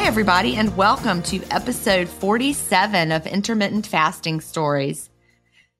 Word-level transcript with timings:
Hi, 0.00 0.06
everybody, 0.06 0.56
and 0.56 0.74
welcome 0.78 1.22
to 1.24 1.42
episode 1.50 2.08
47 2.08 3.12
of 3.12 3.26
Intermittent 3.26 3.86
Fasting 3.86 4.40
Stories. 4.40 5.10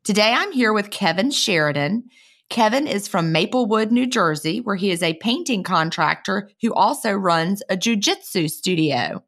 Today 0.05 0.35
I'm 0.37 0.53
here 0.53 0.75
with 0.75 0.91
Kevin 0.91 1.31
Sheridan. 1.31 2.05
Kevin 2.51 2.87
is 2.87 3.09
from 3.09 3.33
Maplewood, 3.33 3.91
New 3.91 4.07
Jersey, 4.07 4.61
where 4.61 4.77
he 4.77 4.91
is 4.91 5.03
a 5.03 5.15
painting 5.15 5.63
contractor 5.63 6.51
who 6.61 6.75
also 6.75 7.13
runs 7.13 7.63
a 7.71 7.79
jujitsu 7.79 8.51
studio. 8.51 9.25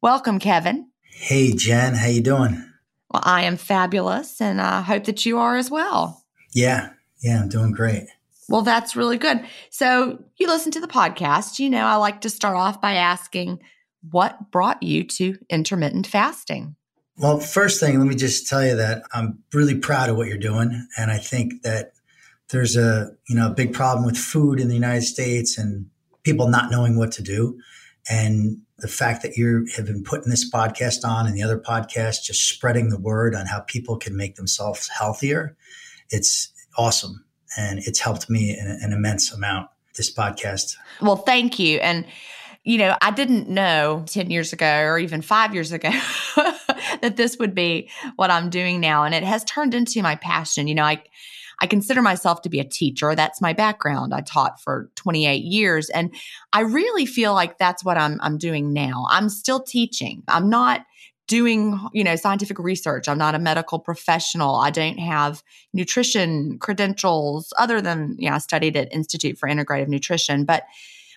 Welcome, 0.00 0.38
Kevin. 0.38 0.88
Hey, 1.02 1.52
Gin. 1.52 1.94
How 1.94 2.06
you 2.06 2.22
doing? 2.22 2.64
Well, 3.12 3.22
I 3.22 3.42
am 3.42 3.58
fabulous, 3.58 4.40
and 4.40 4.58
I 4.58 4.80
hope 4.80 5.04
that 5.04 5.26
you 5.26 5.38
are 5.38 5.58
as 5.58 5.70
well. 5.70 6.24
Yeah, 6.54 6.88
yeah, 7.22 7.42
I'm 7.42 7.50
doing 7.50 7.72
great. 7.72 8.04
Well, 8.48 8.62
that's 8.62 8.96
really 8.96 9.18
good. 9.18 9.44
So, 9.68 10.24
you 10.38 10.46
listen 10.46 10.72
to 10.72 10.80
the 10.80 10.88
podcast. 10.88 11.58
You 11.58 11.68
know, 11.68 11.84
I 11.84 11.96
like 11.96 12.22
to 12.22 12.30
start 12.30 12.56
off 12.56 12.80
by 12.80 12.94
asking, 12.94 13.60
what 14.08 14.50
brought 14.50 14.82
you 14.82 15.04
to 15.04 15.36
intermittent 15.48 16.06
fasting? 16.06 16.76
Well, 17.16 17.38
first 17.38 17.80
thing, 17.80 17.98
let 17.98 18.08
me 18.08 18.14
just 18.14 18.48
tell 18.48 18.64
you 18.64 18.76
that 18.76 19.02
I'm 19.12 19.40
really 19.52 19.74
proud 19.74 20.08
of 20.08 20.16
what 20.16 20.28
you're 20.28 20.38
doing. 20.38 20.86
And 20.96 21.10
I 21.10 21.18
think 21.18 21.62
that 21.62 21.92
there's 22.48 22.76
a, 22.76 23.10
you 23.28 23.36
know, 23.36 23.48
a 23.48 23.54
big 23.54 23.74
problem 23.74 24.06
with 24.06 24.16
food 24.16 24.58
in 24.58 24.68
the 24.68 24.74
United 24.74 25.02
States 25.02 25.58
and 25.58 25.86
people 26.22 26.48
not 26.48 26.70
knowing 26.70 26.96
what 26.96 27.12
to 27.12 27.22
do. 27.22 27.58
And 28.08 28.62
the 28.78 28.88
fact 28.88 29.22
that 29.22 29.36
you 29.36 29.66
have 29.76 29.86
been 29.86 30.02
putting 30.02 30.30
this 30.30 30.50
podcast 30.50 31.04
on 31.04 31.26
and 31.26 31.36
the 31.36 31.42
other 31.42 31.58
podcast, 31.58 32.24
just 32.24 32.48
spreading 32.48 32.88
the 32.88 32.98
word 32.98 33.34
on 33.34 33.46
how 33.46 33.60
people 33.60 33.98
can 33.98 34.16
make 34.16 34.36
themselves 34.36 34.88
healthier, 34.88 35.56
it's 36.08 36.50
awesome. 36.78 37.24
And 37.58 37.80
it's 37.80 38.00
helped 38.00 38.30
me 38.30 38.56
an, 38.56 38.78
an 38.80 38.92
immense 38.92 39.32
amount, 39.32 39.68
this 39.96 40.12
podcast. 40.12 40.76
Well, 41.02 41.16
thank 41.16 41.58
you. 41.58 41.78
And 41.78 42.06
you 42.64 42.76
know, 42.76 42.96
I 43.00 43.10
didn't 43.10 43.48
know 43.48 44.04
10 44.06 44.30
years 44.30 44.52
ago 44.52 44.82
or 44.82 44.98
even 44.98 45.22
five 45.22 45.54
years 45.54 45.72
ago 45.72 45.90
that 47.00 47.14
this 47.16 47.38
would 47.38 47.54
be 47.54 47.90
what 48.16 48.30
I'm 48.30 48.50
doing 48.50 48.80
now. 48.80 49.04
And 49.04 49.14
it 49.14 49.22
has 49.22 49.44
turned 49.44 49.74
into 49.74 50.02
my 50.02 50.16
passion. 50.16 50.68
You 50.68 50.74
know, 50.74 50.84
I, 50.84 51.02
I 51.60 51.66
consider 51.66 52.02
myself 52.02 52.42
to 52.42 52.50
be 52.50 52.60
a 52.60 52.64
teacher. 52.64 53.14
That's 53.14 53.40
my 53.40 53.54
background. 53.54 54.12
I 54.12 54.20
taught 54.20 54.60
for 54.60 54.90
28 54.96 55.42
years. 55.42 55.88
And 55.90 56.14
I 56.52 56.60
really 56.60 57.06
feel 57.06 57.32
like 57.32 57.56
that's 57.56 57.82
what 57.82 57.96
I'm, 57.96 58.18
I'm 58.20 58.36
doing 58.36 58.74
now. 58.74 59.06
I'm 59.08 59.30
still 59.30 59.60
teaching. 59.60 60.22
I'm 60.28 60.50
not 60.50 60.84
doing 61.26 61.78
you 61.92 62.02
know 62.02 62.16
scientific 62.16 62.58
research 62.58 63.08
i'm 63.08 63.16
not 63.16 63.36
a 63.36 63.38
medical 63.38 63.78
professional 63.78 64.56
i 64.56 64.68
don't 64.68 64.98
have 64.98 65.44
nutrition 65.72 66.58
credentials 66.58 67.52
other 67.56 67.80
than 67.80 68.16
you 68.18 68.28
know 68.28 68.34
i 68.34 68.38
studied 68.38 68.76
at 68.76 68.92
institute 68.92 69.38
for 69.38 69.48
integrative 69.48 69.86
nutrition 69.86 70.44
but 70.44 70.64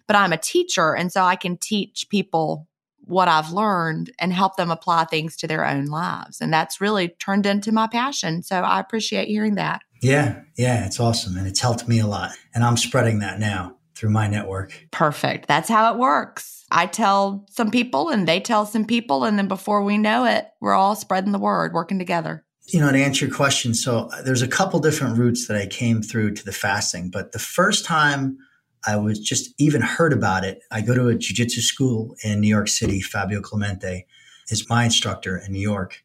but 0.08 0.16
I'm 0.16 0.34
a 0.34 0.38
teacher. 0.38 0.96
And 0.96 1.12
so 1.12 1.24
I 1.24 1.36
can 1.36 1.58
teach 1.58 2.08
people 2.10 2.68
what 3.06 3.28
I've 3.28 3.52
learned 3.52 4.12
and 4.20 4.32
help 4.32 4.56
them 4.56 4.72
apply 4.72 5.06
things 5.06 5.36
to 5.38 5.48
their 5.48 5.66
own 5.66 5.86
lives. 5.88 6.40
And 6.40 6.54
that's 6.54 6.80
really 6.80 7.10
turned 7.10 7.46
into 7.46 7.72
my 7.72 7.88
passion. 7.88 8.44
So 8.44 8.62
I 8.62 8.80
appreciate 8.80 9.28
hearing 9.28 9.56
that. 9.56 9.82
Yeah. 10.02 10.42
Yeah. 10.58 10.86
It's 10.86 11.00
awesome. 11.00 11.38
And 11.38 11.48
it's 11.48 11.60
helped 11.60 11.88
me 11.88 12.00
a 12.00 12.08
lot. 12.08 12.32
And 12.54 12.64
I'm 12.64 12.78
spreading 12.78 13.20
that 13.20 13.40
now 13.40 13.78
through 13.96 14.12
my 14.12 14.28
network. 14.28 14.88
Perfect. 14.92 15.48
That's 15.48 15.70
how 15.70 15.94
it 15.94 16.00
works. 16.00 16.66
I 16.72 16.88
tell 16.88 17.46
some 17.50 17.72
people 17.72 18.10
and 18.10 18.28
they 18.28 18.40
tell 18.40 18.66
some 18.66 18.86
people. 18.86 19.24
And 19.24 19.38
then 19.38 19.48
before 19.48 19.84
we 19.84 19.98
know 19.98 20.26
it, 20.26 20.48
we're 20.60 20.74
all 20.74 20.96
spreading 20.96 21.32
the 21.32 21.40
word, 21.40 21.74
working 21.74 22.00
together. 22.00 22.44
You 22.68 22.80
know, 22.80 22.92
to 22.92 22.98
answer 22.98 23.26
your 23.26 23.36
question, 23.36 23.74
so 23.74 24.10
uh, 24.14 24.22
there's 24.22 24.42
a 24.42 24.48
couple 24.48 24.80
different 24.80 25.18
routes 25.18 25.48
that 25.48 25.58
I 25.58 25.66
came 25.68 26.02
through 26.02 26.36
to 26.36 26.46
the 26.46 26.54
fasting, 26.54 27.10
but 27.10 27.34
the 27.34 27.40
first 27.40 27.84
time 27.84 28.38
I 28.86 28.98
was 28.98 29.20
just 29.20 29.54
even 29.58 29.82
heard 29.82 30.14
about 30.14 30.44
it. 30.44 30.62
I 30.72 30.82
go 30.82 30.94
to 30.94 31.08
a 31.08 31.16
jiu-jitsu 31.16 31.62
school 31.62 32.16
in 32.24 32.42
New 32.42 32.48
York 32.48 32.68
City. 32.68 33.02
Fabio 33.02 33.42
Clemente 33.42 34.06
is 34.50 34.70
my 34.70 34.86
instructor 34.86 35.38
in 35.38 35.54
New 35.54 35.62
York. 35.62 36.04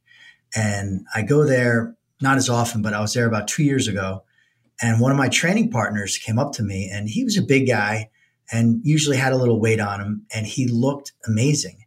And 0.54 1.04
I 1.14 1.22
go 1.22 1.44
there 1.44 1.96
not 2.20 2.36
as 2.36 2.48
often, 2.48 2.82
but 2.82 2.94
I 2.94 3.00
was 3.00 3.14
there 3.14 3.26
about 3.26 3.48
two 3.48 3.62
years 3.62 3.88
ago. 3.88 4.24
And 4.80 5.00
one 5.00 5.10
of 5.10 5.18
my 5.18 5.28
training 5.28 5.70
partners 5.70 6.18
came 6.18 6.38
up 6.38 6.52
to 6.52 6.62
me 6.62 6.88
and 6.92 7.08
he 7.08 7.24
was 7.24 7.36
a 7.36 7.42
big 7.42 7.66
guy 7.66 8.10
and 8.50 8.80
usually 8.84 9.16
had 9.16 9.32
a 9.32 9.36
little 9.36 9.60
weight 9.60 9.80
on 9.80 10.00
him 10.00 10.26
and 10.34 10.46
he 10.46 10.68
looked 10.68 11.12
amazing. 11.26 11.84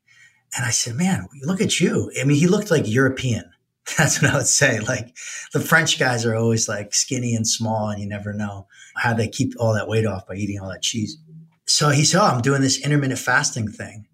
And 0.56 0.66
I 0.66 0.72
said, 0.72 0.96
man, 0.96 1.28
look 1.44 1.62
at 1.62 1.80
you. 1.80 2.12
I 2.20 2.26
mean, 2.26 2.38
he 2.38 2.48
looked 2.48 2.70
like 2.70 2.84
European. 2.86 3.50
That's 3.98 4.22
what 4.22 4.32
I 4.32 4.38
would 4.38 4.48
say. 4.48 4.80
Like 4.80 5.16
the 5.54 5.60
French 5.60 5.98
guys 5.98 6.26
are 6.26 6.36
always 6.36 6.68
like 6.68 6.94
skinny 6.94 7.36
and 7.36 7.48
small, 7.48 7.90
and 7.90 8.02
you 8.02 8.08
never 8.08 8.34
know 8.34 8.68
how 9.02 9.16
they 9.16 9.28
keep 9.28 9.54
all 9.58 9.74
that 9.74 9.88
weight 9.88 10.06
off 10.06 10.28
by 10.28 10.36
eating 10.36 10.60
all 10.60 10.70
that 10.70 10.84
cheese. 10.84 11.18
So 11.66 11.90
he 11.90 12.04
said, 12.04 12.22
Oh, 12.22 12.26
I'm 12.26 12.42
doing 12.42 12.62
this 12.62 12.80
intermittent 12.86 13.20
fasting 13.20 13.68
thing. 13.68 14.06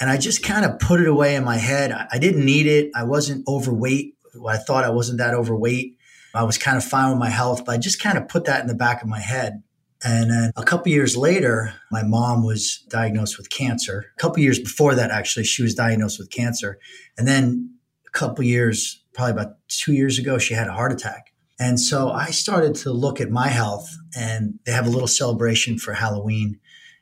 And 0.00 0.10
I 0.10 0.16
just 0.16 0.42
kind 0.42 0.64
of 0.64 0.80
put 0.80 1.00
it 1.00 1.06
away 1.06 1.36
in 1.36 1.44
my 1.44 1.58
head. 1.58 1.92
I, 1.92 2.18
didn't 2.18 2.44
need 2.44 2.66
it. 2.66 2.90
I 2.92 3.04
wasn't 3.04 3.46
overweight. 3.46 4.16
I 4.48 4.56
thought 4.56 4.82
I 4.82 4.90
wasn't 4.90 5.18
that 5.18 5.34
overweight. 5.34 5.96
I 6.34 6.42
was 6.42 6.58
kind 6.58 6.76
of 6.76 6.82
fine 6.82 7.10
with 7.10 7.20
my 7.20 7.28
health, 7.28 7.64
but 7.64 7.72
I 7.72 7.78
just 7.78 8.02
kind 8.02 8.18
of 8.18 8.26
put 8.26 8.46
that 8.46 8.62
in 8.62 8.66
the 8.66 8.74
back 8.74 9.00
of 9.00 9.08
my 9.08 9.20
head. 9.20 9.62
And 10.02 10.28
then 10.28 10.50
a 10.56 10.64
couple 10.64 10.90
years 10.90 11.16
later, 11.16 11.72
my 11.92 12.02
mom 12.02 12.44
was 12.44 12.84
diagnosed 12.88 13.38
with 13.38 13.48
cancer. 13.48 14.06
A 14.16 14.20
couple 14.20 14.42
years 14.42 14.58
before 14.58 14.96
that, 14.96 15.12
actually, 15.12 15.44
she 15.44 15.62
was 15.62 15.76
diagnosed 15.76 16.18
with 16.18 16.30
cancer. 16.30 16.80
And 17.16 17.28
then 17.28 17.72
a 18.08 18.10
couple 18.10 18.42
years 18.44 19.04
probably 19.14 19.32
about 19.32 19.54
two 19.68 19.92
years 19.92 20.18
ago, 20.18 20.38
she 20.38 20.54
had 20.54 20.66
a 20.66 20.72
heart 20.72 20.90
attack. 20.90 21.31
And 21.62 21.78
so 21.78 22.10
I 22.10 22.30
started 22.32 22.74
to 22.82 22.90
look 22.90 23.20
at 23.20 23.30
my 23.30 23.46
health, 23.46 23.88
and 24.16 24.58
they 24.64 24.72
have 24.72 24.86
a 24.86 24.90
little 24.90 25.06
celebration 25.06 25.78
for 25.78 25.92
Halloween 25.92 26.58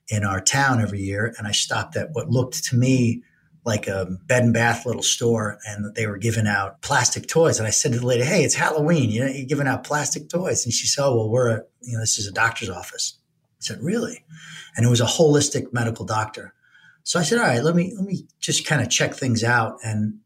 in 0.09 0.23
our 0.23 0.41
town 0.43 0.83
every 0.83 1.01
year. 1.01 1.35
And 1.39 1.49
I 1.49 1.53
stopped 1.53 1.97
at 1.97 2.11
what 2.13 2.29
looked 2.29 2.65
to 2.65 2.77
me 2.77 3.23
like 3.65 3.87
a 3.89 4.07
bed 4.27 4.45
and 4.45 4.53
bath 4.53 4.85
little 4.85 5.03
store, 5.03 5.59
and 5.67 5.95
they 5.95 6.07
were 6.07 6.19
giving 6.19 6.47
out 6.47 6.83
plastic 6.83 7.27
toys. 7.27 7.59
And 7.59 7.67
I 7.67 7.71
said 7.71 7.93
to 7.93 8.01
the 8.01 8.07
lady, 8.07 8.23
"Hey, 8.23 8.45
it's 8.45 8.55
Halloween. 8.55 9.09
You 9.09 9.21
know, 9.21 9.31
you're 9.31 9.47
giving 9.47 9.67
out 9.67 9.83
plastic 9.83 10.29
toys." 10.29 10.67
And 10.67 10.75
she 10.75 10.87
said, 10.87 11.05
"Oh, 11.07 11.17
well, 11.17 11.31
we're 11.31 11.49
a, 11.49 11.63
you 11.81 11.95
know, 11.95 12.01
this 12.01 12.19
is 12.19 12.27
a 12.27 12.33
doctor's 12.33 12.69
office." 12.69 13.19
I 13.61 13.61
said, 13.61 13.83
"Really?" 13.83 14.25
And 14.77 14.85
it 14.85 14.91
was 14.91 15.01
a 15.01 15.07
holistic 15.17 15.73
medical 15.73 16.05
doctor. 16.05 16.53
So 17.03 17.19
I 17.19 17.23
said, 17.23 17.39
"All 17.39 17.47
right, 17.47 17.65
let 17.65 17.75
me 17.75 17.95
let 17.97 18.05
me 18.05 18.27
just 18.41 18.67
kind 18.67 18.83
of 18.83 18.91
check 18.91 19.15
things 19.15 19.43
out." 19.43 19.79
And 19.83 20.21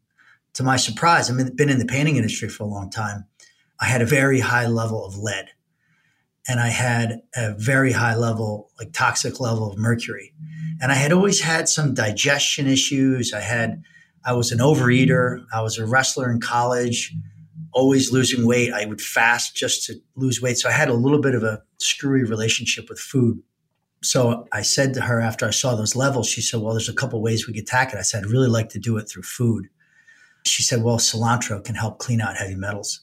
to 0.55 0.63
my 0.63 0.75
surprise, 0.75 1.29
I've 1.29 1.55
been 1.55 1.69
in 1.69 1.79
the 1.79 1.85
painting 1.85 2.17
industry 2.17 2.49
for 2.49 2.63
a 2.63 2.67
long 2.67 2.89
time. 2.89 3.25
I 3.79 3.85
had 3.85 4.01
a 4.01 4.05
very 4.05 4.39
high 4.39 4.67
level 4.67 5.05
of 5.05 5.17
lead 5.17 5.49
and 6.47 6.59
I 6.59 6.69
had 6.69 7.21
a 7.35 7.53
very 7.53 7.91
high 7.91 8.15
level, 8.15 8.71
like 8.79 8.93
toxic 8.93 9.39
level 9.39 9.71
of 9.71 9.77
mercury. 9.77 10.33
And 10.81 10.91
I 10.91 10.95
had 10.95 11.11
always 11.11 11.41
had 11.41 11.67
some 11.67 11.93
digestion 11.93 12.67
issues. 12.67 13.33
I 13.33 13.41
had, 13.41 13.83
I 14.25 14.33
was 14.33 14.51
an 14.51 14.59
overeater. 14.59 15.43
I 15.53 15.61
was 15.61 15.77
a 15.77 15.85
wrestler 15.85 16.29
in 16.29 16.39
college, 16.39 17.13
always 17.73 18.11
losing 18.11 18.45
weight. 18.45 18.71
I 18.73 18.85
would 18.85 19.01
fast 19.01 19.55
just 19.55 19.85
to 19.85 19.95
lose 20.15 20.41
weight. 20.41 20.57
So 20.57 20.69
I 20.69 20.73
had 20.73 20.89
a 20.89 20.93
little 20.93 21.21
bit 21.21 21.35
of 21.35 21.43
a 21.43 21.63
screwy 21.79 22.23
relationship 22.23 22.89
with 22.89 22.99
food. 22.99 23.41
So 24.03 24.45
I 24.51 24.61
said 24.61 24.93
to 24.93 25.01
her 25.01 25.19
after 25.19 25.47
I 25.47 25.51
saw 25.51 25.75
those 25.75 25.95
levels, 25.95 26.27
she 26.27 26.41
said, 26.41 26.61
Well, 26.61 26.73
there's 26.73 26.89
a 26.89 26.93
couple 26.93 27.21
ways 27.21 27.47
we 27.47 27.53
could 27.53 27.63
attack 27.63 27.91
it. 27.91 27.97
I 27.97 28.03
said, 28.03 28.23
I'd 28.23 28.29
really 28.29 28.49
like 28.49 28.69
to 28.69 28.79
do 28.79 28.97
it 28.97 29.09
through 29.09 29.23
food 29.23 29.69
she 30.47 30.63
said, 30.63 30.83
well, 30.83 30.97
cilantro 30.97 31.63
can 31.63 31.75
help 31.75 31.99
clean 31.99 32.21
out 32.21 32.37
heavy 32.37 32.55
metals. 32.55 33.01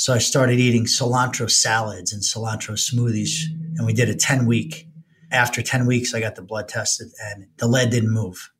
So 0.00 0.14
I 0.14 0.18
started 0.18 0.58
eating 0.58 0.86
cilantro 0.86 1.50
salads 1.50 2.10
and 2.10 2.22
cilantro 2.22 2.72
smoothies, 2.72 3.42
and 3.76 3.84
we 3.84 3.92
did 3.92 4.08
a 4.08 4.14
10 4.14 4.46
week. 4.46 4.88
After 5.30 5.60
10 5.60 5.84
weeks, 5.84 6.14
I 6.14 6.20
got 6.20 6.36
the 6.36 6.42
blood 6.42 6.68
tested, 6.68 7.08
and 7.22 7.48
the 7.58 7.68
lead 7.68 7.90
didn't 7.90 8.10
move. 8.10 8.50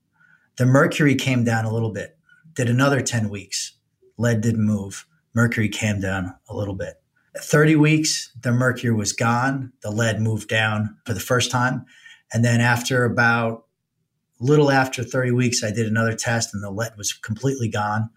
The 0.58 0.66
mercury 0.66 1.14
came 1.14 1.42
down 1.42 1.64
a 1.64 1.72
little 1.72 1.92
bit. 1.92 2.18
Did 2.52 2.68
another 2.68 3.00
10 3.00 3.30
weeks. 3.30 3.72
Lead 4.18 4.42
didn't 4.42 4.66
move. 4.66 5.06
Mercury 5.34 5.70
came 5.70 5.98
down 5.98 6.34
a 6.50 6.54
little 6.54 6.74
bit. 6.74 6.96
At 7.34 7.42
30 7.42 7.74
weeks, 7.76 8.30
the 8.38 8.52
mercury 8.52 8.92
was 8.92 9.14
gone. 9.14 9.72
The 9.80 9.90
lead 9.90 10.20
moved 10.20 10.50
down 10.50 10.98
for 11.06 11.14
the 11.14 11.20
first 11.20 11.50
time. 11.50 11.86
And 12.34 12.44
then 12.44 12.60
after 12.60 13.06
about 13.06 13.64
little 14.40 14.70
after 14.70 15.02
30 15.02 15.30
weeks, 15.30 15.64
I 15.64 15.70
did 15.70 15.86
another 15.86 16.14
test 16.14 16.52
and 16.52 16.62
the 16.62 16.70
lead 16.70 16.98
was 16.98 17.14
completely 17.14 17.70
gone. 17.70 18.10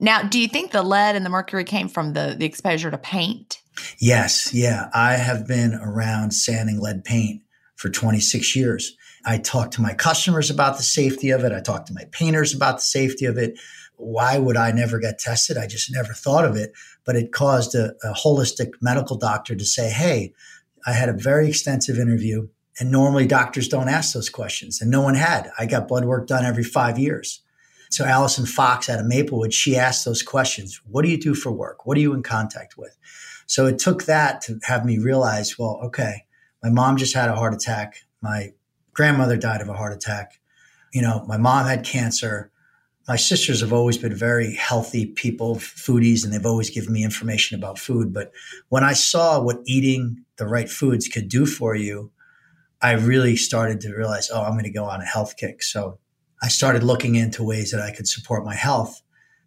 Now, 0.00 0.22
do 0.22 0.38
you 0.38 0.48
think 0.48 0.72
the 0.72 0.82
lead 0.82 1.16
and 1.16 1.24
the 1.24 1.30
mercury 1.30 1.64
came 1.64 1.88
from 1.88 2.12
the, 2.12 2.34
the 2.38 2.44
exposure 2.44 2.90
to 2.90 2.98
paint? 2.98 3.60
Yes. 3.98 4.52
Yeah. 4.52 4.88
I 4.94 5.14
have 5.14 5.46
been 5.46 5.74
around 5.74 6.32
sanding 6.32 6.80
lead 6.80 7.04
paint 7.04 7.42
for 7.76 7.88
26 7.88 8.54
years. 8.54 8.96
I 9.24 9.38
talk 9.38 9.70
to 9.72 9.82
my 9.82 9.94
customers 9.94 10.50
about 10.50 10.76
the 10.76 10.82
safety 10.82 11.30
of 11.30 11.44
it. 11.44 11.52
I 11.52 11.60
talk 11.60 11.86
to 11.86 11.94
my 11.94 12.04
painters 12.10 12.54
about 12.54 12.78
the 12.78 12.84
safety 12.84 13.24
of 13.24 13.38
it. 13.38 13.58
Why 13.96 14.38
would 14.38 14.56
I 14.56 14.72
never 14.72 14.98
get 14.98 15.18
tested? 15.18 15.56
I 15.56 15.66
just 15.66 15.92
never 15.92 16.12
thought 16.12 16.44
of 16.44 16.56
it. 16.56 16.72
But 17.04 17.16
it 17.16 17.32
caused 17.32 17.74
a, 17.74 17.94
a 18.02 18.12
holistic 18.12 18.72
medical 18.80 19.16
doctor 19.16 19.54
to 19.54 19.64
say, 19.64 19.90
Hey, 19.90 20.32
I 20.86 20.92
had 20.92 21.08
a 21.08 21.14
very 21.14 21.48
extensive 21.48 21.98
interview 21.98 22.48
and 22.80 22.90
normally 22.90 23.26
doctors 23.26 23.68
don't 23.68 23.88
ask 23.88 24.14
those 24.14 24.28
questions. 24.28 24.80
And 24.80 24.90
no 24.90 25.02
one 25.02 25.14
had. 25.14 25.50
I 25.58 25.66
got 25.66 25.88
blood 25.88 26.04
work 26.04 26.26
done 26.26 26.44
every 26.44 26.64
five 26.64 26.98
years. 26.98 27.42
So 27.92 28.06
Allison 28.06 28.46
Fox 28.46 28.88
out 28.88 29.00
of 29.00 29.06
Maplewood, 29.06 29.52
she 29.52 29.76
asked 29.76 30.06
those 30.06 30.22
questions. 30.22 30.80
What 30.86 31.02
do 31.02 31.10
you 31.10 31.18
do 31.20 31.34
for 31.34 31.52
work? 31.52 31.84
What 31.84 31.98
are 31.98 32.00
you 32.00 32.14
in 32.14 32.22
contact 32.22 32.78
with? 32.78 32.96
So 33.46 33.66
it 33.66 33.78
took 33.78 34.04
that 34.04 34.40
to 34.42 34.58
have 34.62 34.86
me 34.86 34.96
realize, 34.96 35.58
well, 35.58 35.78
okay, 35.84 36.24
my 36.62 36.70
mom 36.70 36.96
just 36.96 37.14
had 37.14 37.28
a 37.28 37.36
heart 37.36 37.52
attack. 37.52 37.96
My 38.22 38.54
grandmother 38.94 39.36
died 39.36 39.60
of 39.60 39.68
a 39.68 39.74
heart 39.74 39.92
attack. 39.92 40.40
You 40.94 41.02
know, 41.02 41.22
my 41.28 41.36
mom 41.36 41.66
had 41.66 41.84
cancer. 41.84 42.50
My 43.06 43.16
sisters 43.16 43.60
have 43.60 43.74
always 43.74 43.98
been 43.98 44.14
very 44.14 44.54
healthy 44.54 45.04
people, 45.04 45.56
foodies, 45.56 46.24
and 46.24 46.32
they've 46.32 46.46
always 46.46 46.70
given 46.70 46.94
me 46.94 47.04
information 47.04 47.58
about 47.58 47.78
food. 47.78 48.14
But 48.14 48.32
when 48.70 48.84
I 48.84 48.94
saw 48.94 49.38
what 49.38 49.60
eating 49.66 50.24
the 50.36 50.46
right 50.46 50.70
foods 50.70 51.08
could 51.08 51.28
do 51.28 51.44
for 51.44 51.74
you, 51.74 52.10
I 52.80 52.92
really 52.92 53.36
started 53.36 53.82
to 53.82 53.94
realize, 53.94 54.30
oh, 54.32 54.42
I'm 54.42 54.52
going 54.52 54.64
to 54.64 54.70
go 54.70 54.86
on 54.86 55.02
a 55.02 55.04
health 55.04 55.36
kick. 55.36 55.62
So 55.62 55.98
I 56.42 56.48
started 56.48 56.82
looking 56.82 57.14
into 57.14 57.44
ways 57.44 57.70
that 57.70 57.80
I 57.80 57.92
could 57.92 58.08
support 58.08 58.44
my 58.44 58.54
health. 58.54 59.00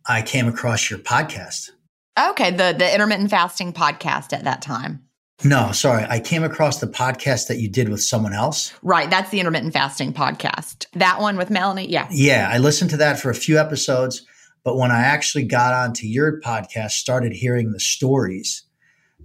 I 0.08 0.22
came 0.22 0.48
across 0.48 0.90
your 0.90 1.00
podcast. 1.00 1.72
Okay, 2.18 2.52
the 2.52 2.74
the 2.78 2.94
intermittent 2.94 3.30
fasting 3.30 3.74
podcast 3.74 4.32
at 4.32 4.46
that 4.46 4.62
time. 4.62 5.06
No, 5.44 5.74
sorry. 5.74 6.06
I 6.10 6.22
came 6.22 6.44
across 6.44 6.80
the 6.80 6.88
podcast 6.88 7.48
that 7.48 7.60
you 7.60 7.70
did 7.70 7.90
with 7.90 8.02
someone 8.02 8.34
else. 8.34 8.74
Right, 8.82 9.10
that's 9.10 9.32
the 9.32 9.40
intermittent 9.42 9.74
fasting 9.74 10.14
podcast. 10.14 10.86
That 10.94 11.20
one 11.20 11.36
with 11.36 11.50
Melanie, 11.50 11.90
yeah. 11.90 12.08
Yeah, 12.10 12.50
I 12.50 12.58
listened 12.58 12.92
to 12.92 12.98
that 12.98 13.20
for 13.20 13.30
a 13.30 13.36
few 13.36 13.60
episodes, 13.60 14.26
but 14.64 14.78
when 14.78 14.92
I 14.92 15.02
actually 15.02 15.44
got 15.44 15.74
onto 15.74 16.08
your 16.08 16.40
podcast, 16.40 16.92
started 16.92 17.34
hearing 17.34 17.74
the 17.74 17.82
stories, 17.82 18.64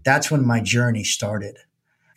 that's 0.05 0.31
when 0.31 0.45
my 0.45 0.61
journey 0.61 1.05
started. 1.05 1.57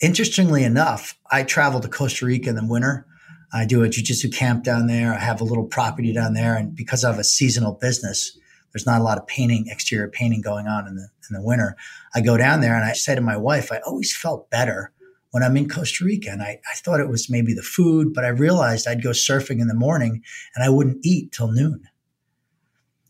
Interestingly 0.02 0.64
enough, 0.64 1.18
I 1.32 1.44
traveled 1.44 1.84
to 1.84 1.90
Costa 1.90 2.26
Rica 2.26 2.50
in 2.50 2.56
the 2.56 2.66
winter. 2.66 3.06
I 3.54 3.66
do 3.66 3.84
a 3.84 3.88
jujitsu 3.88 4.34
camp 4.34 4.64
down 4.64 4.88
there. 4.88 5.14
I 5.14 5.20
have 5.20 5.40
a 5.40 5.46
little 5.46 5.66
property 5.66 6.12
down 6.12 6.34
there, 6.34 6.58
and 6.58 6.76
because 6.76 7.04
I 7.04 7.12
have 7.12 7.20
a 7.20 7.24
seasonal 7.24 7.74
business, 7.74 8.38
there's 8.74 8.88
not 8.88 9.00
a 9.00 9.04
lot 9.04 9.20
of 9.20 9.28
painting, 9.28 9.68
exterior 9.68 10.10
painting 10.10 10.42
going 10.42 10.68
on 10.68 10.88
in 10.88 10.96
the 10.96 11.08
in 11.30 11.36
the 11.36 11.42
winter. 11.42 11.76
I 12.16 12.22
go 12.22 12.38
down 12.38 12.62
there 12.62 12.76
and 12.76 12.84
I 12.84 12.94
say 12.94 13.16
to 13.16 13.22
my 13.22 13.38
wife, 13.38 13.72
I 13.72 13.80
always 13.86 14.16
felt 14.16 14.50
better 14.50 14.92
when 15.32 15.44
I'm 15.44 15.58
in 15.58 15.70
Costa 15.70 16.04
Rica. 16.04 16.30
And 16.30 16.42
I, 16.42 16.60
I 16.72 16.76
thought 16.76 17.00
it 17.00 17.10
was 17.10 17.30
maybe 17.30 17.54
the 17.54 17.62
food, 17.62 18.14
but 18.14 18.26
I 18.26 18.30
realized 18.30 18.88
I'd 18.88 19.04
go 19.04 19.12
surfing 19.12 19.62
in 19.62 19.68
the 19.68 19.74
morning 19.74 20.22
and 20.56 20.64
I 20.64 20.70
wouldn't 20.70 21.06
eat 21.06 21.32
till 21.32 21.52
noon 21.52 21.88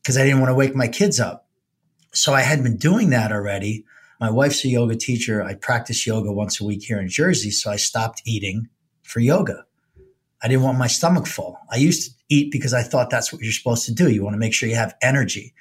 because 0.02 0.18
I 0.18 0.24
didn't 0.24 0.40
want 0.40 0.50
to 0.50 0.56
wake 0.56 0.76
my 0.76 0.88
kids 0.88 1.20
up. 1.20 1.48
So 2.14 2.34
I 2.34 2.42
had 2.42 2.64
been 2.64 2.78
doing 2.78 3.10
that 3.10 3.32
already. 3.32 3.86
My 4.20 4.30
wife's 4.30 4.64
a 4.64 4.70
yoga 4.70 4.96
teacher. 4.96 5.42
I 5.42 5.56
practice 5.56 6.06
yoga 6.06 6.32
once 6.32 6.62
a 6.62 6.66
week 6.66 6.84
here 6.84 7.00
in 7.00 7.10
Jersey. 7.10 7.52
So 7.52 7.72
I 7.72 7.78
stopped 7.78 8.22
eating 8.26 8.70
for 9.02 9.20
yoga. 9.20 9.66
I 10.44 10.48
didn't 10.48 10.64
want 10.64 10.78
my 10.78 10.88
stomach 10.88 11.26
full. 11.26 11.58
I 11.72 11.78
used 11.78 12.12
to 12.12 12.18
eat 12.30 12.52
because 12.52 12.74
I 12.74 12.84
thought 12.84 13.10
that's 13.10 13.32
what 13.32 13.42
you're 13.42 13.54
supposed 13.54 13.86
to 13.86 13.94
do. 13.94 14.12
You 14.12 14.24
want 14.24 14.34
to 14.34 14.40
make 14.40 14.54
sure 14.54 14.68
you 14.68 14.76
have 14.76 14.96
energy. 15.02 15.54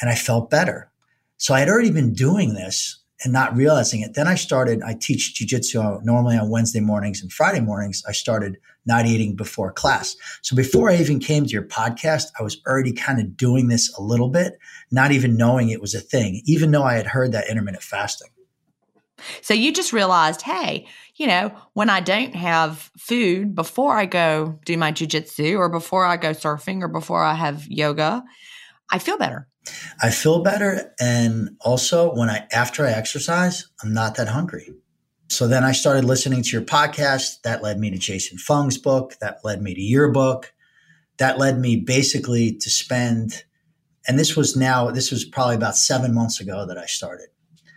And 0.00 0.08
I 0.08 0.14
felt 0.14 0.48
better. 0.48 0.90
So 1.36 1.54
I 1.54 1.60
had 1.60 1.68
already 1.68 1.90
been 1.90 2.14
doing 2.14 2.54
this 2.54 3.00
and 3.24 3.32
not 3.32 3.56
realizing 3.56 4.00
it. 4.00 4.14
Then 4.14 4.28
I 4.28 4.34
started, 4.34 4.82
I 4.82 4.94
teach 5.00 5.34
jujitsu 5.34 6.02
normally 6.04 6.36
on 6.36 6.50
Wednesday 6.50 6.80
mornings 6.80 7.20
and 7.22 7.32
Friday 7.32 7.60
mornings. 7.60 8.02
I 8.08 8.12
started 8.12 8.58
not 8.84 9.06
eating 9.06 9.36
before 9.36 9.72
class. 9.72 10.16
So 10.42 10.56
before 10.56 10.90
I 10.90 10.96
even 10.96 11.20
came 11.20 11.44
to 11.44 11.52
your 11.52 11.62
podcast, 11.62 12.26
I 12.38 12.42
was 12.42 12.60
already 12.66 12.92
kind 12.92 13.20
of 13.20 13.36
doing 13.36 13.68
this 13.68 13.92
a 13.96 14.02
little 14.02 14.28
bit, 14.28 14.58
not 14.90 15.12
even 15.12 15.36
knowing 15.36 15.68
it 15.68 15.80
was 15.80 15.94
a 15.94 16.00
thing, 16.00 16.42
even 16.46 16.70
though 16.70 16.84
I 16.84 16.94
had 16.94 17.06
heard 17.06 17.32
that 17.32 17.48
intermittent 17.48 17.82
fasting. 17.82 18.30
So 19.40 19.54
you 19.54 19.72
just 19.72 19.92
realized, 19.92 20.42
hey, 20.42 20.86
you 21.22 21.28
know, 21.28 21.52
when 21.74 21.88
I 21.88 22.00
don't 22.00 22.34
have 22.34 22.90
food 22.98 23.54
before 23.54 23.96
I 23.96 24.06
go 24.06 24.58
do 24.64 24.76
my 24.76 24.90
jujitsu 24.90 25.56
or 25.56 25.68
before 25.68 26.04
I 26.04 26.16
go 26.16 26.30
surfing 26.30 26.82
or 26.82 26.88
before 26.88 27.22
I 27.22 27.34
have 27.34 27.64
yoga, 27.68 28.24
I 28.90 28.98
feel 28.98 29.16
better. 29.16 29.46
I 30.02 30.10
feel 30.10 30.42
better. 30.42 30.92
And 31.00 31.50
also 31.60 32.12
when 32.12 32.28
I, 32.28 32.48
after 32.50 32.84
I 32.84 32.90
exercise, 32.90 33.68
I'm 33.84 33.94
not 33.94 34.16
that 34.16 34.26
hungry. 34.26 34.74
So 35.28 35.46
then 35.46 35.62
I 35.62 35.70
started 35.70 36.04
listening 36.04 36.42
to 36.42 36.50
your 36.50 36.62
podcast. 36.62 37.40
That 37.42 37.62
led 37.62 37.78
me 37.78 37.92
to 37.92 37.98
Jason 37.98 38.36
Fung's 38.36 38.76
book. 38.76 39.14
That 39.20 39.44
led 39.44 39.62
me 39.62 39.76
to 39.76 39.80
your 39.80 40.10
book. 40.10 40.52
That 41.18 41.38
led 41.38 41.60
me 41.60 41.76
basically 41.76 42.56
to 42.56 42.68
spend, 42.68 43.44
and 44.08 44.18
this 44.18 44.34
was 44.34 44.56
now, 44.56 44.90
this 44.90 45.12
was 45.12 45.24
probably 45.24 45.54
about 45.54 45.76
seven 45.76 46.12
months 46.12 46.40
ago 46.40 46.66
that 46.66 46.78
I 46.78 46.86
started. 46.86 47.28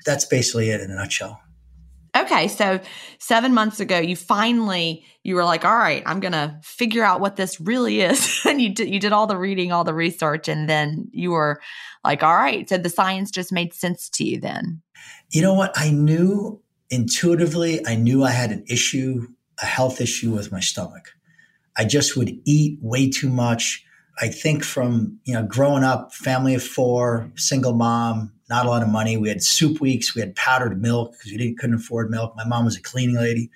That's 0.04 0.26
basically 0.26 0.72
it 0.72 0.82
in 0.82 0.90
a 0.90 0.96
nutshell. 0.96 1.40
Okay, 2.16 2.48
so 2.48 2.80
7 3.20 3.54
months 3.54 3.80
ago 3.80 4.00
you 4.00 4.16
finally 4.16 5.04
you 5.24 5.36
were 5.36 5.44
like, 5.44 5.66
"All 5.66 5.76
right, 5.76 6.04
I'm 6.06 6.20
going 6.20 6.34
to 6.34 6.58
figure 6.64 7.04
out 7.04 7.20
what 7.20 7.36
this 7.36 7.60
really 7.60 8.02
is." 8.02 8.42
and 8.46 8.62
you 8.62 8.74
did 8.74 8.90
you 8.90 9.00
did 9.00 9.12
all 9.12 9.28
the 9.28 9.38
reading, 9.38 9.72
all 9.72 9.84
the 9.84 9.94
research 9.94 10.48
and 10.48 10.70
then 10.70 11.10
you 11.12 11.32
were 11.32 11.60
like, 12.04 12.24
"All 12.24 12.36
right, 12.36 12.68
so 12.70 12.78
the 12.78 12.90
science 12.90 13.32
just 13.32 13.52
made 13.52 13.74
sense 13.74 14.10
to 14.10 14.24
you 14.24 14.40
then." 14.40 14.82
You 15.32 15.42
know 15.42 15.54
what? 15.54 15.72
I 15.76 15.92
knew 15.92 16.62
intuitively, 16.90 17.86
I 17.86 17.96
knew 17.96 18.24
I 18.24 18.32
had 18.32 18.52
an 18.52 18.64
issue, 18.70 19.28
a 19.62 19.66
health 19.66 20.02
issue 20.02 20.32
with 20.32 20.52
my 20.52 20.60
stomach. 20.60 21.12
I 21.78 21.86
just 21.86 22.16
would 22.16 22.32
eat 22.46 22.80
way 22.82 23.10
too 23.10 23.30
much. 23.30 23.84
I 24.22 24.30
think 24.30 24.64
from, 24.64 25.20
you 25.26 25.34
know, 25.34 25.44
growing 25.44 25.84
up, 25.84 26.14
family 26.14 26.56
of 26.56 26.64
four, 26.64 27.32
single 27.36 27.74
mom, 27.74 28.32
not 28.50 28.66
a 28.66 28.70
lot 28.70 28.84
of 28.84 28.90
money. 28.90 29.18
We 29.18 29.30
had 29.30 29.42
soup 29.42 29.82
weeks. 29.82 30.14
We 30.16 30.22
had 30.22 30.36
powdered 30.36 30.82
milk 30.82 31.14
because 31.14 31.32
we 31.32 31.38
didn't 31.38 31.58
couldn't 31.58 31.76
afford 31.76 32.10
milk. 32.10 32.34
My 32.36 32.46
mom 32.46 32.66
was 32.66 32.78
a 32.78 32.82
cleaning 32.82 33.16
lady. 33.16 33.50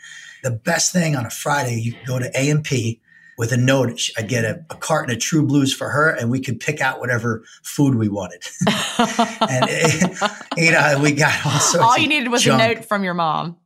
The 0.44 0.52
best 0.52 0.92
thing 0.94 1.16
on 1.16 1.26
a 1.26 1.30
Friday, 1.30 1.80
you 1.82 1.94
could 1.94 2.08
go 2.08 2.20
to 2.20 2.32
A 2.36 2.50
and 2.50 2.64
P 2.64 3.02
with 3.38 3.52
a 3.52 3.58
note. 3.58 4.10
I'd 4.18 4.28
get 4.28 4.44
a, 4.44 4.66
a, 4.70 4.76
carton 4.76 5.16
of 5.16 5.22
True 5.22 5.46
Blues 5.46 5.74
for 5.74 5.90
her, 5.90 6.10
and 6.10 6.30
we 6.30 6.42
could 6.42 6.60
pick 6.60 6.82
out 6.82 7.00
whatever 7.00 7.44
food 7.64 7.96
we 7.96 8.10
wanted. 8.10 8.44
and 8.68 9.66
it, 9.70 10.32
you 10.58 10.72
know, 10.72 11.00
we 11.02 11.14
got 11.14 11.34
all 11.46 11.60
sorts. 11.60 11.86
All 11.86 11.98
you 11.98 12.08
needed 12.08 12.30
was 12.30 12.44
junk. 12.44 12.62
a 12.62 12.68
note 12.68 12.86
from 12.86 13.04
your 13.04 13.14
mom. 13.14 13.58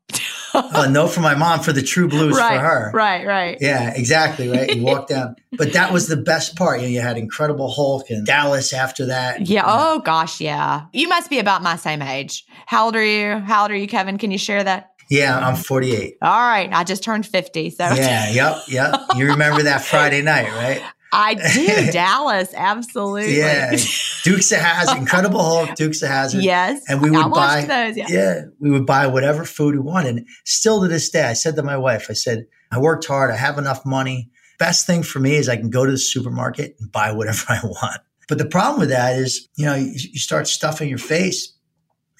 A 0.54 0.90
note 0.92 1.10
from 1.10 1.24
my 1.24 1.36
mom 1.36 1.62
for 1.62 1.74
the 1.74 1.82
True 1.82 2.08
Blues 2.08 2.38
right, 2.38 2.56
for 2.58 2.64
her. 2.64 2.92
Right, 2.94 3.26
right. 3.26 3.58
Yeah, 3.60 3.94
exactly. 3.96 4.50
Right. 4.50 4.76
You 4.76 4.84
walk 4.84 5.08
down, 5.08 5.36
but 5.58 5.74
that 5.74 5.92
was 5.92 6.08
the 6.08 6.18
best 6.18 6.56
part. 6.56 6.80
You, 6.80 6.88
know, 6.88 6.92
you 6.92 7.02
had 7.02 7.18
Incredible 7.18 7.72
Hulk 7.72 8.10
and 8.10 8.26
Dallas 8.26 8.74
after 8.74 9.06
that. 9.08 9.48
Yeah. 9.48 9.64
Oh 9.66 10.00
gosh, 10.00 10.42
yeah. 10.42 10.86
You 10.94 11.08
must 11.08 11.30
be 11.30 11.40
about 11.40 11.62
my 11.62 11.76
same 11.76 12.02
age. 12.02 12.46
How 12.66 12.86
old 12.86 12.96
are 12.96 13.04
you? 13.04 13.40
How 13.40 13.64
old 13.64 13.72
are 13.72 13.76
you, 13.76 13.88
Kevin? 13.88 14.18
Can 14.18 14.32
you 14.32 14.38
share 14.38 14.64
that? 14.64 14.90
Yeah, 15.10 15.38
I'm 15.38 15.56
48. 15.56 16.18
All 16.22 16.30
right. 16.30 16.70
I 16.72 16.84
just 16.84 17.04
turned 17.04 17.26
50. 17.26 17.70
So 17.72 17.84
Yeah, 17.94 18.32
yep, 18.32 18.58
yep. 18.68 19.00
You 19.16 19.28
remember 19.28 19.64
that 19.64 19.82
Friday 19.86 20.22
night, 20.22 20.50
right? 20.54 20.82
I 21.13 21.36
do. 21.36 21.91
Dallas, 21.91 22.53
absolutely. 22.55 23.38
Yeah. 23.38 23.75
Dukes 24.24 24.51
of 24.51 24.60
Hazzard, 24.60 24.98
Incredible 25.00 25.41
Hulk, 25.41 25.75
Dukes 25.75 26.01
of 26.01 26.10
Hazzard. 26.10 26.43
Yes. 26.43 26.84
And 26.88 27.01
we 27.01 27.12
would 27.12 27.32
buy 27.32 27.65
those, 27.65 27.98
yeah. 27.98 28.05
yeah. 28.10 28.41
we 28.60 28.72
would 28.72 28.86
buy 28.86 29.08
whatever 29.08 29.46
food 29.46 29.75
we 29.75 29.82
wanted. 29.82 30.25
Still 30.46 30.82
to 30.82 30.88
this 30.88 31.10
day, 31.10 31.24
I 31.24 31.34
said 31.34 31.55
to 31.55 31.63
my 31.63 31.77
wife, 31.77 32.08
I 32.10 32.13
said, 32.13 32.48
I 32.72 32.79
worked 32.79 33.05
hard, 33.05 33.32
I 33.32 33.36
have 33.36 33.58
enough 33.58 33.86
money. 33.86 34.29
Best 34.60 34.86
thing 34.88 35.03
for 35.03 35.20
me 35.20 35.36
is 35.36 35.48
I 35.48 35.58
can 35.58 35.70
go 35.70 35.86
to 35.86 35.91
the 35.91 35.98
supermarket 35.98 36.75
and 36.79 36.91
buy 36.91 37.12
whatever 37.12 37.46
I 37.50 37.60
want. 37.63 38.01
But 38.27 38.38
the 38.38 38.46
problem 38.46 38.79
with 38.79 38.89
that 38.89 39.17
is, 39.17 39.48
you 39.55 39.65
know, 39.65 39.75
you, 39.75 39.91
you 39.93 40.20
start 40.20 40.48
stuffing 40.48 40.89
your 40.89 40.98
face. 40.98 41.53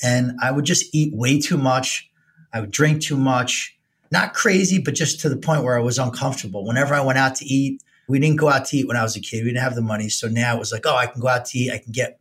And 0.02 0.34
I 0.42 0.52
would 0.52 0.66
just 0.66 0.94
eat 0.94 1.14
way 1.16 1.40
too 1.40 1.58
much 1.58 2.10
I 2.54 2.62
would 2.62 2.72
drink 2.72 3.02
too 3.02 3.18
much, 3.18 3.76
not 4.12 4.34
crazy, 4.34 4.80
but 4.80 4.94
just 4.94 5.20
to 5.22 5.30
the 5.30 5.38
point 5.38 5.64
where 5.64 5.78
I 5.78 5.82
was 5.82 5.98
uncomfortable. 5.98 6.66
Whenever 6.66 6.94
I 6.94 7.02
went 7.02 7.18
out 7.18 7.36
to 7.36 7.46
eat, 7.46 7.82
we 8.14 8.20
didn't 8.20 8.38
go 8.38 8.48
out 8.48 8.66
to 8.66 8.78
eat 8.78 8.88
when 8.88 8.96
I 8.96 9.02
was 9.02 9.16
a 9.16 9.20
kid. 9.20 9.44
We 9.44 9.50
didn't 9.50 9.64
have 9.64 9.74
the 9.74 9.82
money. 9.82 10.08
So 10.08 10.28
now 10.28 10.56
it 10.56 10.60
was 10.60 10.72
like, 10.72 10.86
oh, 10.86 10.96
I 10.96 11.08
can 11.08 11.20
go 11.20 11.28
out 11.28 11.46
to 11.46 11.58
eat. 11.58 11.72
I 11.72 11.80
can 11.80 11.92
get 11.92 12.20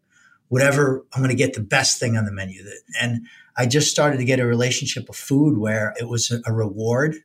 whatever. 0.49 1.05
I'm 1.13 1.21
going 1.21 1.29
to 1.29 1.37
get 1.37 1.53
the 1.53 1.61
best 1.61 2.01
thing 2.01 2.17
on 2.17 2.25
the 2.25 2.33
menu. 2.33 2.65
And 2.99 3.27
I 3.59 3.67
just 3.67 3.91
started 3.91 4.17
to 4.17 4.25
get 4.25 4.41
a 4.41 4.47
relationship 4.47 5.07
with 5.07 5.19
food 5.19 5.59
where 5.59 5.93
it 6.01 6.09
was 6.09 6.33
a 6.47 6.51
reward 6.51 7.17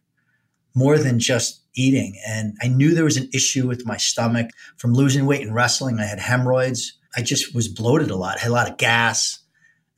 more 0.75 0.97
than 0.97 1.17
just 1.17 1.63
eating. 1.77 2.19
And 2.27 2.57
I 2.61 2.67
knew 2.67 2.93
there 2.93 3.05
was 3.05 3.15
an 3.15 3.29
issue 3.33 3.69
with 3.69 3.85
my 3.85 3.95
stomach 3.95 4.49
from 4.75 4.93
losing 4.93 5.25
weight 5.25 5.43
and 5.43 5.55
wrestling. 5.55 6.01
I 6.01 6.05
had 6.05 6.19
hemorrhoids. 6.19 6.99
I 7.15 7.21
just 7.21 7.55
was 7.55 7.69
bloated 7.69 8.11
a 8.11 8.17
lot, 8.17 8.37
I 8.37 8.41
had 8.41 8.51
a 8.51 8.53
lot 8.53 8.69
of 8.69 8.77
gas. 8.77 9.39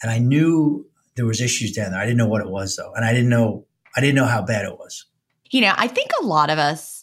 And 0.03 0.11
I 0.11 0.19
knew 0.19 0.85
there 1.15 1.25
was 1.25 1.41
issues 1.41 1.73
down 1.73 1.91
there. 1.91 1.99
I 1.99 2.05
didn't 2.05 2.19
know 2.19 2.27
what 2.27 2.41
it 2.41 2.49
was 2.49 2.75
though, 2.75 2.93
and 2.93 3.03
I 3.03 3.13
didn't 3.13 3.29
know 3.29 3.65
I 3.97 3.99
didn't 3.99 4.15
know 4.15 4.25
how 4.25 4.43
bad 4.43 4.65
it 4.65 4.77
was. 4.77 5.05
You 5.49 5.61
know, 5.61 5.73
I 5.75 5.87
think 5.87 6.11
a 6.21 6.25
lot 6.25 6.51
of 6.51 6.59
us 6.59 6.98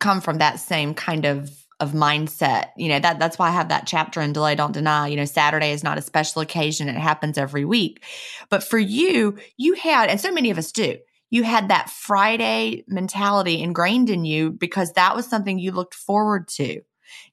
come 0.00 0.20
from 0.20 0.38
that 0.38 0.60
same 0.60 0.94
kind 0.94 1.24
of 1.24 1.50
of 1.78 1.92
mindset. 1.92 2.68
You 2.76 2.88
know, 2.88 3.00
that 3.00 3.18
that's 3.18 3.38
why 3.38 3.48
I 3.48 3.52
have 3.52 3.68
that 3.68 3.86
chapter 3.86 4.20
in 4.20 4.32
Delay 4.32 4.54
Don't 4.54 4.72
Deny. 4.72 5.08
You 5.08 5.16
know, 5.16 5.24
Saturday 5.26 5.72
is 5.72 5.84
not 5.84 5.98
a 5.98 6.02
special 6.02 6.40
occasion, 6.42 6.88
it 6.88 6.96
happens 6.96 7.38
every 7.38 7.64
week. 7.64 8.04
But 8.48 8.64
for 8.64 8.78
you, 8.78 9.36
you 9.56 9.74
had 9.74 10.08
and 10.08 10.20
so 10.20 10.32
many 10.32 10.50
of 10.50 10.58
us 10.58 10.72
do. 10.72 10.96
You 11.28 11.42
had 11.42 11.68
that 11.68 11.90
Friday 11.90 12.84
mentality 12.86 13.60
ingrained 13.60 14.10
in 14.10 14.24
you 14.24 14.52
because 14.52 14.92
that 14.92 15.16
was 15.16 15.26
something 15.26 15.58
you 15.58 15.72
looked 15.72 15.94
forward 15.94 16.48
to. 16.48 16.80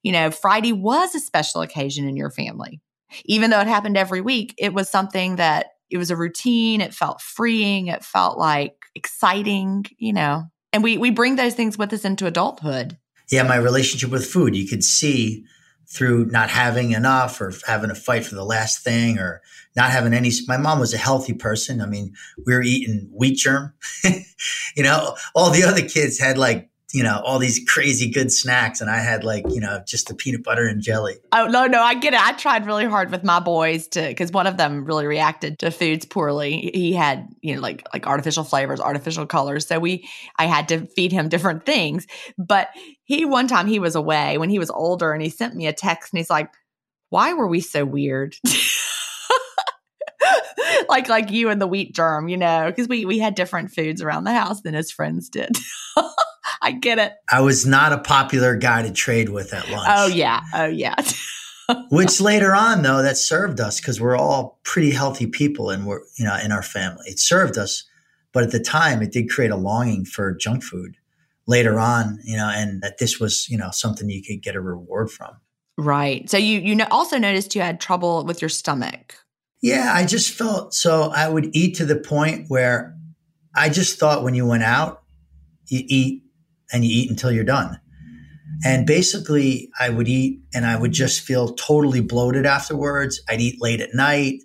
You 0.01 0.11
know, 0.11 0.31
Friday 0.31 0.73
was 0.73 1.15
a 1.15 1.19
special 1.19 1.61
occasion 1.61 2.07
in 2.07 2.17
your 2.17 2.31
family. 2.31 2.81
Even 3.25 3.49
though 3.51 3.59
it 3.59 3.67
happened 3.67 3.95
every 3.95 4.21
week, 4.21 4.55
it 4.57 4.73
was 4.73 4.89
something 4.89 5.35
that 5.35 5.67
it 5.89 5.97
was 5.97 6.09
a 6.09 6.17
routine. 6.17 6.81
It 6.81 6.93
felt 6.93 7.21
freeing. 7.21 7.87
It 7.87 8.03
felt 8.03 8.37
like 8.37 8.73
exciting, 8.95 9.85
you 9.97 10.13
know. 10.13 10.45
And 10.73 10.83
we 10.83 10.97
we 10.97 11.11
bring 11.11 11.35
those 11.35 11.53
things 11.53 11.77
with 11.77 11.93
us 11.93 12.03
into 12.03 12.25
adulthood. 12.25 12.97
Yeah, 13.31 13.43
my 13.43 13.55
relationship 13.55 14.09
with 14.09 14.25
food, 14.25 14.55
you 14.55 14.67
could 14.67 14.83
see 14.83 15.45
through 15.87 16.25
not 16.25 16.49
having 16.49 16.91
enough 16.91 17.39
or 17.39 17.53
having 17.67 17.89
to 17.89 17.95
fight 17.95 18.25
for 18.25 18.35
the 18.35 18.43
last 18.43 18.83
thing 18.83 19.19
or 19.19 19.41
not 19.75 19.91
having 19.91 20.13
any. 20.13 20.31
My 20.47 20.57
mom 20.57 20.79
was 20.79 20.93
a 20.93 20.97
healthy 20.97 21.33
person. 21.33 21.81
I 21.81 21.85
mean, 21.85 22.13
we 22.45 22.53
were 22.53 22.63
eating 22.63 23.09
wheat 23.13 23.37
germ. 23.37 23.73
you 24.75 24.83
know, 24.83 25.15
all 25.35 25.51
the 25.51 25.63
other 25.63 25.87
kids 25.87 26.19
had 26.19 26.37
like 26.37 26.69
you 26.93 27.01
know, 27.01 27.19
all 27.25 27.39
these 27.39 27.59
crazy 27.67 28.07
good 28.07 28.31
snacks. 28.31 28.79
And 28.79 28.87
I 28.87 28.99
had 28.99 29.23
like, 29.23 29.45
you 29.49 29.59
know, 29.59 29.81
just 29.85 30.09
the 30.09 30.13
peanut 30.13 30.43
butter 30.43 30.67
and 30.67 30.79
jelly. 30.79 31.15
Oh, 31.31 31.47
no, 31.47 31.65
no, 31.65 31.81
I 31.81 31.95
get 31.95 32.13
it. 32.13 32.21
I 32.21 32.33
tried 32.33 32.67
really 32.67 32.85
hard 32.85 33.09
with 33.09 33.23
my 33.23 33.39
boys 33.39 33.87
to, 33.89 34.07
because 34.07 34.31
one 34.31 34.45
of 34.45 34.57
them 34.57 34.85
really 34.85 35.07
reacted 35.07 35.57
to 35.59 35.71
foods 35.71 36.05
poorly. 36.05 36.69
He 36.71 36.93
had, 36.93 37.27
you 37.41 37.55
know, 37.55 37.61
like, 37.61 37.83
like 37.93 38.05
artificial 38.05 38.43
flavors, 38.43 38.79
artificial 38.79 39.25
colors. 39.25 39.65
So 39.65 39.79
we, 39.79 40.07
I 40.37 40.45
had 40.45 40.67
to 40.69 40.85
feed 40.85 41.11
him 41.11 41.29
different 41.29 41.65
things. 41.65 42.05
But 42.37 42.69
he, 43.05 43.25
one 43.25 43.47
time 43.47 43.65
he 43.65 43.79
was 43.79 43.95
away 43.95 44.37
when 44.37 44.51
he 44.51 44.59
was 44.59 44.69
older 44.69 45.13
and 45.13 45.21
he 45.23 45.29
sent 45.29 45.55
me 45.55 45.65
a 45.65 45.73
text 45.73 46.13
and 46.13 46.19
he's 46.19 46.29
like, 46.29 46.53
why 47.09 47.33
were 47.33 47.47
we 47.47 47.59
so 47.59 47.85
weird? 47.85 48.35
like 50.89 51.09
like 51.09 51.31
you 51.31 51.49
and 51.49 51.59
the 51.59 51.67
wheat 51.67 51.95
germ, 51.95 52.27
you 52.27 52.37
know, 52.37 52.65
because 52.67 52.87
we 52.87 53.05
we 53.05 53.19
had 53.19 53.35
different 53.35 53.71
foods 53.71 54.01
around 54.01 54.23
the 54.23 54.33
house 54.33 54.61
than 54.61 54.73
his 54.73 54.91
friends 54.91 55.29
did. 55.29 55.55
I 56.63 56.71
get 56.71 56.97
it. 56.97 57.13
I 57.29 57.41
was 57.41 57.65
not 57.65 57.91
a 57.91 57.97
popular 57.97 58.55
guy 58.55 58.81
to 58.83 58.91
trade 58.91 59.29
with 59.29 59.53
at 59.53 59.69
lunch. 59.69 59.87
Oh 59.89 60.07
yeah. 60.07 60.41
Oh 60.53 60.65
yeah. 60.65 60.95
Which 61.89 62.21
later 62.21 62.55
on 62.55 62.81
though 62.81 63.01
that 63.01 63.17
served 63.17 63.59
us 63.59 63.79
because 63.79 63.99
we're 63.99 64.17
all 64.17 64.59
pretty 64.63 64.91
healthy 64.91 65.27
people 65.27 65.69
and 65.69 65.85
we're 65.85 66.01
you 66.17 66.25
know 66.25 66.37
in 66.43 66.51
our 66.51 66.63
family. 66.63 67.03
It 67.07 67.19
served 67.19 67.57
us, 67.57 67.83
but 68.31 68.43
at 68.43 68.51
the 68.51 68.59
time 68.59 69.01
it 69.01 69.11
did 69.11 69.29
create 69.29 69.51
a 69.51 69.57
longing 69.57 70.05
for 70.05 70.33
junk 70.33 70.63
food. 70.63 70.95
Later 71.45 71.77
on, 71.77 72.19
you 72.23 72.37
know, 72.37 72.49
and 72.49 72.81
that 72.81 72.99
this 72.99 73.19
was 73.19 73.49
you 73.49 73.57
know 73.57 73.69
something 73.71 74.09
you 74.09 74.23
could 74.23 74.41
get 74.41 74.55
a 74.55 74.61
reward 74.61 75.11
from. 75.11 75.35
Right. 75.77 76.29
So 76.29 76.37
you 76.37 76.61
you 76.61 76.81
also 76.89 77.17
noticed 77.17 77.55
you 77.55 77.61
had 77.61 77.81
trouble 77.81 78.23
with 78.23 78.41
your 78.41 78.49
stomach. 78.49 79.15
Yeah, 79.61 79.91
I 79.93 80.05
just 80.05 80.31
felt 80.31 80.73
so 80.73 81.11
I 81.13 81.27
would 81.27 81.53
eat 81.53 81.75
to 81.75 81.85
the 81.85 81.97
point 81.97 82.45
where 82.47 82.95
I 83.55 83.69
just 83.69 83.99
thought 83.99 84.23
when 84.23 84.33
you 84.33 84.45
went 84.45 84.63
out, 84.63 85.03
you 85.67 85.83
eat 85.87 86.22
and 86.71 86.85
you 86.85 86.91
eat 87.03 87.09
until 87.09 87.31
you're 87.31 87.43
done. 87.43 87.79
And 88.65 88.85
basically, 88.85 89.69
I 89.79 89.89
would 89.89 90.07
eat 90.07 90.41
and 90.53 90.65
I 90.65 90.79
would 90.79 90.91
just 90.91 91.21
feel 91.21 91.53
totally 91.55 92.01
bloated 92.01 92.45
afterwards. 92.45 93.21
I'd 93.27 93.41
eat 93.41 93.61
late 93.61 93.81
at 93.81 93.93
night. 93.93 94.43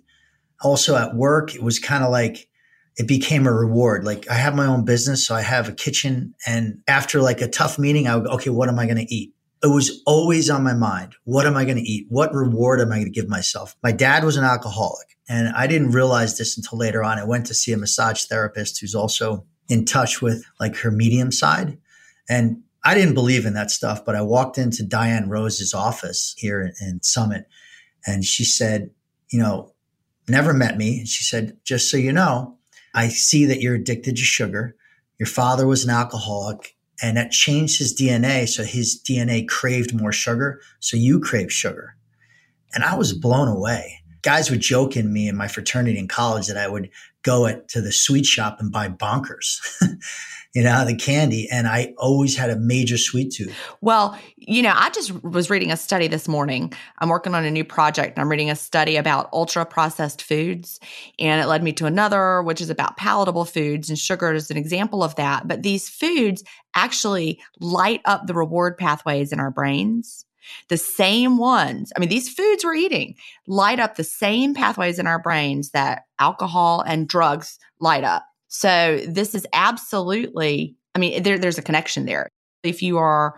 Also 0.61 0.95
at 0.97 1.15
work, 1.15 1.55
it 1.55 1.63
was 1.63 1.79
kind 1.79 2.03
of 2.03 2.11
like 2.11 2.49
it 2.97 3.07
became 3.07 3.47
a 3.47 3.53
reward. 3.53 4.03
Like 4.03 4.29
I 4.29 4.33
have 4.33 4.55
my 4.55 4.65
own 4.65 4.83
business, 4.83 5.25
so 5.25 5.33
I 5.33 5.41
have 5.41 5.69
a 5.69 5.73
kitchen. 5.73 6.33
And 6.45 6.81
after 6.87 7.21
like 7.21 7.39
a 7.39 7.47
tough 7.47 7.79
meeting, 7.79 8.07
I 8.07 8.15
would 8.15 8.25
go, 8.25 8.31
okay, 8.31 8.49
what 8.49 8.67
am 8.67 8.77
I 8.77 8.85
going 8.85 8.97
to 8.97 9.13
eat? 9.13 9.33
It 9.63 9.67
was 9.67 10.01
always 10.05 10.49
on 10.49 10.63
my 10.63 10.73
mind. 10.73 11.15
What 11.23 11.45
am 11.45 11.55
I 11.55 11.63
going 11.63 11.77
to 11.77 11.83
eat? 11.83 12.07
What 12.09 12.33
reward 12.33 12.81
am 12.81 12.91
I 12.91 12.95
going 12.95 13.05
to 13.05 13.11
give 13.11 13.29
myself? 13.29 13.75
My 13.83 13.91
dad 13.91 14.23
was 14.23 14.37
an 14.37 14.43
alcoholic, 14.43 15.07
and 15.29 15.49
I 15.49 15.67
didn't 15.67 15.91
realize 15.91 16.37
this 16.37 16.57
until 16.57 16.77
later 16.77 17.03
on. 17.03 17.19
I 17.19 17.23
went 17.23 17.45
to 17.47 17.53
see 17.53 17.71
a 17.71 17.77
massage 17.77 18.25
therapist 18.25 18.79
who's 18.79 18.95
also 18.95 19.45
in 19.69 19.85
touch 19.85 20.21
with 20.21 20.43
like 20.59 20.75
her 20.77 20.91
medium 20.91 21.31
side. 21.31 21.77
And 22.29 22.61
I 22.83 22.93
didn't 22.93 23.15
believe 23.15 23.45
in 23.45 23.53
that 23.55 23.71
stuff, 23.71 24.05
but 24.05 24.15
I 24.15 24.21
walked 24.21 24.57
into 24.57 24.83
Diane 24.83 25.27
Rose's 25.27 25.73
office 25.73 26.33
here 26.37 26.61
in, 26.61 26.73
in 26.81 27.01
Summit 27.01 27.45
and 28.05 28.23
she 28.23 28.45
said, 28.45 28.91
you 29.31 29.39
know, 29.39 29.73
never 30.27 30.53
met 30.53 30.77
me. 30.77 31.05
She 31.05 31.23
said, 31.23 31.57
just 31.65 31.89
so 31.89 31.97
you 31.97 32.13
know, 32.13 32.57
I 32.93 33.09
see 33.09 33.45
that 33.45 33.61
you're 33.61 33.75
addicted 33.75 34.15
to 34.15 34.23
sugar. 34.23 34.75
Your 35.19 35.27
father 35.27 35.67
was 35.67 35.83
an 35.83 35.89
alcoholic 35.89 36.75
and 37.01 37.17
that 37.17 37.31
changed 37.31 37.79
his 37.79 37.93
DNA. 37.93 38.47
So 38.47 38.63
his 38.63 39.01
DNA 39.01 39.47
craved 39.47 39.93
more 39.93 40.11
sugar. 40.11 40.61
So 40.79 40.97
you 40.97 41.19
crave 41.19 41.51
sugar. 41.51 41.95
And 42.73 42.83
I 42.83 42.95
was 42.95 43.13
blown 43.13 43.47
away. 43.47 43.98
Guys 44.21 44.49
would 44.49 44.61
joke 44.61 44.95
in 44.95 45.11
me 45.11 45.27
in 45.27 45.35
my 45.35 45.47
fraternity 45.47 45.97
in 45.97 46.07
college 46.07 46.47
that 46.47 46.57
I 46.57 46.67
would 46.67 46.89
go 47.23 47.61
to 47.67 47.81
the 47.81 47.91
sweet 47.91 48.25
shop 48.25 48.59
and 48.59 48.71
buy 48.71 48.87
bonkers. 48.87 49.59
you 50.55 50.63
know, 50.63 50.83
the 50.85 50.95
candy. 50.95 51.47
And 51.51 51.67
I 51.67 51.93
always 51.97 52.35
had 52.35 52.49
a 52.49 52.55
major 52.55 52.97
sweet 52.97 53.33
tooth. 53.33 53.55
Well, 53.81 54.17
you 54.37 54.61
know, 54.61 54.73
I 54.75 54.89
just 54.89 55.23
was 55.23 55.49
reading 55.49 55.71
a 55.71 55.77
study 55.77 56.07
this 56.07 56.27
morning. 56.27 56.73
I'm 56.99 57.09
working 57.09 57.35
on 57.35 57.45
a 57.45 57.51
new 57.51 57.63
project 57.63 58.17
and 58.17 58.23
I'm 58.23 58.29
reading 58.29 58.49
a 58.49 58.55
study 58.55 58.95
about 58.95 59.29
ultra 59.31 59.65
processed 59.65 60.23
foods. 60.23 60.79
And 61.19 61.41
it 61.41 61.47
led 61.47 61.61
me 61.61 61.73
to 61.73 61.85
another, 61.85 62.41
which 62.41 62.61
is 62.61 62.69
about 62.69 62.97
palatable 62.97 63.45
foods. 63.45 63.89
And 63.89 63.99
sugar 63.99 64.33
is 64.33 64.49
an 64.49 64.57
example 64.57 65.03
of 65.03 65.15
that. 65.15 65.47
But 65.47 65.61
these 65.61 65.87
foods 65.87 66.43
actually 66.75 67.41
light 67.59 68.01
up 68.05 68.25
the 68.25 68.33
reward 68.33 68.77
pathways 68.77 69.31
in 69.31 69.39
our 69.39 69.51
brains. 69.51 70.25
The 70.67 70.77
same 70.77 71.37
ones, 71.37 71.91
I 71.95 71.99
mean, 71.99 72.09
these 72.09 72.29
foods 72.29 72.63
we're 72.63 72.75
eating 72.75 73.15
light 73.47 73.79
up 73.79 73.95
the 73.95 74.03
same 74.03 74.53
pathways 74.53 74.99
in 74.99 75.07
our 75.07 75.19
brains 75.19 75.71
that 75.71 76.03
alcohol 76.19 76.81
and 76.81 77.07
drugs 77.07 77.57
light 77.79 78.03
up. 78.03 78.25
So 78.47 78.99
this 79.07 79.35
is 79.35 79.45
absolutely, 79.53 80.75
I 80.95 80.99
mean, 80.99 81.23
there, 81.23 81.37
there's 81.37 81.57
a 81.57 81.63
connection 81.63 82.05
there. 82.05 82.29
If 82.63 82.81
you 82.81 82.97
are, 82.97 83.35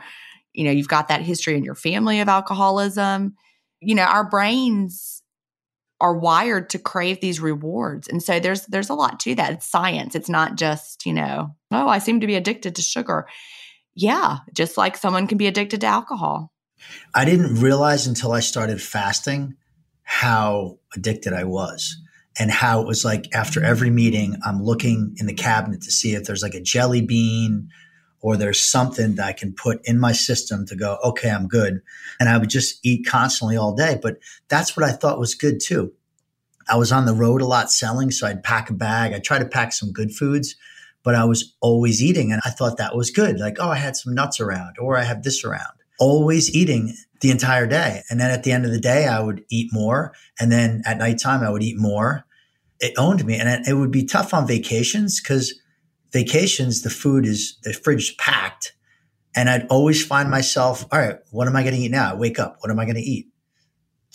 you 0.53 0.63
know, 0.63 0.72
you've 0.72 0.88
got 0.88 1.10
that 1.10 1.22
history 1.22 1.56
in 1.56 1.63
your 1.63 1.75
family 1.75 2.20
of 2.20 2.27
alcoholism, 2.30 3.36
you 3.82 3.96
know, 3.96 4.03
our 4.03 4.27
brains 4.30 5.22
are 6.01 6.18
wired 6.18 6.70
to 6.72 6.80
crave 6.80 7.22
these 7.22 7.39
rewards. 7.39 8.08
And 8.08 8.22
so 8.22 8.39
there's 8.39 8.65
there's 8.65 8.89
a 8.89 8.96
lot 8.96 9.20
to 9.22 9.36
that. 9.36 9.53
It's 9.53 9.70
science. 9.70 10.15
It's 10.15 10.30
not 10.30 10.56
just, 10.56 11.06
you 11.06 11.13
know, 11.13 11.56
oh, 11.72 11.88
I 11.88 12.00
seem 12.00 12.20
to 12.22 12.27
be 12.27 12.36
addicted 12.36 12.75
to 12.75 12.82
sugar. 12.82 13.27
Yeah, 13.94 14.38
just 14.53 14.77
like 14.77 14.98
someone 14.98 15.27
can 15.27 15.38
be 15.38 15.48
addicted 15.48 15.82
to 15.82 15.88
alcohol. 15.88 16.51
I 17.13 17.25
didn't 17.25 17.55
realize 17.61 18.07
until 18.07 18.31
I 18.31 18.39
started 18.39 18.81
fasting 18.81 19.55
how 20.03 20.77
addicted 20.95 21.33
I 21.33 21.43
was 21.43 21.97
and 22.39 22.51
how 22.51 22.81
it 22.81 22.88
was 22.88 23.03
like 23.03 23.27
after 23.33 23.63
every 23.63 23.89
meeting, 23.89 24.38
I'm 24.45 24.63
looking 24.63 25.15
in 25.17 25.25
the 25.25 25.33
cabinet 25.33 25.81
to 25.81 25.91
see 25.91 26.13
if 26.13 26.23
there's 26.25 26.43
like 26.43 26.53
a 26.53 26.61
jelly 26.61 27.01
bean 27.01 27.69
or 28.21 28.38
there's 28.38 28.63
something 28.63 29.15
that 29.15 29.25
I 29.25 29.33
can 29.33 29.53
put 29.53 29.81
in 29.85 30.00
my 30.00 30.11
system 30.11 30.65
to 30.67 30.75
go, 30.75 30.97
okay, 31.03 31.29
I'm 31.29 31.47
good. 31.47 31.81
And 32.19 32.29
I 32.29 32.38
would 32.38 32.50
just 32.50 32.85
eat 32.85 33.05
constantly 33.05 33.57
all 33.57 33.73
day. 33.73 34.00
But 34.01 34.17
that's 34.47 34.77
what 34.77 34.85
I 34.85 34.91
thought 34.91 35.19
was 35.19 35.35
good 35.35 35.59
too. 35.59 35.91
I 36.69 36.77
was 36.77 36.91
on 36.91 37.05
the 37.05 37.13
road 37.13 37.41
a 37.41 37.45
lot 37.45 37.71
selling, 37.71 38.11
so 38.11 38.27
I'd 38.27 38.43
pack 38.43 38.69
a 38.69 38.73
bag. 38.73 39.13
I 39.13 39.19
try 39.19 39.39
to 39.39 39.45
pack 39.45 39.73
some 39.73 39.91
good 39.91 40.13
foods, 40.13 40.55
but 41.03 41.15
I 41.15 41.25
was 41.25 41.55
always 41.59 42.01
eating. 42.01 42.31
And 42.31 42.41
I 42.45 42.51
thought 42.51 42.77
that 42.77 42.95
was 42.95 43.09
good. 43.09 43.39
Like, 43.39 43.57
oh, 43.59 43.69
I 43.69 43.77
had 43.77 43.97
some 43.97 44.13
nuts 44.13 44.39
around 44.39 44.75
or 44.79 44.97
I 44.97 45.03
have 45.03 45.23
this 45.23 45.43
around. 45.43 45.80
Always 46.01 46.53
eating 46.53 46.93
the 47.22 47.31
entire 47.31 47.67
day. 47.67 48.01
And 48.10 48.20
then 48.20 48.31
at 48.31 48.43
the 48.43 48.51
end 48.51 48.65
of 48.65 48.72
the 48.72 48.79
day, 48.79 49.08
I 49.08 49.22
would 49.22 49.46
eat 49.50 49.70
more. 49.72 50.13
And 50.39 50.51
then 50.51 50.81
at 50.86 50.98
nighttime, 50.98 51.43
I 51.43 51.50
would 51.50 51.63
eat 51.63 51.77
more. 51.77 52.25
It 52.79 52.93
owned 52.98 53.24
me. 53.24 53.38
And 53.38 53.48
it, 53.48 53.70
it 53.70 53.74
would 53.75 53.91
be 53.91 54.03
tough 54.03 54.34
on 54.34 54.48
vacations 54.48 55.22
because 55.22 55.53
vacations, 56.12 56.81
the 56.81 56.89
food 56.89 57.25
is, 57.25 57.58
the 57.63 57.74
fridge 57.74 58.17
packed. 58.17 58.74
And 59.36 59.50
I'd 59.50 59.67
always 59.67 60.05
find 60.05 60.29
myself, 60.29 60.86
all 60.91 61.00
right, 61.00 61.17
what 61.29 61.48
am 61.48 61.55
I 61.55 61.62
going 61.62 61.75
to 61.75 61.79
eat 61.79 61.91
now? 61.91 62.12
I 62.12 62.15
wake 62.15 62.39
up. 62.39 62.58
What 62.60 62.72
am 62.72 62.79
I 62.79 62.86
going 62.86 62.96
to 62.96 63.01
eat? 63.01 63.27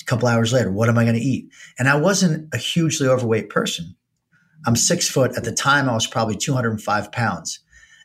A 0.00 0.04
couple 0.04 0.28
hours 0.28 0.52
later, 0.52 0.70
what 0.70 0.90
am 0.90 0.98
I 0.98 1.04
going 1.04 1.16
to 1.16 1.22
eat? 1.22 1.48
And 1.78 1.88
I 1.88 1.96
wasn't 1.96 2.52
a 2.52 2.58
hugely 2.58 3.08
overweight 3.08 3.48
person. 3.48 3.96
I'm 4.66 4.76
six 4.76 5.08
foot. 5.08 5.36
At 5.36 5.44
the 5.44 5.52
time, 5.52 5.88
I 5.88 5.94
was 5.94 6.06
probably 6.06 6.36
205 6.36 7.12
pounds. 7.12 7.60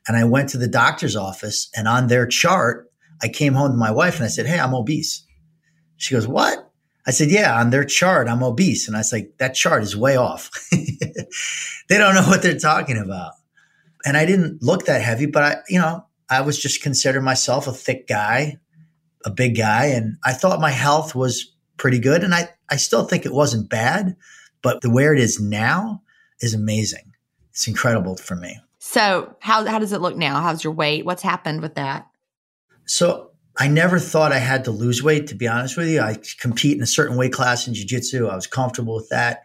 And 0.07 0.15
I 0.15 0.23
went 0.23 0.50
to 0.50 0.57
the 0.57 0.67
doctor's 0.67 1.15
office 1.15 1.69
and 1.75 1.88
on 1.88 2.07
their 2.07 2.25
chart, 2.25 2.90
I 3.21 3.27
came 3.27 3.53
home 3.53 3.71
to 3.71 3.77
my 3.77 3.91
wife 3.91 4.15
and 4.15 4.25
I 4.25 4.29
said, 4.29 4.45
Hey, 4.45 4.59
I'm 4.59 4.73
obese. 4.73 5.25
She 5.97 6.13
goes, 6.13 6.27
What? 6.27 6.71
I 7.05 7.11
said, 7.11 7.29
Yeah, 7.29 7.59
on 7.59 7.69
their 7.69 7.85
chart, 7.85 8.27
I'm 8.27 8.43
obese. 8.43 8.87
And 8.87 8.95
I 8.95 8.99
was 8.99 9.13
like, 9.13 9.37
That 9.37 9.55
chart 9.55 9.83
is 9.83 9.95
way 9.95 10.15
off. 10.15 10.49
they 10.71 11.97
don't 11.97 12.15
know 12.15 12.23
what 12.23 12.41
they're 12.41 12.57
talking 12.59 12.97
about. 12.97 13.33
And 14.05 14.17
I 14.17 14.25
didn't 14.25 14.63
look 14.63 14.85
that 14.85 15.01
heavy, 15.01 15.27
but 15.27 15.43
I, 15.43 15.57
you 15.69 15.79
know, 15.79 16.05
I 16.29 16.41
was 16.41 16.59
just 16.59 16.81
considered 16.81 17.21
myself 17.21 17.67
a 17.67 17.73
thick 17.73 18.07
guy, 18.07 18.57
a 19.25 19.29
big 19.29 19.57
guy. 19.57 19.85
And 19.87 20.17
I 20.25 20.33
thought 20.33 20.59
my 20.59 20.71
health 20.71 21.13
was 21.13 21.53
pretty 21.77 21.99
good. 21.99 22.23
And 22.23 22.33
I, 22.33 22.49
I 22.69 22.77
still 22.77 23.03
think 23.03 23.25
it 23.25 23.33
wasn't 23.33 23.69
bad, 23.69 24.15
but 24.61 24.81
the 24.81 24.89
where 24.89 25.13
it 25.13 25.19
is 25.19 25.39
now 25.39 26.01
is 26.39 26.53
amazing. 26.53 27.13
It's 27.51 27.67
incredible 27.67 28.15
for 28.15 28.35
me. 28.35 28.59
So 28.79 29.35
how, 29.39 29.65
how 29.65 29.77
does 29.77 29.93
it 29.93 30.01
look 30.01 30.15
now? 30.15 30.41
How's 30.41 30.63
your 30.63 30.74
weight? 30.74 31.05
What's 31.05 31.22
happened 31.22 31.61
with 31.61 31.75
that? 31.75 32.07
So 32.85 33.31
I 33.57 33.67
never 33.67 34.00
thought 34.00 34.31
I 34.31 34.39
had 34.39 34.65
to 34.65 34.72
lose 34.72 35.03
weight, 35.03 35.27
to 35.27 35.35
be 35.35 35.48
honest 35.48 35.77
with 35.77 35.87
you. 35.87 36.01
I 36.01 36.17
compete 36.39 36.77
in 36.77 36.83
a 36.83 36.87
certain 36.87 37.17
weight 37.17 37.33
class 37.33 37.67
in 37.67 37.74
jiu-jitsu. 37.74 38.27
I 38.27 38.35
was 38.35 38.48
comfortable 38.48 38.96
with 38.96 39.09
that. 39.09 39.44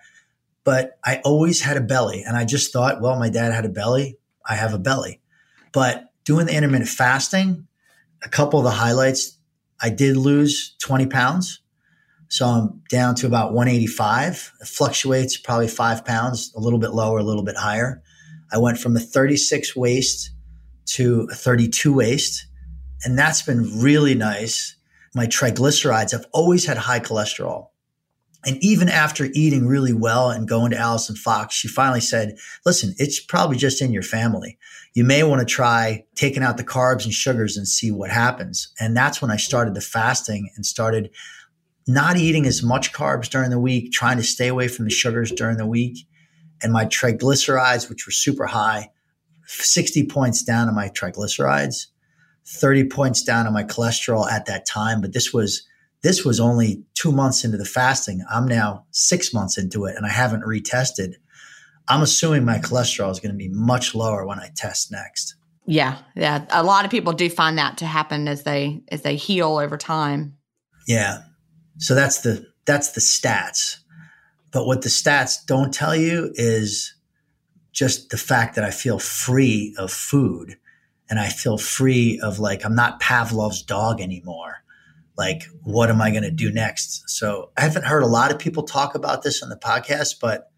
But 0.65 0.99
I 1.05 1.21
always 1.25 1.61
had 1.61 1.77
a 1.77 1.81
belly. 1.81 2.23
And 2.23 2.37
I 2.37 2.45
just 2.45 2.73
thought, 2.73 3.01
well, 3.01 3.19
my 3.19 3.31
dad 3.31 3.53
had 3.53 3.65
a 3.65 3.69
belly. 3.69 4.19
I 4.45 4.55
have 4.55 4.75
a 4.75 4.79
belly. 4.79 5.21
But 5.73 6.05
doing 6.25 6.47
the 6.47 6.55
intermittent 6.55 6.89
fasting, 6.89 7.67
a 8.23 8.29
couple 8.29 8.59
of 8.59 8.65
the 8.65 8.71
highlights, 8.71 9.39
I 9.81 9.91
did 9.91 10.17
lose 10.17 10.75
20 10.81 11.07
pounds. 11.07 11.61
So 12.29 12.47
I'm 12.47 12.83
down 12.89 13.15
to 13.17 13.27
about 13.27 13.53
185. 13.53 14.53
It 14.61 14.67
fluctuates 14.67 15.37
probably 15.37 15.69
five 15.69 16.05
pounds, 16.05 16.53
a 16.57 16.61
little 16.61 16.79
bit 16.79 16.91
lower, 16.91 17.19
a 17.19 17.23
little 17.23 17.45
bit 17.45 17.57
higher. 17.57 18.03
I 18.53 18.59
went 18.59 18.79
from 18.79 18.97
a 18.97 19.01
36 19.01 19.77
waist 19.77 20.31
to 20.87 21.29
a 21.31 21.35
32 21.35 21.93
waist 21.93 22.47
and 23.05 23.19
that's 23.19 23.43
been 23.43 23.81
really 23.81 24.15
nice. 24.15 24.77
My 25.15 25.27
triglycerides, 25.27 26.15
I've 26.15 26.27
always 26.33 26.65
had 26.65 26.77
high 26.77 27.01
cholesterol. 27.01 27.69
And 28.45 28.63
even 28.63 28.89
after 28.89 29.29
eating 29.35 29.67
really 29.67 29.93
well 29.93 30.31
and 30.31 30.47
going 30.47 30.71
to 30.71 30.79
Allison 30.79 31.17
Fox, 31.17 31.55
she 31.55 31.67
finally 31.67 32.01
said, 32.01 32.37
listen, 32.65 32.95
it's 32.99 33.19
probably 33.19 33.57
just 33.57 33.83
in 33.83 33.93
your 33.93 34.05
family. 34.05 34.57
You 34.95 35.05
may 35.05 35.25
want 35.25 35.41
to 35.41 35.53
try 35.53 36.05
taking 36.15 36.45
out 36.45 36.57
the 36.57 36.65
carbs 36.65 37.05
and 37.05 37.13
sugars 37.13 37.57
and 37.57 37.67
see 37.67 37.91
what 37.91 38.11
happens. 38.11 38.73
And 38.79 38.97
that's 38.97 39.21
when 39.21 39.33
I 39.33 39.37
started 39.37 39.75
the 39.75 39.81
fasting 39.81 40.51
and 40.55 40.65
started 40.65 41.11
not 41.89 42.17
eating 42.17 42.47
as 42.47 42.63
much 42.63 42.93
carbs 42.93 43.29
during 43.29 43.51
the 43.51 43.59
week, 43.59 43.93
trying 43.93 44.17
to 44.19 44.23
stay 44.23 44.49
away 44.49 44.69
from 44.69 44.85
the 44.85 44.91
sugars 44.91 45.33
during 45.33 45.57
the 45.57 45.67
week. 45.67 46.07
And 46.63 46.73
my 46.73 46.85
triglycerides, 46.87 47.89
which 47.89 48.07
were 48.07 48.13
super 48.13 48.47
high, 48.47 48.91
60 49.47 50.07
points 50.07 50.43
down 50.43 50.69
on 50.69 50.75
my 50.75 50.89
triglycerides 50.89 51.87
30 52.47 52.85
points 52.89 53.23
down 53.23 53.47
on 53.47 53.53
my 53.53 53.65
cholesterol 53.65 54.31
at 54.31 54.47
that 54.47 54.67
time, 54.67 55.01
but 55.01 55.13
this 55.13 55.33
was 55.33 55.67
this 56.03 56.25
was 56.25 56.39
only 56.39 56.85
2 56.95 57.11
months 57.11 57.45
into 57.45 57.57
the 57.57 57.65
fasting. 57.65 58.23
I'm 58.31 58.47
now 58.47 58.85
6 58.91 59.35
months 59.35 59.59
into 59.59 59.87
it 59.87 59.97
and 59.97 60.07
I 60.07 60.11
haven't 60.11 60.43
retested. 60.43 61.15
I'm 61.89 62.03
assuming 62.03 62.45
my 62.45 62.59
cholesterol 62.59 63.11
is 63.11 63.19
going 63.19 63.33
to 63.33 63.39
be 63.39 63.49
much 63.49 63.95
lower 63.95 64.27
when 64.27 64.39
I 64.39 64.51
test 64.55 64.93
next. 64.93 65.35
Yeah, 65.67 65.99
yeah, 66.15 66.45
a 66.51 66.63
lot 66.63 66.85
of 66.85 66.91
people 66.93 67.13
do 67.13 67.29
find 67.29 67.59
that 67.59 67.79
to 67.79 67.87
happen 67.87 68.29
as 68.29 68.45
they 68.45 68.83
as 68.89 69.03
they 69.03 69.17
heal 69.17 69.59
over 69.59 69.77
time. 69.77 70.37
Yeah. 70.87 71.23
So 71.79 71.95
that's 71.95 72.21
the 72.21 72.47
that's 72.67 72.93
the 72.93 73.01
stats. 73.01 73.79
But 74.53 74.67
what 74.67 74.83
the 74.83 74.89
stats 74.89 75.45
don't 75.45 75.75
tell 75.75 75.97
you 75.97 76.33
is 76.35 76.95
just 77.73 78.11
the 78.11 78.17
fact 78.17 78.55
that 78.55 78.65
I 78.65 78.71
feel 78.71 78.99
free 78.99 79.75
of 79.77 79.93
food 79.93 80.57
and 81.09 81.19
I 81.19 81.29
feel 81.29 81.59
free 81.59 82.21
of 82.23 82.39
like, 82.39 82.65
I'm 82.65 82.75
not 82.75 83.01
Pavlov's 83.01 83.63
dog 83.63 84.01
anymore. 84.01 84.63
Like, 85.17 85.45
what 85.63 85.89
am 85.89 86.03
I 86.03 86.11
going 86.11 86.25
to 86.25 86.31
do 86.31 86.51
next? 86.51 87.09
So 87.09 87.51
I 87.57 87.63
haven't 87.63 87.87
heard 87.87 88.03
a 88.03 88.09
lot 88.09 88.31
of 88.31 88.39
people 88.39 88.65
talk 88.65 88.95
about 88.95 89.23
this 89.23 89.43
on 89.43 89.49
the 89.49 89.57
podcast, 89.57 90.17
but 90.21 90.51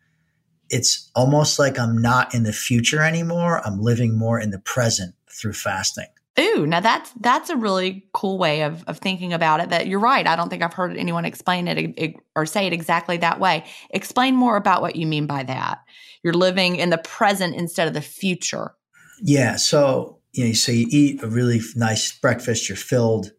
it's 0.70 1.10
almost 1.14 1.58
like 1.58 1.78
I'm 1.78 1.98
not 1.98 2.34
in 2.34 2.42
the 2.42 2.52
future 2.52 3.02
anymore. 3.02 3.64
I'm 3.66 3.80
living 3.80 4.18
more 4.18 4.40
in 4.40 4.50
the 4.50 4.58
present 4.58 5.14
through 5.30 5.52
fasting. 5.52 6.06
Ooh, 6.38 6.66
now 6.66 6.78
that's 6.78 7.10
that's 7.20 7.50
a 7.50 7.56
really 7.56 8.06
cool 8.12 8.38
way 8.38 8.62
of 8.62 8.84
of 8.84 8.98
thinking 8.98 9.32
about 9.32 9.58
it. 9.58 9.70
That 9.70 9.88
you're 9.88 9.98
right. 9.98 10.24
I 10.24 10.36
don't 10.36 10.48
think 10.48 10.62
I've 10.62 10.72
heard 10.72 10.96
anyone 10.96 11.24
explain 11.24 11.66
it 11.66 12.14
or 12.36 12.46
say 12.46 12.68
it 12.68 12.72
exactly 12.72 13.16
that 13.16 13.40
way. 13.40 13.64
Explain 13.90 14.36
more 14.36 14.56
about 14.56 14.80
what 14.80 14.94
you 14.94 15.06
mean 15.06 15.26
by 15.26 15.42
that. 15.42 15.80
You're 16.22 16.34
living 16.34 16.76
in 16.76 16.90
the 16.90 16.98
present 16.98 17.56
instead 17.56 17.88
of 17.88 17.94
the 17.94 18.00
future. 18.00 18.72
Yeah. 19.20 19.56
So 19.56 20.17
you 20.32 20.46
know, 20.46 20.52
so 20.52 20.72
you 20.72 20.86
eat 20.90 21.22
a 21.22 21.26
really 21.26 21.60
nice 21.74 22.12
breakfast, 22.12 22.68
you're 22.68 22.76
filled, 22.76 23.32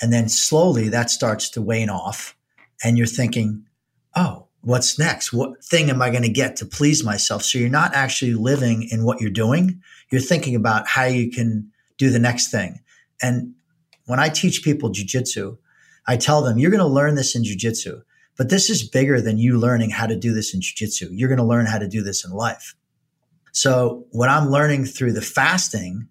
and 0.00 0.12
then 0.12 0.28
slowly 0.28 0.88
that 0.88 1.10
starts 1.10 1.48
to 1.50 1.62
wane 1.62 1.90
off, 1.90 2.36
and 2.82 2.98
you're 2.98 3.06
thinking, 3.06 3.64
oh, 4.16 4.48
what's 4.62 4.98
next? 4.98 5.32
What 5.32 5.64
thing 5.64 5.90
am 5.90 6.02
I 6.02 6.10
going 6.10 6.22
to 6.22 6.28
get 6.28 6.56
to 6.56 6.66
please 6.66 7.04
myself? 7.04 7.42
So 7.42 7.58
you're 7.58 7.68
not 7.68 7.94
actually 7.94 8.34
living 8.34 8.88
in 8.90 9.04
what 9.04 9.20
you're 9.20 9.30
doing. 9.30 9.80
You're 10.10 10.20
thinking 10.20 10.54
about 10.54 10.88
how 10.88 11.04
you 11.04 11.30
can 11.30 11.70
do 11.98 12.10
the 12.10 12.18
next 12.18 12.50
thing. 12.50 12.80
And 13.20 13.54
when 14.06 14.18
I 14.18 14.28
teach 14.28 14.62
people 14.62 14.90
jujitsu, 14.90 15.58
I 16.06 16.16
tell 16.16 16.42
them, 16.42 16.58
you're 16.58 16.70
going 16.70 16.80
to 16.80 16.86
learn 16.86 17.14
this 17.14 17.36
in 17.36 17.42
jujitsu, 17.42 18.02
but 18.36 18.50
this 18.50 18.68
is 18.68 18.88
bigger 18.88 19.20
than 19.20 19.38
you 19.38 19.58
learning 19.58 19.90
how 19.90 20.06
to 20.06 20.16
do 20.16 20.32
this 20.34 20.52
in 20.52 20.60
jujitsu. 20.60 21.08
You're 21.12 21.28
going 21.28 21.38
to 21.38 21.44
learn 21.44 21.66
how 21.66 21.78
to 21.78 21.88
do 21.88 22.02
this 22.02 22.24
in 22.24 22.32
life. 22.32 22.74
So 23.52 24.06
what 24.10 24.28
I'm 24.28 24.48
learning 24.48 24.86
through 24.86 25.12
the 25.12 25.20
fasting 25.22 26.08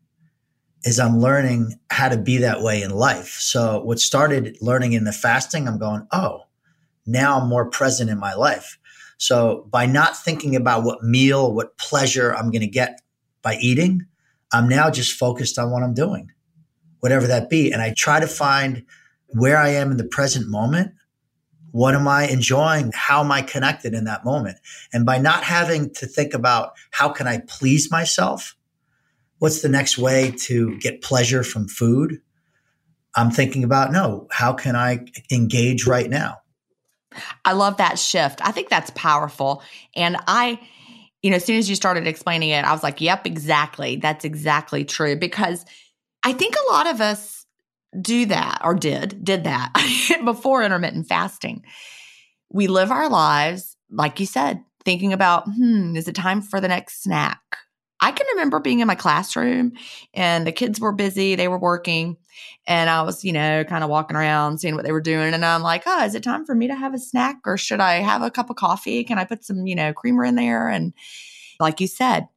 is 0.83 0.99
I'm 0.99 1.19
learning 1.19 1.79
how 1.89 2.09
to 2.09 2.17
be 2.17 2.37
that 2.37 2.61
way 2.61 2.81
in 2.81 2.91
life. 2.91 3.37
So 3.39 3.81
what 3.83 3.99
started 3.99 4.57
learning 4.61 4.93
in 4.93 5.03
the 5.03 5.11
fasting, 5.11 5.67
I'm 5.67 5.77
going, 5.77 6.07
oh, 6.11 6.43
now 7.05 7.39
I'm 7.39 7.49
more 7.49 7.69
present 7.69 8.09
in 8.09 8.19
my 8.19 8.33
life. 8.33 8.77
So 9.17 9.67
by 9.69 9.85
not 9.85 10.17
thinking 10.17 10.55
about 10.55 10.83
what 10.83 11.03
meal, 11.03 11.53
what 11.53 11.77
pleasure 11.77 12.35
I'm 12.35 12.49
going 12.49 12.61
to 12.61 12.67
get 12.67 13.01
by 13.43 13.55
eating, 13.57 14.07
I'm 14.51 14.67
now 14.67 14.89
just 14.89 15.17
focused 15.17 15.59
on 15.59 15.71
what 15.71 15.83
I'm 15.83 15.93
doing, 15.93 16.31
whatever 16.99 17.27
that 17.27 17.49
be. 17.49 17.71
And 17.71 17.81
I 17.81 17.93
try 17.95 18.19
to 18.19 18.27
find 18.27 18.83
where 19.27 19.57
I 19.57 19.69
am 19.69 19.91
in 19.91 19.97
the 19.97 20.07
present 20.07 20.49
moment. 20.49 20.93
What 21.71 21.95
am 21.95 22.07
I 22.07 22.27
enjoying? 22.27 22.91
How 22.93 23.23
am 23.23 23.31
I 23.31 23.43
connected 23.43 23.93
in 23.93 24.05
that 24.05 24.25
moment? 24.25 24.57
And 24.91 25.05
by 25.05 25.19
not 25.19 25.43
having 25.43 25.93
to 25.95 26.05
think 26.05 26.33
about 26.33 26.73
how 26.89 27.09
can 27.09 27.27
I 27.27 27.41
please 27.47 27.91
myself? 27.91 28.55
What's 29.41 29.63
the 29.63 29.69
next 29.69 29.97
way 29.97 30.29
to 30.41 30.77
get 30.77 31.01
pleasure 31.01 31.43
from 31.43 31.67
food? 31.67 32.21
I'm 33.15 33.31
thinking 33.31 33.63
about 33.63 33.91
no, 33.91 34.27
how 34.29 34.53
can 34.53 34.75
I 34.75 35.07
engage 35.31 35.87
right 35.87 36.07
now? 36.07 36.41
I 37.43 37.53
love 37.53 37.77
that 37.77 37.97
shift. 37.97 38.39
I 38.45 38.51
think 38.51 38.69
that's 38.69 38.91
powerful. 38.91 39.63
And 39.95 40.15
I, 40.27 40.59
you 41.23 41.31
know, 41.31 41.37
as 41.37 41.43
soon 41.43 41.57
as 41.57 41.67
you 41.67 41.75
started 41.75 42.05
explaining 42.05 42.51
it, 42.51 42.63
I 42.63 42.71
was 42.71 42.83
like, 42.83 43.01
yep, 43.01 43.25
exactly. 43.25 43.95
That's 43.95 44.25
exactly 44.25 44.85
true. 44.85 45.15
Because 45.15 45.65
I 46.21 46.33
think 46.33 46.53
a 46.53 46.71
lot 46.71 46.85
of 46.85 47.01
us 47.01 47.47
do 47.99 48.27
that 48.27 48.61
or 48.63 48.75
did, 48.75 49.25
did 49.25 49.45
that 49.45 49.73
before 50.23 50.61
intermittent 50.61 51.07
fasting. 51.07 51.65
We 52.51 52.67
live 52.67 52.91
our 52.91 53.09
lives, 53.09 53.75
like 53.89 54.19
you 54.19 54.27
said, 54.27 54.63
thinking 54.85 55.13
about, 55.13 55.45
hmm, 55.45 55.95
is 55.95 56.07
it 56.07 56.13
time 56.13 56.43
for 56.43 56.61
the 56.61 56.67
next 56.67 57.01
snack? 57.01 57.41
I 58.01 58.11
can 58.11 58.25
remember 58.31 58.59
being 58.59 58.79
in 58.79 58.87
my 58.87 58.95
classroom 58.95 59.73
and 60.13 60.45
the 60.45 60.51
kids 60.51 60.79
were 60.79 60.91
busy, 60.91 61.35
they 61.35 61.47
were 61.47 61.59
working, 61.59 62.17
and 62.65 62.89
I 62.89 63.03
was, 63.03 63.23
you 63.23 63.31
know, 63.31 63.63
kind 63.63 63.83
of 63.83 63.89
walking 63.89 64.17
around 64.17 64.57
seeing 64.57 64.75
what 64.75 64.83
they 64.83 64.91
were 64.91 65.01
doing. 65.01 65.33
And 65.33 65.45
I'm 65.45 65.61
like, 65.61 65.83
oh, 65.85 66.03
is 66.03 66.15
it 66.15 66.23
time 66.23 66.45
for 66.45 66.55
me 66.55 66.67
to 66.67 66.75
have 66.75 66.93
a 66.93 66.99
snack 66.99 67.37
or 67.45 67.57
should 67.57 67.79
I 67.79 67.95
have 67.95 68.21
a 68.21 68.31
cup 68.31 68.49
of 68.49 68.55
coffee? 68.55 69.03
Can 69.03 69.19
I 69.19 69.25
put 69.25 69.43
some, 69.43 69.67
you 69.67 69.75
know, 69.75 69.93
creamer 69.93 70.25
in 70.25 70.35
there? 70.35 70.67
And 70.67 70.93
like 71.59 71.79
you 71.79 71.87
said, 71.87 72.27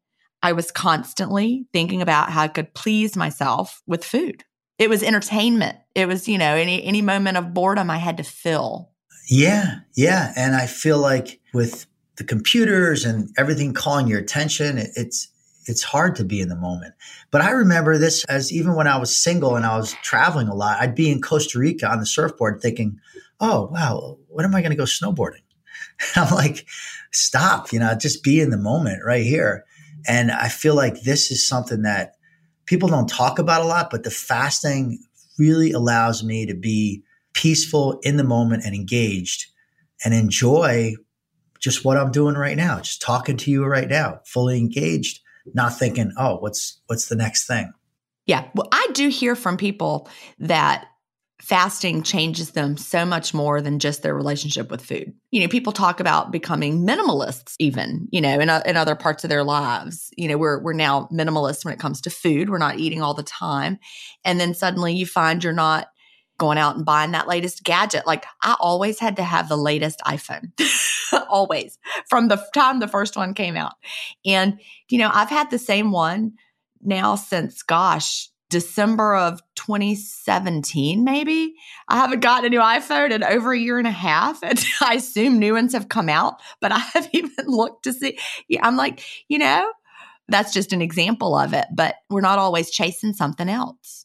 I 0.42 0.52
was 0.52 0.70
constantly 0.70 1.66
thinking 1.72 2.02
about 2.02 2.30
how 2.30 2.42
I 2.42 2.48
could 2.48 2.74
please 2.74 3.16
myself 3.16 3.82
with 3.86 4.04
food. 4.04 4.44
It 4.78 4.90
was 4.90 5.02
entertainment. 5.02 5.78
It 5.94 6.06
was, 6.06 6.28
you 6.28 6.36
know, 6.36 6.54
any 6.54 6.84
any 6.84 7.00
moment 7.00 7.38
of 7.38 7.54
boredom 7.54 7.90
I 7.90 7.96
had 7.96 8.18
to 8.18 8.24
fill. 8.24 8.90
Yeah, 9.30 9.76
yeah. 9.96 10.32
And 10.36 10.54
I 10.54 10.66
feel 10.66 10.98
like 10.98 11.40
with 11.54 11.86
the 12.16 12.24
computers 12.24 13.04
and 13.04 13.30
everything 13.38 13.72
calling 13.72 14.06
your 14.06 14.18
attention, 14.18 14.76
it's 14.78 15.28
it's 15.66 15.82
hard 15.82 16.16
to 16.16 16.24
be 16.24 16.40
in 16.40 16.48
the 16.48 16.56
moment. 16.56 16.94
But 17.30 17.40
I 17.40 17.50
remember 17.50 17.98
this 17.98 18.24
as 18.24 18.52
even 18.52 18.74
when 18.74 18.86
I 18.86 18.98
was 18.98 19.16
single 19.16 19.56
and 19.56 19.64
I 19.64 19.76
was 19.76 19.94
traveling 20.02 20.48
a 20.48 20.54
lot, 20.54 20.80
I'd 20.80 20.94
be 20.94 21.10
in 21.10 21.20
Costa 21.20 21.58
Rica 21.58 21.88
on 21.90 22.00
the 22.00 22.06
surfboard 22.06 22.60
thinking, 22.60 22.98
oh, 23.40 23.68
wow, 23.72 24.18
when 24.28 24.44
am 24.44 24.54
I 24.54 24.60
going 24.60 24.70
to 24.70 24.76
go 24.76 24.84
snowboarding? 24.84 25.42
I'm 26.16 26.32
like, 26.34 26.66
stop, 27.12 27.72
you 27.72 27.78
know, 27.78 27.94
just 27.94 28.22
be 28.22 28.40
in 28.40 28.50
the 28.50 28.58
moment 28.58 29.02
right 29.04 29.24
here. 29.24 29.64
And 30.06 30.30
I 30.30 30.48
feel 30.48 30.74
like 30.74 31.02
this 31.02 31.30
is 31.30 31.46
something 31.46 31.82
that 31.82 32.16
people 32.66 32.88
don't 32.88 33.08
talk 33.08 33.38
about 33.38 33.62
a 33.62 33.66
lot, 33.66 33.90
but 33.90 34.04
the 34.04 34.10
fasting 34.10 34.98
really 35.38 35.72
allows 35.72 36.22
me 36.22 36.46
to 36.46 36.54
be 36.54 37.02
peaceful 37.32 37.98
in 38.02 38.16
the 38.16 38.24
moment 38.24 38.64
and 38.64 38.74
engaged 38.74 39.46
and 40.04 40.14
enjoy 40.14 40.94
just 41.58 41.84
what 41.84 41.96
I'm 41.96 42.10
doing 42.10 42.34
right 42.34 42.56
now, 42.56 42.80
just 42.80 43.00
talking 43.00 43.36
to 43.38 43.50
you 43.50 43.64
right 43.64 43.88
now, 43.88 44.20
fully 44.26 44.58
engaged 44.58 45.20
not 45.52 45.78
thinking, 45.78 46.12
oh, 46.18 46.36
what's 46.36 46.80
what's 46.86 47.08
the 47.08 47.16
next 47.16 47.46
thing? 47.46 47.72
Yeah. 48.26 48.48
Well, 48.54 48.68
I 48.72 48.88
do 48.94 49.08
hear 49.08 49.36
from 49.36 49.56
people 49.56 50.08
that 50.38 50.86
fasting 51.42 52.02
changes 52.02 52.52
them 52.52 52.76
so 52.76 53.04
much 53.04 53.34
more 53.34 53.60
than 53.60 53.78
just 53.78 54.02
their 54.02 54.14
relationship 54.14 54.70
with 54.70 54.82
food. 54.82 55.12
You 55.30 55.42
know, 55.42 55.48
people 55.48 55.72
talk 55.74 56.00
about 56.00 56.32
becoming 56.32 56.86
minimalists 56.86 57.54
even, 57.58 58.08
you 58.10 58.20
know, 58.22 58.40
in, 58.40 58.48
in 58.48 58.76
other 58.78 58.94
parts 58.94 59.24
of 59.24 59.30
their 59.30 59.44
lives. 59.44 60.08
You 60.16 60.28
know, 60.28 60.38
we're 60.38 60.62
we're 60.62 60.72
now 60.72 61.08
minimalists 61.12 61.64
when 61.64 61.74
it 61.74 61.80
comes 61.80 62.00
to 62.02 62.10
food. 62.10 62.48
We're 62.48 62.58
not 62.58 62.78
eating 62.78 63.02
all 63.02 63.12
the 63.14 63.22
time. 63.22 63.78
And 64.24 64.40
then 64.40 64.54
suddenly 64.54 64.94
you 64.94 65.04
find 65.04 65.44
you're 65.44 65.52
not 65.52 65.88
going 66.38 66.58
out 66.58 66.76
and 66.76 66.84
buying 66.84 67.12
that 67.12 67.28
latest 67.28 67.64
gadget. 67.64 68.06
Like 68.06 68.24
I 68.42 68.56
always 68.60 68.98
had 68.98 69.16
to 69.16 69.22
have 69.22 69.48
the 69.48 69.56
latest 69.56 70.00
iPhone. 70.06 70.52
always 71.28 71.78
from 72.08 72.28
the 72.28 72.44
time 72.54 72.80
the 72.80 72.88
first 72.88 73.16
one 73.16 73.34
came 73.34 73.56
out. 73.56 73.74
And, 74.24 74.60
you 74.88 74.98
know, 74.98 75.10
I've 75.12 75.30
had 75.30 75.50
the 75.50 75.58
same 75.58 75.92
one 75.92 76.34
now 76.82 77.14
since, 77.14 77.62
gosh, 77.62 78.28
December 78.50 79.16
of 79.16 79.40
2017, 79.56 81.02
maybe. 81.02 81.54
I 81.88 81.96
haven't 81.96 82.20
gotten 82.20 82.46
a 82.46 82.50
new 82.50 82.60
iPhone 82.60 83.10
in 83.10 83.24
over 83.24 83.52
a 83.52 83.58
year 83.58 83.78
and 83.78 83.86
a 83.86 83.92
half. 83.92 84.42
And 84.42 84.64
I 84.80 84.94
assume 84.94 85.38
new 85.38 85.54
ones 85.54 85.72
have 85.72 85.88
come 85.88 86.08
out, 86.08 86.40
but 86.60 86.72
I 86.72 86.78
haven't 86.94 87.14
even 87.14 87.46
looked 87.46 87.84
to 87.84 87.92
see. 87.92 88.18
I'm 88.62 88.76
like, 88.76 89.02
you 89.28 89.38
know, 89.38 89.72
that's 90.28 90.52
just 90.52 90.72
an 90.72 90.80
example 90.80 91.36
of 91.36 91.52
it, 91.52 91.66
but 91.74 91.96
we're 92.08 92.20
not 92.20 92.38
always 92.38 92.70
chasing 92.70 93.12
something 93.12 93.48
else. 93.48 94.04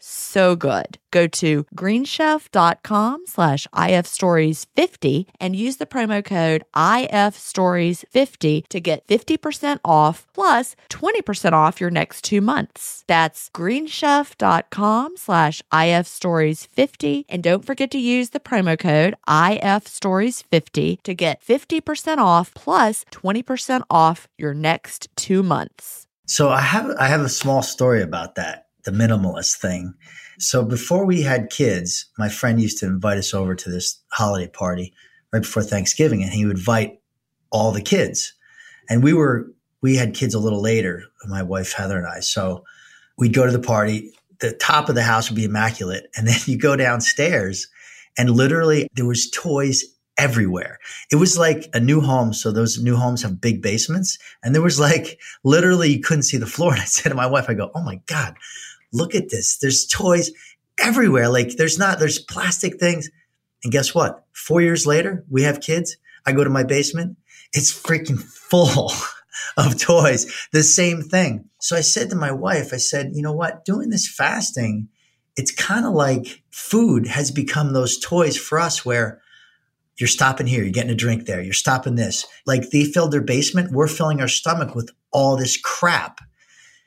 so 0.00 0.56
good. 0.56 0.98
Go 1.10 1.26
to 1.26 1.64
greenchef.com 1.74 3.22
slash 3.26 3.66
ifstories50 3.74 5.26
and 5.40 5.56
use 5.56 5.78
the 5.78 5.86
promo 5.86 6.24
code 6.24 6.64
ifstories50 6.74 8.68
to 8.68 8.80
get 8.80 9.06
50% 9.06 9.78
off 9.84 10.26
plus 10.34 10.76
20% 10.90 11.52
off 11.52 11.80
your 11.80 11.90
next 11.90 12.24
two 12.24 12.40
months. 12.40 13.04
That's 13.06 13.50
greenchef.com 13.50 15.16
slash 15.16 15.62
ifstories50 15.72 17.24
and 17.28 17.42
don't 17.42 17.64
forget 17.64 17.90
to 17.92 17.98
use 17.98 18.30
the 18.30 18.40
promo 18.40 18.78
code 18.78 19.14
ifstories50 19.28 21.02
to 21.02 21.14
get 21.14 21.42
50% 21.42 22.18
off 22.18 22.52
plus 22.54 23.04
20% 23.10 23.82
off 23.90 24.28
your 24.36 24.54
next 24.54 25.08
two 25.16 25.42
months. 25.42 26.06
So 26.26 26.50
I 26.50 26.60
have 26.60 26.90
I 26.98 27.06
have 27.06 27.22
a 27.22 27.28
small 27.28 27.62
story 27.62 28.02
about 28.02 28.34
that 28.34 28.67
the 28.84 28.90
minimalist 28.90 29.56
thing. 29.56 29.94
So 30.38 30.64
before 30.64 31.04
we 31.04 31.22
had 31.22 31.50
kids, 31.50 32.06
my 32.16 32.28
friend 32.28 32.60
used 32.60 32.78
to 32.78 32.86
invite 32.86 33.18
us 33.18 33.34
over 33.34 33.54
to 33.54 33.70
this 33.70 34.00
holiday 34.12 34.48
party 34.48 34.94
right 35.32 35.42
before 35.42 35.62
Thanksgiving, 35.62 36.22
and 36.22 36.32
he 36.32 36.46
would 36.46 36.58
invite 36.58 37.00
all 37.50 37.72
the 37.72 37.82
kids. 37.82 38.32
And 38.88 39.02
we 39.02 39.12
were, 39.12 39.50
we 39.82 39.96
had 39.96 40.14
kids 40.14 40.34
a 40.34 40.38
little 40.38 40.62
later, 40.62 41.04
my 41.26 41.42
wife 41.42 41.72
Heather 41.72 41.98
and 41.98 42.06
I. 42.06 42.20
So 42.20 42.64
we'd 43.16 43.34
go 43.34 43.44
to 43.44 43.52
the 43.52 43.58
party. 43.58 44.12
The 44.40 44.52
top 44.52 44.88
of 44.88 44.94
the 44.94 45.02
house 45.02 45.28
would 45.28 45.36
be 45.36 45.44
immaculate. 45.44 46.08
And 46.16 46.26
then 46.26 46.38
you 46.46 46.56
go 46.56 46.76
downstairs 46.76 47.68
and 48.18 48.30
literally 48.30 48.88
there 48.94 49.06
was 49.06 49.30
toys 49.30 49.84
everywhere. 50.18 50.78
It 51.10 51.16
was 51.16 51.38
like 51.38 51.70
a 51.72 51.80
new 51.80 52.00
home. 52.00 52.32
So 52.32 52.50
those 52.50 52.78
new 52.82 52.96
homes 52.96 53.22
have 53.22 53.40
big 53.40 53.62
basements. 53.62 54.18
And 54.42 54.54
there 54.54 54.62
was 54.62 54.78
like 54.78 55.18
literally 55.44 55.92
you 55.92 56.00
couldn't 56.00 56.24
see 56.24 56.36
the 56.36 56.46
floor. 56.46 56.72
And 56.72 56.82
I 56.82 56.84
said 56.84 57.08
to 57.10 57.14
my 57.14 57.26
wife, 57.26 57.46
I 57.48 57.54
go, 57.54 57.70
Oh 57.74 57.82
my 57.82 58.00
God, 58.06 58.34
look 58.92 59.14
at 59.14 59.30
this. 59.30 59.58
There's 59.58 59.86
toys 59.86 60.30
everywhere. 60.78 61.28
Like 61.28 61.56
there's 61.56 61.78
not, 61.78 61.98
there's 61.98 62.18
plastic 62.18 62.78
things. 62.78 63.08
And 63.64 63.72
guess 63.72 63.94
what? 63.94 64.24
Four 64.32 64.60
years 64.60 64.86
later, 64.86 65.24
we 65.30 65.42
have 65.42 65.60
kids. 65.60 65.96
I 66.26 66.32
go 66.32 66.44
to 66.44 66.50
my 66.50 66.64
basement. 66.64 67.16
It's 67.52 67.72
freaking 67.72 68.20
full 68.20 68.92
of 69.56 69.80
toys. 69.80 70.48
The 70.52 70.62
same 70.62 71.02
thing. 71.02 71.48
So 71.60 71.76
I 71.76 71.80
said 71.80 72.10
to 72.10 72.16
my 72.16 72.32
wife, 72.32 72.72
I 72.72 72.76
said, 72.76 73.12
you 73.14 73.22
know 73.22 73.32
what? 73.32 73.64
Doing 73.64 73.90
this 73.90 74.08
fasting, 74.08 74.88
it's 75.36 75.50
kind 75.52 75.86
of 75.86 75.92
like 75.92 76.42
food 76.50 77.06
has 77.06 77.30
become 77.30 77.72
those 77.72 77.98
toys 77.98 78.36
for 78.36 78.58
us 78.58 78.84
where 78.84 79.20
you're 79.98 80.08
stopping 80.08 80.46
here, 80.46 80.62
you're 80.62 80.72
getting 80.72 80.90
a 80.90 80.96
drink 80.96 81.26
there, 81.26 81.42
you're 81.42 81.52
stopping 81.52 81.96
this. 81.96 82.26
Like 82.46 82.70
they 82.70 82.84
filled 82.84 83.12
their 83.12 83.20
basement, 83.20 83.72
we're 83.72 83.88
filling 83.88 84.20
our 84.20 84.28
stomach 84.28 84.74
with 84.74 84.90
all 85.12 85.36
this 85.36 85.56
crap. 85.56 86.20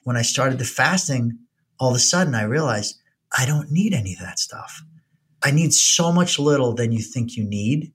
When 0.03 0.17
I 0.17 0.21
started 0.21 0.59
the 0.59 0.65
fasting, 0.65 1.37
all 1.79 1.89
of 1.89 1.95
a 1.95 1.99
sudden 1.99 2.35
I 2.35 2.43
realized 2.43 2.95
I 3.37 3.45
don't 3.45 3.71
need 3.71 3.93
any 3.93 4.13
of 4.13 4.19
that 4.19 4.39
stuff. 4.39 4.81
I 5.43 5.51
need 5.51 5.73
so 5.73 6.11
much 6.11 6.39
little 6.39 6.73
than 6.73 6.91
you 6.91 7.01
think 7.01 7.35
you 7.35 7.43
need. 7.43 7.91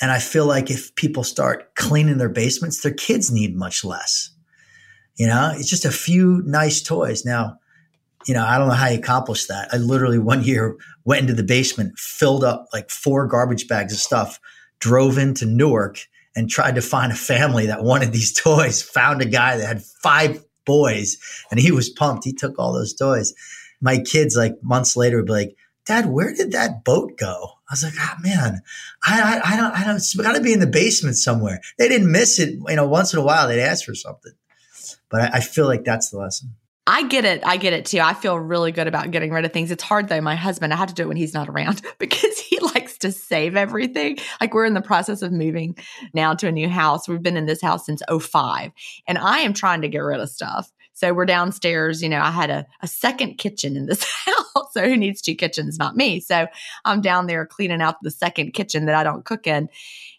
And 0.00 0.10
I 0.10 0.18
feel 0.18 0.46
like 0.46 0.70
if 0.70 0.94
people 0.94 1.24
start 1.24 1.74
cleaning 1.74 2.18
their 2.18 2.28
basements, 2.28 2.80
their 2.80 2.92
kids 2.92 3.30
need 3.30 3.56
much 3.56 3.84
less. 3.84 4.30
You 5.16 5.26
know, 5.26 5.52
it's 5.54 5.68
just 5.68 5.84
a 5.84 5.90
few 5.90 6.42
nice 6.46 6.82
toys. 6.82 7.24
Now, 7.24 7.58
you 8.26 8.34
know, 8.34 8.44
I 8.44 8.58
don't 8.58 8.68
know 8.68 8.74
how 8.74 8.88
you 8.88 8.98
accomplish 8.98 9.46
that. 9.46 9.68
I 9.72 9.76
literally 9.76 10.18
one 10.18 10.42
year 10.42 10.76
went 11.04 11.22
into 11.22 11.34
the 11.34 11.42
basement, 11.42 11.98
filled 11.98 12.44
up 12.44 12.66
like 12.72 12.90
four 12.90 13.26
garbage 13.26 13.68
bags 13.68 13.92
of 13.92 13.98
stuff, 13.98 14.38
drove 14.80 15.18
into 15.18 15.46
Newark 15.46 15.98
and 16.34 16.48
tried 16.48 16.76
to 16.76 16.82
find 16.82 17.12
a 17.12 17.16
family 17.16 17.66
that 17.66 17.82
wanted 17.82 18.12
these 18.12 18.32
toys, 18.40 18.82
found 18.82 19.22
a 19.22 19.26
guy 19.26 19.56
that 19.56 19.66
had 19.66 19.82
five 19.82 20.44
boys 20.64 21.18
and 21.50 21.60
he 21.60 21.72
was 21.72 21.88
pumped. 21.88 22.24
He 22.24 22.32
took 22.32 22.58
all 22.58 22.72
those 22.72 22.94
toys. 22.94 23.34
My 23.80 23.98
kids, 23.98 24.36
like 24.36 24.62
months 24.62 24.96
later, 24.96 25.16
would 25.16 25.26
be 25.26 25.32
like, 25.32 25.56
Dad, 25.86 26.06
where 26.06 26.34
did 26.34 26.52
that 26.52 26.84
boat 26.84 27.16
go? 27.16 27.52
I 27.68 27.72
was 27.72 27.82
like, 27.82 27.94
oh 27.98 28.14
man, 28.22 28.60
I, 29.04 29.20
I, 29.20 29.52
I 29.52 29.56
don't, 29.56 29.72
I 29.72 29.84
don't, 29.84 29.96
it's 29.96 30.14
got 30.14 30.34
to 30.34 30.42
be 30.42 30.52
in 30.52 30.60
the 30.60 30.66
basement 30.66 31.16
somewhere. 31.16 31.60
They 31.78 31.88
didn't 31.88 32.12
miss 32.12 32.38
it. 32.38 32.58
You 32.68 32.76
know, 32.76 32.86
once 32.86 33.12
in 33.12 33.18
a 33.18 33.22
while 33.22 33.48
they'd 33.48 33.62
ask 33.62 33.84
for 33.84 33.94
something, 33.94 34.32
but 35.08 35.20
I, 35.22 35.30
I 35.34 35.40
feel 35.40 35.66
like 35.66 35.84
that's 35.84 36.10
the 36.10 36.18
lesson. 36.18 36.54
I 36.86 37.06
get 37.06 37.24
it. 37.24 37.42
I 37.44 37.56
get 37.56 37.72
it 37.72 37.86
too. 37.86 38.00
I 38.00 38.14
feel 38.14 38.36
really 38.36 38.72
good 38.72 38.88
about 38.88 39.10
getting 39.10 39.30
rid 39.30 39.44
of 39.44 39.52
things. 39.52 39.70
It's 39.70 39.82
hard 39.82 40.08
though. 40.08 40.20
My 40.20 40.34
husband, 40.34 40.72
I 40.72 40.76
have 40.76 40.88
to 40.88 40.94
do 40.94 41.04
it 41.04 41.08
when 41.08 41.16
he's 41.16 41.34
not 41.34 41.48
around 41.48 41.82
because 41.98 42.38
he 42.38 42.58
likes 42.58 42.89
to 43.00 43.12
save 43.12 43.56
everything. 43.56 44.18
Like 44.40 44.54
we're 44.54 44.64
in 44.64 44.74
the 44.74 44.82
process 44.82 45.22
of 45.22 45.32
moving 45.32 45.76
now 46.14 46.34
to 46.34 46.48
a 46.48 46.52
new 46.52 46.68
house. 46.68 47.08
We've 47.08 47.22
been 47.22 47.36
in 47.36 47.46
this 47.46 47.62
house 47.62 47.86
since 47.86 48.02
05 48.10 48.72
and 49.06 49.18
I 49.18 49.40
am 49.40 49.52
trying 49.52 49.82
to 49.82 49.88
get 49.88 49.98
rid 49.98 50.20
of 50.20 50.30
stuff. 50.30 50.70
So 50.92 51.14
we're 51.14 51.24
downstairs, 51.24 52.02
you 52.02 52.10
know, 52.10 52.20
I 52.20 52.30
had 52.30 52.50
a, 52.50 52.66
a 52.82 52.86
second 52.86 53.38
kitchen 53.38 53.74
in 53.74 53.86
this 53.86 54.04
house. 54.26 54.72
So 54.72 54.86
who 54.86 54.96
needs 54.96 55.22
two 55.22 55.34
kitchens? 55.34 55.78
Not 55.78 55.96
me. 55.96 56.20
So 56.20 56.46
I'm 56.84 57.00
down 57.00 57.26
there 57.26 57.46
cleaning 57.46 57.80
out 57.80 57.96
the 58.02 58.10
second 58.10 58.52
kitchen 58.52 58.86
that 58.86 58.94
I 58.94 59.02
don't 59.02 59.24
cook 59.24 59.46
in. 59.46 59.68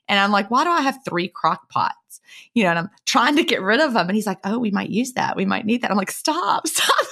And 0.07 0.19
I'm 0.19 0.31
like, 0.31 0.49
why 0.49 0.63
do 0.63 0.71
I 0.71 0.81
have 0.81 0.99
three 1.07 1.27
crock 1.27 1.69
pots? 1.69 2.19
You 2.53 2.63
know, 2.63 2.71
and 2.71 2.79
I'm 2.79 2.89
trying 3.05 3.35
to 3.35 3.43
get 3.43 3.61
rid 3.61 3.79
of 3.79 3.93
them. 3.93 4.07
And 4.07 4.15
he's 4.15 4.25
like, 4.25 4.39
oh, 4.43 4.57
we 4.57 4.71
might 4.71 4.89
use 4.89 5.13
that. 5.13 5.35
We 5.35 5.45
might 5.45 5.65
need 5.65 5.83
that. 5.83 5.91
I'm 5.91 5.97
like, 5.97 6.11
stop, 6.11 6.67
stop. 6.67 7.05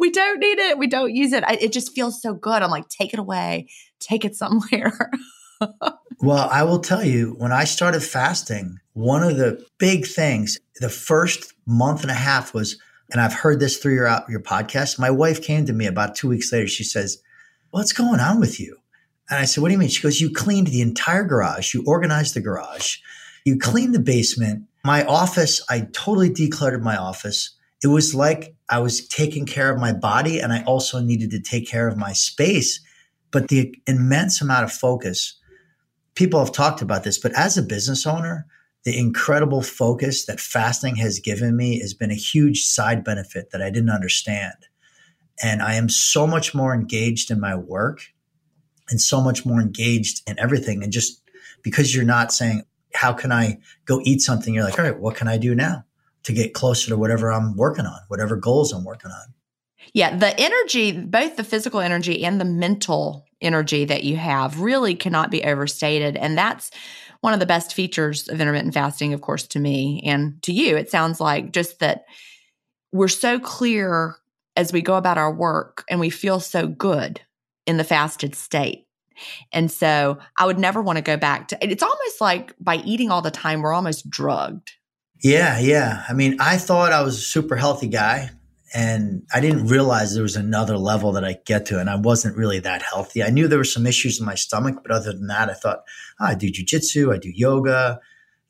we 0.00 0.10
don't 0.10 0.40
need 0.40 0.58
it. 0.58 0.78
We 0.78 0.86
don't 0.86 1.14
use 1.14 1.32
it. 1.32 1.44
I, 1.46 1.58
it 1.60 1.72
just 1.72 1.94
feels 1.94 2.20
so 2.20 2.34
good. 2.34 2.62
I'm 2.62 2.70
like, 2.70 2.88
take 2.88 3.12
it 3.12 3.20
away, 3.20 3.68
take 4.00 4.24
it 4.24 4.34
somewhere. 4.34 5.10
well, 6.20 6.48
I 6.50 6.64
will 6.64 6.80
tell 6.80 7.04
you, 7.04 7.34
when 7.38 7.52
I 7.52 7.64
started 7.64 8.02
fasting, 8.02 8.78
one 8.92 9.22
of 9.22 9.36
the 9.36 9.64
big 9.78 10.06
things, 10.06 10.58
the 10.80 10.88
first 10.88 11.52
month 11.66 12.02
and 12.02 12.10
a 12.10 12.14
half 12.14 12.52
was, 12.54 12.78
and 13.12 13.20
I've 13.20 13.34
heard 13.34 13.60
this 13.60 13.78
through 13.78 13.94
your, 13.94 14.20
your 14.28 14.40
podcast. 14.40 14.98
My 14.98 15.10
wife 15.10 15.42
came 15.42 15.66
to 15.66 15.72
me 15.72 15.86
about 15.86 16.14
two 16.14 16.28
weeks 16.28 16.52
later. 16.52 16.68
She 16.68 16.84
says, 16.84 17.22
What's 17.70 17.92
going 17.92 18.18
on 18.18 18.40
with 18.40 18.58
you? 18.58 18.76
And 19.28 19.38
I 19.38 19.44
said, 19.44 19.62
What 19.62 19.68
do 19.68 19.72
you 19.72 19.78
mean? 19.78 19.88
She 19.88 20.02
goes, 20.02 20.20
You 20.20 20.32
cleaned 20.32 20.68
the 20.68 20.80
entire 20.80 21.24
garage, 21.24 21.74
you 21.74 21.84
organized 21.86 22.34
the 22.34 22.40
garage, 22.40 22.96
you 23.44 23.58
cleaned 23.58 23.94
the 23.94 24.00
basement. 24.00 24.64
My 24.84 25.04
office, 25.04 25.62
I 25.68 25.88
totally 25.92 26.30
decluttered 26.30 26.82
my 26.82 26.96
office. 26.96 27.54
It 27.82 27.88
was 27.88 28.14
like 28.14 28.54
I 28.68 28.80
was 28.80 29.06
taking 29.08 29.46
care 29.46 29.70
of 29.70 29.80
my 29.80 29.92
body 29.92 30.40
and 30.40 30.52
I 30.52 30.62
also 30.64 31.00
needed 31.00 31.30
to 31.30 31.40
take 31.40 31.68
care 31.68 31.88
of 31.88 31.96
my 31.96 32.12
space. 32.12 32.80
But 33.30 33.48
the 33.48 33.74
immense 33.86 34.40
amount 34.40 34.64
of 34.64 34.72
focus, 34.72 35.38
people 36.14 36.40
have 36.40 36.52
talked 36.52 36.82
about 36.82 37.04
this, 37.04 37.18
but 37.18 37.32
as 37.34 37.56
a 37.56 37.62
business 37.62 38.06
owner, 38.06 38.46
the 38.84 38.98
incredible 38.98 39.62
focus 39.62 40.24
that 40.26 40.40
fasting 40.40 40.96
has 40.96 41.20
given 41.20 41.56
me 41.56 41.80
has 41.80 41.92
been 41.92 42.10
a 42.10 42.14
huge 42.14 42.64
side 42.64 43.04
benefit 43.04 43.50
that 43.50 43.60
I 43.60 43.70
didn't 43.70 43.90
understand. 43.90 44.54
And 45.42 45.62
I 45.62 45.74
am 45.74 45.88
so 45.88 46.26
much 46.26 46.54
more 46.54 46.74
engaged 46.74 47.30
in 47.30 47.40
my 47.40 47.54
work 47.54 48.02
and 48.88 49.00
so 49.00 49.20
much 49.20 49.46
more 49.46 49.60
engaged 49.60 50.22
in 50.28 50.38
everything. 50.38 50.82
And 50.82 50.92
just 50.92 51.22
because 51.62 51.94
you're 51.94 52.04
not 52.04 52.32
saying, 52.32 52.64
how 52.94 53.12
can 53.12 53.32
I 53.32 53.58
go 53.84 54.00
eat 54.04 54.20
something? 54.20 54.54
You're 54.54 54.64
like, 54.64 54.78
all 54.78 54.84
right, 54.84 54.98
what 54.98 55.14
can 55.14 55.28
I 55.28 55.36
do 55.36 55.54
now 55.54 55.84
to 56.24 56.32
get 56.32 56.54
closer 56.54 56.88
to 56.88 56.96
whatever 56.96 57.30
I'm 57.30 57.56
working 57.56 57.86
on, 57.86 57.98
whatever 58.08 58.36
goals 58.36 58.72
I'm 58.72 58.84
working 58.84 59.10
on? 59.10 59.34
Yeah, 59.92 60.16
the 60.16 60.38
energy, 60.38 60.92
both 60.92 61.36
the 61.36 61.44
physical 61.44 61.80
energy 61.80 62.24
and 62.24 62.40
the 62.40 62.44
mental 62.44 63.26
energy 63.40 63.84
that 63.86 64.04
you 64.04 64.16
have 64.16 64.60
really 64.60 64.94
cannot 64.94 65.30
be 65.30 65.44
overstated. 65.44 66.16
And 66.16 66.36
that's 66.36 66.70
one 67.20 67.32
of 67.32 67.40
the 67.40 67.46
best 67.46 67.74
features 67.74 68.28
of 68.28 68.40
intermittent 68.40 68.74
fasting, 68.74 69.12
of 69.12 69.20
course, 69.20 69.46
to 69.48 69.58
me 69.58 70.02
and 70.04 70.42
to 70.42 70.52
you. 70.52 70.76
It 70.76 70.90
sounds 70.90 71.20
like 71.20 71.52
just 71.52 71.80
that 71.80 72.04
we're 72.92 73.08
so 73.08 73.38
clear 73.38 74.16
as 74.56 74.72
we 74.72 74.82
go 74.82 74.96
about 74.96 75.18
our 75.18 75.32
work 75.32 75.84
and 75.88 76.00
we 76.00 76.10
feel 76.10 76.40
so 76.40 76.66
good 76.66 77.20
in 77.66 77.76
the 77.76 77.84
fasted 77.84 78.34
state. 78.34 78.86
And 79.52 79.70
so 79.70 80.18
I 80.38 80.46
would 80.46 80.58
never 80.58 80.80
want 80.80 80.96
to 80.96 81.02
go 81.02 81.16
back 81.16 81.48
to 81.48 81.58
it's 81.60 81.82
almost 81.82 82.20
like 82.20 82.54
by 82.58 82.76
eating 82.76 83.10
all 83.10 83.22
the 83.22 83.30
time, 83.30 83.60
we're 83.60 83.74
almost 83.74 84.08
drugged. 84.08 84.72
Yeah, 85.22 85.58
yeah. 85.60 86.04
I 86.08 86.14
mean, 86.14 86.36
I 86.40 86.56
thought 86.56 86.92
I 86.92 87.02
was 87.02 87.18
a 87.18 87.22
super 87.22 87.56
healthy 87.56 87.88
guy 87.88 88.30
and 88.72 89.24
I 89.34 89.40
didn't 89.40 89.66
realize 89.66 90.14
there 90.14 90.22
was 90.22 90.36
another 90.36 90.78
level 90.78 91.12
that 91.12 91.24
I 91.24 91.36
get 91.44 91.66
to, 91.66 91.80
and 91.80 91.90
I 91.90 91.96
wasn't 91.96 92.36
really 92.36 92.60
that 92.60 92.82
healthy. 92.82 93.22
I 93.22 93.30
knew 93.30 93.48
there 93.48 93.58
were 93.58 93.64
some 93.64 93.86
issues 93.86 94.20
in 94.20 94.26
my 94.26 94.36
stomach, 94.36 94.76
but 94.82 94.92
other 94.92 95.12
than 95.12 95.26
that, 95.26 95.50
I 95.50 95.54
thought 95.54 95.82
oh, 96.20 96.26
I 96.26 96.34
do 96.34 96.50
jujitsu, 96.50 97.12
I 97.12 97.18
do 97.18 97.30
yoga, 97.34 98.00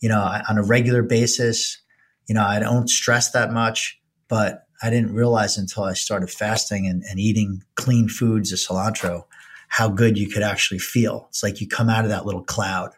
you 0.00 0.08
know, 0.08 0.20
on 0.48 0.58
a 0.58 0.62
regular 0.62 1.02
basis. 1.02 1.78
You 2.26 2.34
know, 2.34 2.44
I 2.44 2.58
don't 2.58 2.88
stress 2.88 3.30
that 3.32 3.52
much, 3.52 3.98
but 4.28 4.64
I 4.82 4.90
didn't 4.90 5.14
realize 5.14 5.56
until 5.56 5.84
I 5.84 5.94
started 5.94 6.30
fasting 6.30 6.86
and, 6.86 7.02
and 7.08 7.18
eating 7.18 7.62
clean 7.74 8.08
foods, 8.08 8.52
a 8.52 8.56
cilantro, 8.56 9.24
how 9.68 9.88
good 9.88 10.18
you 10.18 10.28
could 10.28 10.42
actually 10.42 10.78
feel. 10.78 11.26
It's 11.30 11.42
like 11.42 11.60
you 11.60 11.68
come 11.68 11.88
out 11.88 12.04
of 12.04 12.10
that 12.10 12.26
little 12.26 12.44
cloud. 12.44 12.90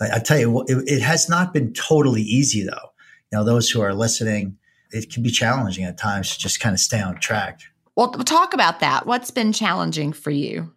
I, 0.00 0.16
I 0.16 0.18
tell 0.18 0.38
you, 0.38 0.62
it, 0.68 0.84
it 0.86 1.02
has 1.02 1.28
not 1.28 1.54
been 1.54 1.72
totally 1.72 2.22
easy 2.22 2.64
though. 2.64 2.92
You 3.32 3.38
know, 3.38 3.44
those 3.44 3.70
who 3.70 3.80
are 3.80 3.94
listening 3.94 4.58
it 4.90 5.12
can 5.12 5.22
be 5.22 5.30
challenging 5.30 5.84
at 5.84 5.98
times 5.98 6.34
to 6.34 6.38
just 6.38 6.60
kind 6.60 6.74
of 6.74 6.80
stay 6.80 7.00
on 7.00 7.16
track. 7.20 7.60
Well, 7.96 8.10
talk 8.10 8.54
about 8.54 8.80
that. 8.80 9.06
What's 9.06 9.30
been 9.30 9.52
challenging 9.52 10.12
for 10.12 10.30
you? 10.30 10.72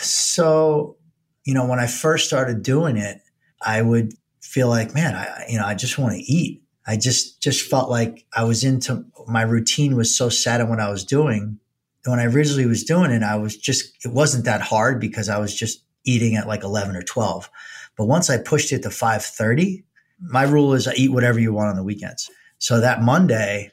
So, 0.00 0.96
you 1.44 1.54
know, 1.54 1.66
when 1.66 1.78
I 1.78 1.86
first 1.86 2.26
started 2.26 2.62
doing 2.62 2.96
it, 2.96 3.20
I 3.64 3.80
would 3.80 4.14
feel 4.42 4.68
like, 4.68 4.94
man, 4.94 5.14
I, 5.14 5.46
you 5.48 5.58
know, 5.58 5.64
I 5.64 5.74
just 5.74 5.98
want 5.98 6.14
to 6.14 6.20
eat. 6.20 6.62
I 6.86 6.96
just, 6.96 7.40
just 7.40 7.68
felt 7.70 7.88
like 7.88 8.26
I 8.36 8.44
was 8.44 8.64
into 8.64 9.04
my 9.26 9.42
routine 9.42 9.96
was 9.96 10.16
so 10.16 10.28
set 10.28 10.60
on 10.60 10.68
what 10.68 10.80
I 10.80 10.90
was 10.90 11.04
doing. 11.04 11.58
When 12.04 12.18
I 12.18 12.26
originally 12.26 12.66
was 12.66 12.84
doing 12.84 13.12
it, 13.12 13.22
I 13.22 13.36
was 13.36 13.56
just, 13.56 14.04
it 14.04 14.12
wasn't 14.12 14.44
that 14.44 14.60
hard 14.60 15.00
because 15.00 15.28
I 15.28 15.38
was 15.38 15.54
just 15.54 15.84
eating 16.04 16.34
at 16.34 16.48
like 16.48 16.64
11 16.64 16.96
or 16.96 17.02
12. 17.02 17.48
But 17.96 18.06
once 18.06 18.28
I 18.28 18.38
pushed 18.38 18.72
it 18.72 18.82
to 18.82 18.90
530, 18.90 19.84
my 20.20 20.42
rule 20.42 20.74
is 20.74 20.88
I 20.88 20.94
eat 20.94 21.12
whatever 21.12 21.38
you 21.38 21.52
want 21.52 21.70
on 21.70 21.76
the 21.76 21.84
weekends. 21.84 22.30
So 22.62 22.78
that 22.78 23.02
Monday, 23.02 23.72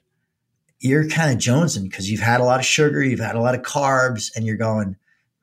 you're 0.79 1.07
kind 1.07 1.31
of 1.31 1.37
jonesing 1.37 1.83
because 1.83 2.09
you've 2.09 2.21
had 2.21 2.41
a 2.41 2.43
lot 2.43 2.59
of 2.59 2.65
sugar, 2.65 3.03
you've 3.03 3.19
had 3.19 3.35
a 3.35 3.39
lot 3.39 3.53
of 3.53 3.61
carbs, 3.61 4.35
and 4.35 4.47
you're 4.47 4.57
going, 4.57 4.95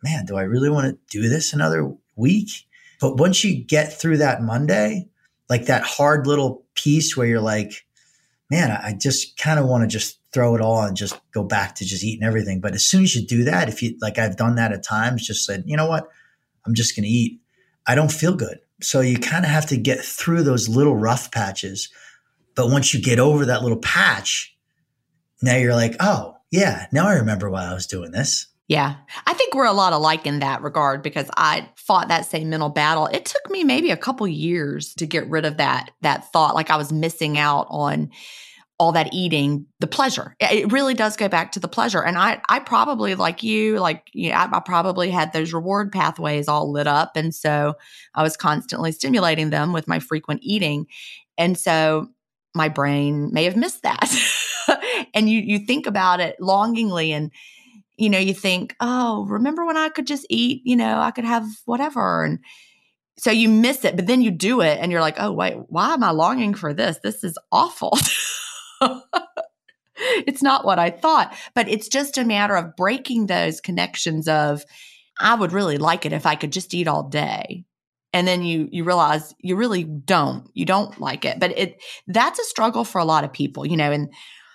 man, 0.03 0.27
do 0.27 0.37
I 0.37 0.43
really 0.43 0.69
want 0.69 0.89
to 0.89 0.99
do 1.17 1.29
this 1.29 1.53
another 1.53 1.95
week? 2.17 2.67
But 3.01 3.19
once 3.19 3.45
you 3.45 3.63
get 3.63 3.93
through 3.93 4.17
that 4.17 4.43
Monday, 4.43 5.09
like 5.49 5.67
that 5.67 5.85
hard 5.85 6.27
little 6.27 6.65
piece 6.75 7.17
where 7.17 7.29
you're 7.29 7.41
like, 7.41 7.87
man, 8.51 8.73
I 8.73 8.95
just 8.95 9.39
kind 9.39 9.61
of 9.61 9.67
want 9.67 9.85
to 9.85 9.87
just 9.87 10.19
throw 10.33 10.57
it 10.57 10.61
all 10.61 10.83
and 10.83 10.97
just 10.97 11.17
go 11.31 11.45
back 11.45 11.77
to 11.77 11.85
just 11.85 12.03
eating 12.03 12.27
everything. 12.27 12.61
But 12.61 12.75
as 12.75 12.85
soon 12.85 13.05
as 13.05 13.15
you 13.15 13.25
do 13.25 13.45
that, 13.45 13.69
if 13.69 13.81
you 13.81 13.97
like, 14.01 14.19
I've 14.19 14.37
done 14.37 14.57
that 14.57 14.73
at 14.73 14.83
times, 14.83 15.25
just 15.25 15.47
said, 15.47 15.63
you 15.67 15.77
know 15.77 15.87
what? 15.87 16.09
I'm 16.67 16.75
just 16.75 16.97
going 16.97 17.05
to 17.05 17.09
eat. 17.09 17.41
I 17.87 17.95
don't 17.95 18.11
feel 18.11 18.35
good. 18.35 18.59
So 18.83 19.03
you 19.03 19.21
kind 19.21 19.45
of 19.45 19.53
have 19.53 19.67
to 19.67 19.77
get 19.77 20.01
through 20.01 20.43
those 20.43 20.69
little 20.69 20.97
rough 20.97 21.31
patches. 21.31 21.91
But 22.57 22.71
once 22.71 22.93
you 22.93 23.01
get 23.01 23.21
over 23.21 23.47
that 23.47 23.63
little 23.63 23.79
patch, 23.79 24.57
now 25.43 25.57
you're 25.57 25.75
like, 25.75 25.95
oh, 26.01 26.35
yeah, 26.51 26.87
now 26.93 27.07
I 27.07 27.15
remember 27.15 27.49
why 27.51 27.67
I 27.67 27.75
was 27.75 27.87
doing 27.87 28.11
this. 28.11 28.49
Yeah. 28.69 28.97
I 29.27 29.35
think 29.35 29.55
we're 29.55 29.67
a 29.67 29.73
lot 29.73 29.93
alike 29.93 30.27
in 30.27 30.41
that 30.41 30.63
regard 30.63 31.03
because 31.03 31.31
I 31.37 31.69
fought 31.77 32.09
that 32.09 32.27
same 32.27 32.51
mental 32.51 32.69
battle. 32.69 33.07
It 33.07 33.25
took 33.25 33.49
me 33.49 33.63
maybe 33.63 33.93
a 33.93 33.97
couple 33.97 34.27
years 34.27 34.93
to 34.95 35.07
get 35.07 35.29
rid 35.31 35.45
of 35.45 35.59
that 35.59 35.91
that 36.01 36.33
thought 36.33 36.57
like 36.57 36.71
I 36.71 36.77
was 36.77 36.93
missing 36.93 37.39
out 37.39 37.67
on 37.71 38.11
all 38.79 38.93
that 38.93 39.09
eating, 39.13 39.67
the 39.79 39.87
pleasure. 39.87 40.35
It 40.41 40.71
really 40.73 40.95
does 40.95 41.17
go 41.17 41.29
back 41.29 41.53
to 41.53 41.61
the 41.61 41.69
pleasure. 41.69 42.03
And 42.03 42.19
I 42.19 42.43
I 42.49 42.59
probably 42.59 43.15
like 43.15 43.45
you, 43.45 43.79
like 43.79 44.03
you 44.13 44.31
know, 44.31 44.37
I, 44.37 44.57
I 44.57 44.61
probably 44.61 45.11
had 45.11 45.33
those 45.33 45.53
reward 45.53 45.93
pathways 45.93 46.49
all 46.49 46.73
lit 46.73 46.89
up 46.89 47.13
and 47.17 47.33
so 47.33 47.75
I 48.17 48.25
was 48.25 48.37
constantly 48.37 48.91
stimulating 48.91 49.51
them 49.51 49.73
with 49.73 49.87
my 49.87 50.01
frequent 50.01 50.41
eating. 50.43 50.87
And 51.39 51.57
so 51.57 52.09
my 52.57 52.69
brain 52.69 53.31
may 53.33 53.45
have 53.45 53.57
missed 53.57 53.83
that. 53.83 54.11
and 55.15 55.29
you 55.29 55.41
you 55.41 55.59
think 55.61 55.87
about 55.87 56.21
it 56.21 56.37
longingly 56.41 57.13
and 57.13 57.31
you 57.97 58.11
know, 58.11 58.19
you 58.19 58.35
think, 58.35 58.77
oh, 58.81 59.25
remember 59.27 59.65
when 59.65 59.77
I 59.77 59.89
could 59.89 60.07
just 60.07 60.27
eat, 60.29 60.63
you 60.65 60.77
know, 60.77 61.01
I 61.01 61.11
could 61.11 61.25
have 61.25 61.47
whatever. 61.65 62.25
And 62.25 62.41
so 63.19 63.31
you 63.31 63.49
miss 63.49 63.85
it, 63.85 63.97
but 63.97 64.07
then 64.07 64.21
you 64.21 64.31
do 64.31 64.61
it 64.61 64.79
and 64.81 64.93
you're 64.93 65.01
like, 65.01 65.17
oh, 65.19 65.33
wait, 65.33 65.55
why 65.69 65.95
am 65.95 66.05
I 66.05 66.11
longing 66.11 66.55
for 66.55 66.75
this? 66.75 66.99
This 67.03 67.25
is 67.25 67.39
awful. 67.51 67.97
it's 69.97 70.43
not 70.43 70.65
what 70.67 70.79
I 70.79 70.91
thought. 70.91 71.35
But 71.55 71.69
it's 71.69 71.89
just 71.89 72.19
a 72.19 72.25
matter 72.25 72.55
of 72.55 72.77
breaking 72.77 73.27
those 73.27 73.61
connections 73.61 74.29
of, 74.29 74.65
I 75.19 75.35
would 75.35 75.53
really 75.53 75.79
like 75.79 76.05
it 76.05 76.13
if 76.13 76.27
I 76.27 76.35
could 76.35 76.53
just 76.53 76.75
eat 76.75 76.89
all 76.89 77.09
day. 77.09 77.65
And 78.17 78.27
then 78.27 78.43
you 78.43 78.67
you 78.73 78.83
realize 78.83 79.35
you 79.41 79.57
really 79.57 79.85
don't. 79.85 80.49
You 80.55 80.65
don't 80.65 80.99
like 80.99 81.27
it. 81.27 81.39
But 81.39 81.57
it 81.59 81.83
that's 82.07 82.39
a 82.39 82.45
struggle 82.45 82.83
for 82.83 82.99
a 82.99 83.05
lot 83.05 83.25
of 83.25 83.33
people, 83.33 83.67
you 83.67 83.77
know. 83.77 83.93
And 83.93 84.11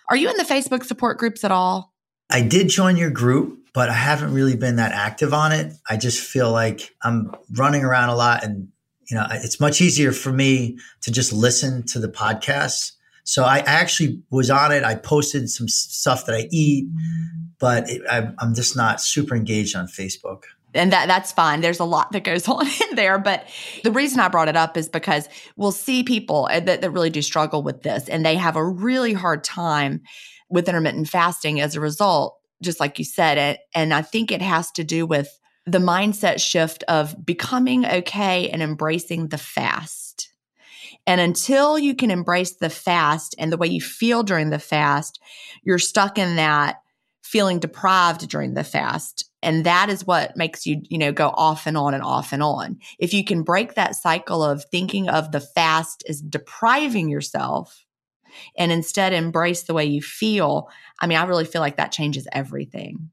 are 0.10 0.15
you 0.15 0.32
in 0.32 0.38
the 0.38 0.43
Facebook 0.43 0.84
support 0.84 1.19
groups 1.19 1.43
at 1.43 1.52
all? 1.52 1.93
I 2.32 2.41
did 2.41 2.69
join 2.69 2.97
your 2.97 3.12
group, 3.12 3.60
but 3.71 3.88
I 3.88 3.93
haven't 3.93 4.34
really 4.34 4.56
been 4.56 4.78
that 4.78 4.93
active 4.93 5.32
on 5.32 5.52
it. 5.52 5.74
I 5.88 5.97
just 5.97 6.19
feel 6.19 6.52
like 6.52 6.95
I'm 7.04 7.36
running 7.52 7.84
around 7.84 8.10
a 8.10 8.15
lot 8.15 8.43
and 8.43 8.69
you 9.12 9.17
know, 9.17 9.28
it's 9.30 9.60
much 9.60 9.80
easier 9.80 10.12
for 10.12 10.32
me 10.32 10.80
to 11.02 11.12
just 11.12 11.32
listen 11.32 11.86
to 11.88 12.00
the 12.00 12.08
podcasts. 12.08 12.93
So 13.26 13.43
I 13.43 13.60
actually 13.60 14.24
was 14.32 14.50
on 14.50 14.71
it. 14.71 14.84
I 14.84 14.95
posted 14.95 15.52
some 15.52 15.67
stuff 15.67 16.26
that 16.26 16.34
I 16.34 16.47
eat, 16.50 16.88
but 17.60 17.88
it, 17.89 18.02
I, 18.10 18.32
I'm 18.39 18.56
just 18.56 18.76
not 18.76 19.02
super 19.02 19.36
engaged 19.36 19.76
on 19.76 19.86
Facebook 19.86 20.43
and 20.73 20.91
that 20.91 21.07
that's 21.07 21.31
fine 21.31 21.62
there's 21.62 21.79
a 21.79 21.86
lot 21.86 22.12
that 22.12 22.23
goes 22.23 22.47
on 22.47 22.65
in 22.65 22.95
there 22.95 23.17
but 23.17 23.47
the 23.84 23.91
reason 23.91 24.19
i 24.19 24.27
brought 24.27 24.47
it 24.47 24.55
up 24.55 24.77
is 24.77 24.89
because 24.89 25.27
we'll 25.55 25.71
see 25.71 26.03
people 26.03 26.47
uh, 26.51 26.60
that, 26.60 26.81
that 26.81 26.91
really 26.91 27.10
do 27.10 27.21
struggle 27.21 27.63
with 27.63 27.84
this 27.84 28.07
and 28.10 28.25
they 28.25 28.36
have 28.36 28.55
a 28.55 28.65
really 28.65 29.13
hard 29.13 29.43
time 29.43 30.01
with 30.51 30.67
intermittent 30.67 31.07
fasting 31.07 31.60
as 31.60 31.75
a 31.75 31.79
result, 31.79 32.38
just 32.62 32.79
like 32.79 32.99
you 32.99 33.05
said 33.05 33.38
it. 33.38 33.62
And 33.73 33.93
I 33.93 34.03
think 34.03 34.31
it 34.31 34.41
has 34.41 34.69
to 34.73 34.84
do 34.84 35.05
with 35.07 35.39
the 35.65 35.79
mindset 35.79 36.39
shift 36.41 36.84
of 36.88 37.15
becoming 37.25 37.86
okay 37.86 38.49
and 38.49 38.62
embracing 38.62 39.29
the 39.29 39.38
fast. 39.38 40.29
And 41.07 41.19
until 41.19 41.79
you 41.79 41.95
can 41.95 42.12
embrace 42.12 42.55
the 42.55 42.69
fast 42.69 43.34
and 43.39 43.51
the 43.51 43.57
way 43.57 43.67
you 43.67 43.81
feel 43.81 44.21
during 44.21 44.49
the 44.49 44.60
fast, 44.60 45.19
you're 45.63 45.79
stuck 45.79 46.19
in 46.19 46.36
that 46.36 46.81
feeling 47.23 47.60
deprived 47.60 48.27
during 48.29 48.53
the 48.53 48.63
fast. 48.63 49.30
And 49.43 49.65
that 49.65 49.89
is 49.89 50.06
what 50.06 50.38
makes 50.38 50.65
you, 50.65 50.82
you 50.89 50.97
know, 50.97 51.12
go 51.12 51.30
off 51.30 51.65
and 51.65 51.77
on 51.77 51.93
and 51.93 52.04
off 52.04 52.32
and 52.32 52.43
on. 52.43 52.80
If 52.99 53.13
you 53.13 53.23
can 53.23 53.43
break 53.43 53.73
that 53.73 53.95
cycle 53.95 54.43
of 54.43 54.65
thinking 54.65 55.10
of 55.10 55.32
the 55.32 55.39
fast 55.39 56.04
as 56.08 56.21
depriving 56.21 57.10
yourself 57.10 57.86
and 58.58 58.71
instead 58.71 59.13
embrace 59.13 59.63
the 59.63 59.73
way 59.73 59.86
you 59.86 60.01
feel, 60.01 60.69
I 60.99 61.08
mean, 61.08 61.17
I 61.17 61.23
really 61.25 61.45
feel 61.45 61.62
like 61.62 61.77
that 61.77 61.91
changes 61.91 62.27
everything. 62.32 63.10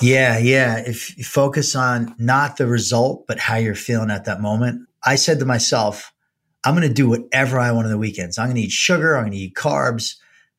Yeah, 0.00 0.38
yeah. 0.38 0.78
If 0.78 1.16
you 1.18 1.24
focus 1.24 1.76
on 1.76 2.14
not 2.18 2.56
the 2.56 2.66
result, 2.66 3.26
but 3.26 3.38
how 3.38 3.56
you're 3.56 3.74
feeling 3.74 4.10
at 4.10 4.24
that 4.24 4.40
moment. 4.40 4.88
I 5.04 5.16
said 5.16 5.38
to 5.40 5.44
myself, 5.44 6.12
I'm 6.64 6.74
going 6.74 6.88
to 6.88 6.94
do 6.94 7.08
whatever 7.08 7.58
I 7.58 7.72
want 7.72 7.86
on 7.86 7.90
the 7.90 7.98
weekends. 7.98 8.38
I'm 8.38 8.46
going 8.46 8.56
to 8.56 8.62
eat 8.62 8.70
sugar. 8.70 9.16
I'm 9.16 9.24
going 9.24 9.32
to 9.32 9.38
eat 9.38 9.54
carbs. 9.54 10.16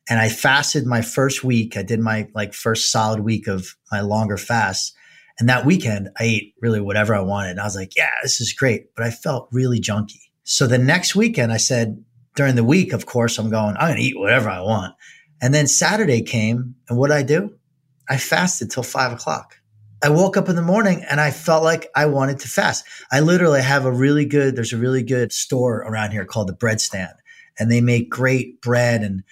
And 0.08 0.18
I 0.18 0.28
fasted 0.28 0.86
my 0.86 1.02
first 1.02 1.44
week. 1.44 1.76
I 1.76 1.82
did 1.82 2.00
my 2.00 2.28
like 2.34 2.54
first 2.54 2.90
solid 2.90 3.20
week 3.20 3.46
of 3.46 3.76
my 3.90 4.00
longer 4.00 4.36
fast. 4.36 4.94
And 5.38 5.48
that 5.48 5.64
weekend, 5.64 6.08
I 6.18 6.24
ate 6.24 6.54
really 6.60 6.80
whatever 6.80 7.14
I 7.14 7.20
wanted. 7.20 7.52
And 7.52 7.60
I 7.60 7.64
was 7.64 7.76
like, 7.76 7.96
yeah, 7.96 8.10
this 8.22 8.40
is 8.40 8.52
great. 8.52 8.94
But 8.94 9.06
I 9.06 9.10
felt 9.10 9.48
really 9.52 9.80
junky. 9.80 10.20
So 10.44 10.66
the 10.66 10.78
next 10.78 11.14
weekend, 11.14 11.52
I 11.52 11.56
said, 11.56 12.04
during 12.34 12.56
the 12.56 12.64
week, 12.64 12.92
of 12.92 13.06
course, 13.06 13.38
I'm 13.38 13.50
going, 13.50 13.76
I'm 13.76 13.88
going 13.88 13.96
to 13.96 14.02
eat 14.02 14.18
whatever 14.18 14.50
I 14.50 14.60
want. 14.60 14.94
And 15.40 15.52
then 15.52 15.66
Saturday 15.66 16.22
came, 16.22 16.74
and 16.88 16.98
what 16.98 17.12
I 17.12 17.22
do? 17.22 17.54
I 18.08 18.16
fasted 18.16 18.70
till 18.70 18.82
five 18.82 19.12
o'clock. 19.12 19.56
I 20.02 20.08
woke 20.08 20.36
up 20.36 20.48
in 20.48 20.56
the 20.56 20.62
morning 20.62 21.04
and 21.08 21.20
I 21.20 21.30
felt 21.30 21.62
like 21.62 21.88
I 21.94 22.06
wanted 22.06 22.40
to 22.40 22.48
fast. 22.48 22.84
I 23.12 23.20
literally 23.20 23.62
have 23.62 23.84
a 23.84 23.92
really 23.92 24.24
good, 24.24 24.56
there's 24.56 24.72
a 24.72 24.78
really 24.78 25.02
good 25.02 25.32
store 25.32 25.78
around 25.78 26.10
here 26.10 26.24
called 26.24 26.48
the 26.48 26.54
Bread 26.54 26.80
Stand, 26.80 27.14
and 27.58 27.70
they 27.70 27.80
make 27.80 28.10
great 28.10 28.60
bread. 28.60 29.02
And 29.02 29.22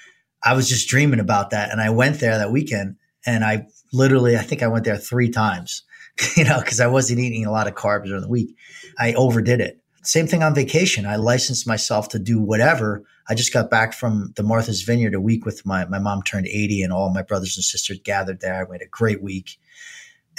I 0.43 0.55
was 0.55 0.69
just 0.69 0.89
dreaming 0.89 1.21
about 1.21 1.51
that. 1.51 1.71
And 1.71 1.81
I 1.81 1.91
went 1.91 2.21
there 2.21 2.37
that 2.39 2.53
weekend 2.53 2.97
and 3.27 3.45
I 3.45 3.67
literally, 3.93 4.37
I 4.37 4.43
think 4.43 4.63
I 4.63 4.69
went 4.69 4.85
there 4.85 4.97
three 4.97 5.29
times, 5.29 5.83
you 6.37 6.45
know, 6.45 6.61
because 6.61 6.81
I 6.81 6.87
wasn't 6.87 7.21
eating 7.21 7.45
a 7.45 7.53
lot 7.53 7.67
of 7.67 7.75
carbs 7.75 8.07
during 8.07 8.23
the 8.23 8.29
week. 8.29 8.57
I 8.99 9.13
overdid 9.15 9.61
it. 9.61 9.81
Same 10.03 10.27
thing 10.27 10.43
on 10.43 10.55
vacation. 10.55 11.05
I 11.05 11.17
licensed 11.17 11.67
myself 11.67 12.09
to 12.11 12.19
do 12.19 12.41
whatever. 12.41 13.05
I 13.29 13.35
just 13.35 13.53
got 13.53 13.71
back 13.71 13.93
from 13.93 14.33
the 14.37 14.43
Martha's 14.43 14.83
Vineyard 14.83 15.15
a 15.15 15.21
week 15.21 15.45
with 15.45 15.67
my 15.67 15.85
my 15.85 15.99
mom 15.99 16.23
turned 16.23 16.47
80 16.47 16.83
and 16.83 16.93
all 16.93 17.13
my 17.13 17.23
brothers 17.23 17.57
and 17.57 17.65
sisters 17.65 18.01
gathered 18.03 18.41
there. 18.41 18.67
We 18.69 18.77
had 18.77 18.83
a 18.83 18.89
great 18.89 19.23
week. 19.23 19.59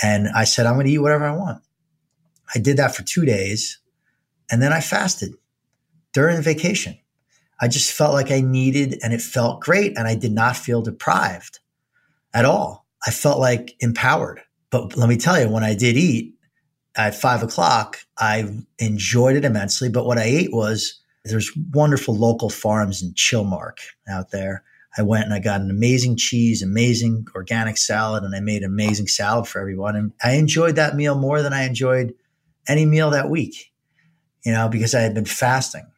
And 0.02 0.30
I 0.30 0.46
said, 0.46 0.66
I'm 0.66 0.74
going 0.74 0.88
to 0.88 0.92
eat 0.92 0.98
whatever 0.98 1.26
I 1.26 1.36
want. 1.36 1.62
I 2.56 2.60
did 2.60 2.78
that 2.78 2.96
for 2.96 3.04
two 3.04 3.24
days. 3.24 3.80
And 4.50 4.62
then 4.62 4.74
I 4.74 4.82
fasted 4.82 5.34
during 6.12 6.42
vacation. 6.42 6.98
I 7.62 7.68
just 7.68 7.92
felt 7.92 8.14
like 8.14 8.32
I 8.32 8.42
needed 8.42 9.00
and 9.04 9.14
it 9.14 9.22
felt 9.22 9.62
great. 9.62 9.98
And 9.98 10.08
I 10.08 10.16
did 10.16 10.32
not 10.32 10.58
feel 10.58 10.82
deprived 10.82 11.60
at 12.34 12.46
all. 12.46 12.88
I 13.06 13.12
felt 13.12 13.40
like 13.40 13.76
empowered. 13.80 14.42
But 14.72 14.98
let 14.98 15.08
me 15.08 15.18
tell 15.18 15.40
you, 15.40 15.50
when 15.50 15.64
I 15.64 15.76
did 15.76 15.98
eat, 15.98 16.34
at 16.96 17.16
five 17.16 17.44
o'clock, 17.44 18.00
I 18.18 18.64
enjoyed 18.80 19.36
it 19.36 19.46
immensely. 19.46 19.90
But 19.90 20.06
what 20.06 20.18
I 20.18 20.24
ate 20.24 20.54
was 20.54 21.00
there's 21.24 21.52
wonderful 21.74 22.16
local 22.16 22.50
farms 22.50 23.02
in 23.02 23.14
Chilmark 23.14 23.78
out 24.10 24.32
there. 24.32 24.64
I 24.98 25.04
went 25.04 25.24
and 25.24 25.34
I 25.34 25.40
got 25.40 25.62
an 25.62 25.70
amazing 25.72 26.18
cheese, 26.18 26.62
amazing 26.62 27.26
organic 27.34 27.78
salad, 27.78 28.24
and 28.24 28.36
I 28.36 28.42
made 28.42 28.64
an 28.64 28.72
amazing 28.72 29.08
salad 29.08 29.48
for 29.48 29.62
everyone. 29.62 29.96
And 29.96 30.12
I 30.24 30.34
enjoyed 30.34 30.76
that 30.76 30.96
meal 30.96 31.16
more 31.16 31.42
than 31.42 31.54
I 31.54 31.64
enjoyed 31.64 32.14
any 32.68 32.86
meal 32.86 33.10
that 33.12 33.30
week, 33.30 33.72
you 34.44 34.52
know, 34.52 34.68
because 34.68 34.94
I 34.94 35.02
had 35.02 35.14
been 35.14 35.26
fasting. 35.26 35.91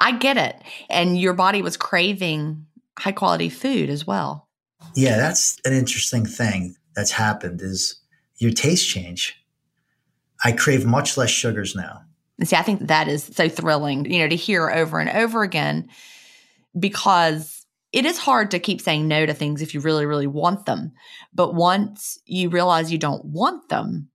I 0.00 0.12
get 0.12 0.36
it. 0.36 0.56
And 0.88 1.20
your 1.20 1.34
body 1.34 1.62
was 1.62 1.76
craving 1.76 2.66
high 2.98 3.12
quality 3.12 3.48
food 3.48 3.90
as 3.90 4.06
well. 4.06 4.48
Yeah, 4.94 5.16
that's 5.16 5.58
an 5.64 5.72
interesting 5.72 6.24
thing 6.26 6.74
that's 6.94 7.12
happened 7.12 7.60
is 7.62 8.00
your 8.38 8.50
taste 8.50 8.88
change 8.88 9.36
I 10.44 10.52
crave 10.52 10.86
much 10.86 11.16
less 11.16 11.30
sugars 11.30 11.74
now. 11.76 12.02
See, 12.42 12.56
I 12.56 12.62
think 12.62 12.88
that 12.88 13.08
is 13.08 13.24
so 13.24 13.48
thrilling, 13.48 14.10
you 14.10 14.20
know, 14.20 14.28
to 14.28 14.36
hear 14.36 14.70
over 14.70 14.98
and 14.98 15.10
over 15.10 15.42
again 15.42 15.88
because 16.78 17.66
it 17.92 18.06
is 18.06 18.18
hard 18.18 18.50
to 18.52 18.58
keep 18.58 18.80
saying 18.80 19.06
no 19.06 19.26
to 19.26 19.34
things 19.34 19.60
if 19.60 19.74
you 19.74 19.80
really, 19.80 20.06
really 20.06 20.26
want 20.26 20.64
them. 20.64 20.92
But 21.34 21.54
once 21.54 22.18
you 22.24 22.48
realize 22.48 22.90
you 22.90 22.98
don't 22.98 23.24
want 23.26 23.68
them, 23.68 24.08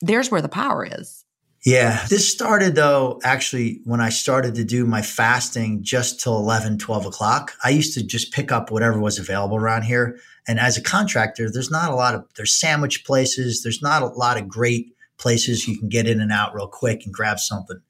there's 0.00 0.30
where 0.30 0.42
the 0.42 0.48
power 0.48 0.84
is. 0.84 1.24
Yeah. 1.64 2.06
This 2.08 2.30
started 2.30 2.74
though, 2.74 3.20
actually, 3.22 3.80
when 3.84 4.00
I 4.00 4.08
started 4.08 4.54
to 4.54 4.64
do 4.64 4.86
my 4.86 5.02
fasting 5.02 5.82
just 5.82 6.20
till 6.20 6.36
11, 6.38 6.78
12 6.78 7.06
o'clock. 7.06 7.52
I 7.62 7.70
used 7.70 7.92
to 7.94 8.02
just 8.02 8.32
pick 8.32 8.50
up 8.50 8.70
whatever 8.70 8.98
was 8.98 9.18
available 9.18 9.58
around 9.58 9.82
here. 9.82 10.18
And 10.48 10.58
as 10.58 10.78
a 10.78 10.82
contractor, 10.82 11.50
there's 11.50 11.70
not 11.70 11.90
a 11.90 11.94
lot 11.94 12.14
of, 12.14 12.24
there's 12.36 12.58
sandwich 12.58 13.04
places. 13.04 13.62
There's 13.62 13.82
not 13.82 14.02
a 14.02 14.06
lot 14.06 14.38
of 14.38 14.48
great 14.48 14.94
places 15.18 15.68
you 15.68 15.78
can 15.78 15.90
get 15.90 16.06
in 16.06 16.20
and 16.20 16.32
out 16.32 16.54
real 16.54 16.66
quick 16.66 17.04
and 17.04 17.12
grab 17.12 17.38
something. 17.38 17.80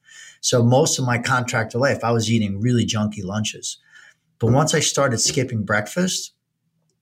So 0.41 0.63
most 0.63 0.99
of 0.99 1.05
my 1.05 1.17
contractor 1.17 1.77
life, 1.77 2.03
I 2.03 2.11
was 2.11 2.29
eating 2.29 2.59
really 2.59 2.85
junky 2.85 3.23
lunches. 3.23 3.77
But 4.39 4.51
once 4.51 4.73
I 4.73 4.79
started 4.79 5.19
skipping 5.19 5.63
breakfast, 5.63 6.33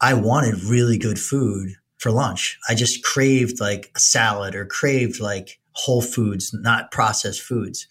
I 0.01 0.13
wanted 0.13 0.63
really 0.63 0.97
good 0.97 1.17
food 1.17 1.69
for 1.97 2.11
lunch. 2.11 2.59
I 2.69 2.75
just 2.75 3.03
craved 3.03 3.59
like 3.59 3.91
a 3.95 3.99
salad 3.99 4.55
or 4.55 4.65
craved 4.65 5.19
like 5.19 5.58
whole 5.83 6.01
foods, 6.01 6.53
not 6.53 6.91
processed 6.91 7.41
foods. 7.41 7.87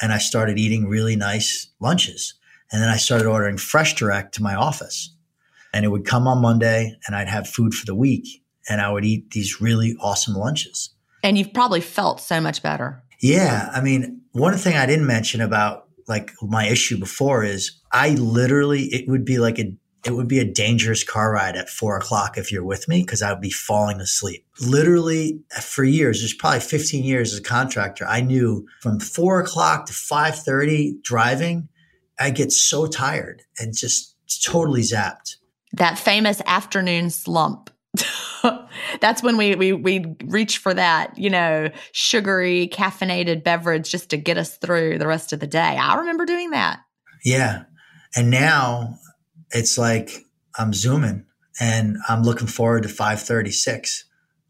And 0.00 0.12
I 0.12 0.18
started 0.18 0.58
eating 0.58 0.86
really 0.86 1.16
nice 1.16 1.68
lunches. 1.80 2.34
And 2.70 2.82
then 2.82 2.88
I 2.88 2.96
started 2.96 3.26
ordering 3.26 3.56
FreshDirect 3.56 4.32
to 4.32 4.42
my 4.42 4.54
office. 4.54 5.14
And 5.72 5.84
it 5.84 5.88
would 5.88 6.06
come 6.06 6.26
on 6.26 6.40
Monday 6.40 6.96
and 7.06 7.14
I'd 7.14 7.28
have 7.28 7.48
food 7.48 7.74
for 7.74 7.86
the 7.86 7.94
week 7.94 8.42
and 8.68 8.80
I 8.80 8.90
would 8.90 9.04
eat 9.04 9.30
these 9.30 9.60
really 9.60 9.96
awesome 10.00 10.34
lunches. 10.34 10.90
And 11.22 11.36
you've 11.36 11.52
probably 11.52 11.80
felt 11.80 12.20
so 12.20 12.40
much 12.40 12.62
better. 12.62 13.02
Yeah. 13.20 13.70
I 13.72 13.80
mean, 13.80 14.22
one 14.32 14.56
thing 14.56 14.76
I 14.76 14.86
didn't 14.86 15.06
mention 15.06 15.40
about 15.40 15.88
like 16.06 16.32
my 16.40 16.66
issue 16.66 16.98
before 16.98 17.44
is 17.44 17.72
I 17.92 18.10
literally, 18.10 18.84
it 18.84 19.08
would 19.08 19.24
be 19.24 19.38
like 19.38 19.58
a, 19.58 19.72
it 20.04 20.12
would 20.12 20.28
be 20.28 20.38
a 20.38 20.44
dangerous 20.44 21.02
car 21.02 21.32
ride 21.32 21.56
at 21.56 21.68
four 21.68 21.96
o'clock 21.96 22.38
if 22.38 22.52
you're 22.52 22.64
with 22.64 22.88
me 22.88 23.02
because 23.02 23.22
I 23.22 23.32
would 23.32 23.40
be 23.40 23.50
falling 23.50 24.00
asleep. 24.00 24.46
Literally 24.60 25.40
uh, 25.56 25.60
for 25.60 25.84
years, 25.84 26.20
there's 26.20 26.34
probably 26.34 26.60
15 26.60 27.04
years 27.04 27.32
as 27.32 27.40
a 27.40 27.42
contractor. 27.42 28.06
I 28.06 28.20
knew 28.20 28.66
from 28.80 29.00
four 29.00 29.40
o'clock 29.40 29.86
to 29.86 29.92
5:30 29.92 31.02
driving, 31.02 31.68
I 32.18 32.30
get 32.30 32.52
so 32.52 32.86
tired 32.86 33.42
and 33.58 33.76
just 33.76 34.14
totally 34.44 34.82
zapped. 34.82 35.36
That 35.72 35.98
famous 35.98 36.40
afternoon 36.46 37.10
slump. 37.10 37.70
That's 39.00 39.22
when 39.22 39.36
we 39.36 39.56
we 39.56 39.72
we 39.72 40.14
reach 40.24 40.58
for 40.58 40.72
that, 40.74 41.18
you 41.18 41.30
know, 41.30 41.70
sugary 41.92 42.68
caffeinated 42.72 43.42
beverage 43.42 43.90
just 43.90 44.10
to 44.10 44.16
get 44.16 44.38
us 44.38 44.56
through 44.56 44.98
the 44.98 45.06
rest 45.06 45.32
of 45.32 45.40
the 45.40 45.46
day. 45.46 45.76
I 45.76 45.96
remember 45.96 46.24
doing 46.24 46.50
that. 46.50 46.80
Yeah. 47.24 47.64
And 48.14 48.30
now 48.30 48.98
it's 49.52 49.78
like 49.78 50.10
I'm 50.58 50.72
zooming 50.72 51.26
and 51.60 51.96
I'm 52.08 52.22
looking 52.22 52.46
forward 52.46 52.82
to 52.84 52.88
536 52.88 54.04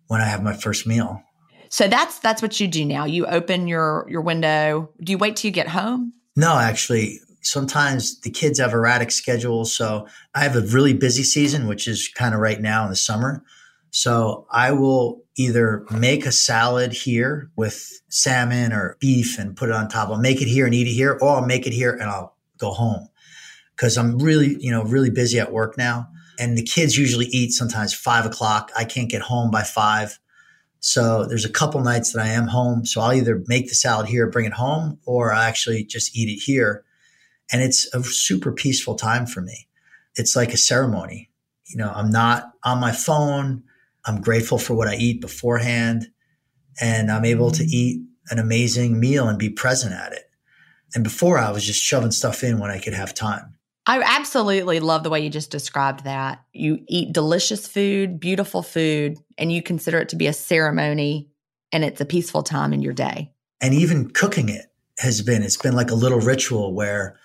when 0.09 0.21
I 0.21 0.25
have 0.25 0.43
my 0.43 0.55
first 0.55 0.87
meal. 0.87 1.23
So 1.71 1.87
that's 1.87 2.19
that's 2.21 2.41
what 2.41 2.59
you 2.61 2.67
do 2.67 2.85
now. 2.85 3.05
You 3.05 3.27
open 3.27 3.69
your 3.69 4.07
your 4.09 4.23
window. 4.23 4.91
Do 5.03 5.13
you 5.13 5.19
wait 5.19 5.37
till 5.37 5.49
you 5.49 5.53
get 5.53 5.69
home? 5.69 6.15
No, 6.35 6.57
actually, 6.57 7.21
sometimes 7.43 8.21
the 8.21 8.31
kids 8.31 8.59
have 8.59 8.73
erratic 8.73 9.11
schedules. 9.11 9.75
So 9.75 10.07
I 10.35 10.45
have 10.45 10.57
a 10.57 10.63
really 10.63 10.95
busy 10.95 11.23
season, 11.23 11.67
which 11.67 11.87
is 11.87 12.09
kind 12.09 12.35
of 12.35 12.41
right 12.41 12.61
now 12.61 12.85
in 12.85 12.91
the 12.91 12.97
summer. 12.97 13.45
So 13.91 14.47
I 14.51 14.73
will 14.73 15.23
either 15.37 15.85
make 15.91 16.27
a 16.27 16.33
salad 16.33 16.93
here 16.93 17.51
with 17.57 18.01
salmon 18.09 18.73
or 18.73 18.97
beef 19.01 19.39
and 19.39 19.57
put 19.57 19.69
it 19.69 19.75
on 19.75 19.89
top. 19.89 20.09
I'll 20.09 20.19
make 20.19 20.41
it 20.41 20.49
here 20.49 20.67
and 20.67 20.75
eat 20.75 20.87
it 20.87 20.93
here, 20.93 21.19
or 21.21 21.37
I'll 21.37 21.47
make 21.47 21.67
it 21.67 21.73
here 21.73 21.93
and 21.93 22.05
I'll 22.05 22.35
go 22.59 22.71
home 22.71 23.09
because 23.79 23.97
I'm 23.97 24.19
really, 24.19 24.57
you 24.59 24.73
know, 24.73 24.83
really 24.83 25.09
busy 25.09 25.39
at 25.39 25.53
work 25.53 25.79
now. 25.79 26.09
And 26.37 26.59
the 26.59 26.65
kids 26.65 26.99
usually 26.99 27.27
eat 27.27 27.53
sometimes 27.53 27.95
five 27.95 28.27
o'clock. 28.27 28.73
I 28.77 28.85
can't 28.85 29.09
get 29.09 29.23
home 29.23 29.53
by 29.53 29.63
five. 29.63 30.19
So 30.81 31.27
there's 31.27 31.45
a 31.45 31.51
couple 31.51 31.81
nights 31.81 32.13
that 32.13 32.25
I 32.25 32.29
am 32.29 32.49
home. 32.49 32.85
So 32.85 33.01
I'll 33.01 33.13
either 33.13 33.43
make 33.47 33.69
the 33.69 33.75
salad 33.75 34.09
here, 34.09 34.29
bring 34.29 34.47
it 34.47 34.53
home, 34.53 34.99
or 35.07 35.33
I 35.33 35.47
actually 35.49 35.85
just 35.85 36.17
eat 36.17 36.29
it 36.29 36.43
here. 36.43 36.85
And 37.53 37.63
it's 37.63 37.93
a 37.95 38.03
super 38.03 38.51
peaceful 38.51 38.97
time 38.97 39.27
for 39.27 39.41
me. 39.41 39.69
It's 40.17 40.35
like 40.35 40.53
a 40.53 40.59
ceremony. 40.59 41.31
You 41.67 41.77
know, 41.77 41.93
I'm 41.95 42.11
not 42.11 42.51
on 42.65 42.81
my 42.81 42.93
phone. 42.93 43.63
I'm 44.05 44.21
grateful 44.21 44.59
for 44.59 44.75
what 44.75 44.89
I 44.89 44.97
eat 44.97 45.21
beforehand. 45.21 46.09
And 46.81 47.13
I'm 47.13 47.25
able 47.25 47.53
to 47.53 47.65
eat 47.65 48.03
an 48.31 48.41
amazing 48.41 48.99
meal 48.99 49.29
and 49.29 49.39
be 49.39 49.51
present 49.51 49.93
at 49.95 50.13
it. 50.13 50.25
And 50.95 51.05
before 51.05 51.39
I 51.39 51.53
was 51.53 51.65
just 51.65 51.81
shoving 51.81 52.11
stuff 52.11 52.43
in 52.43 52.59
when 52.59 52.71
I 52.71 52.79
could 52.79 52.95
have 52.95 53.15
time. 53.15 53.55
I 53.89 54.03
absolutely 54.03 54.81
love 54.81 55.03
the 55.03 55.09
way 55.09 55.21
you 55.21 55.31
just 55.31 55.51
described 55.51 56.05
that. 56.05 56.45
You 56.53 56.85
eat 56.89 57.15
delicious 57.15 57.67
food, 57.67 58.21
beautiful 58.21 58.63
food, 58.63 59.17
and 59.39 59.51
you 59.51 59.63
consider 59.63 59.99
it 59.99 60.11
to 60.11 60.17
be 60.17 60.27
a 60.27 60.35
ceremony 60.35 61.31
and 61.73 61.83
it's 61.83 62.01
a 62.03 62.05
peaceful 62.05 62.43
time 62.43 62.75
in 62.75 62.83
your 62.83 62.93
day. 62.93 63.33
And 63.63 63.73
even 63.73 64.11
cooking 64.11 64.51
it 64.51 64.67
has 64.99 65.23
been, 65.23 65.43
it's 65.43 65.57
been 65.57 65.75
like 65.75 65.91
a 65.91 65.95
little 65.95 66.21
ritual 66.21 66.75
where 66.75 67.17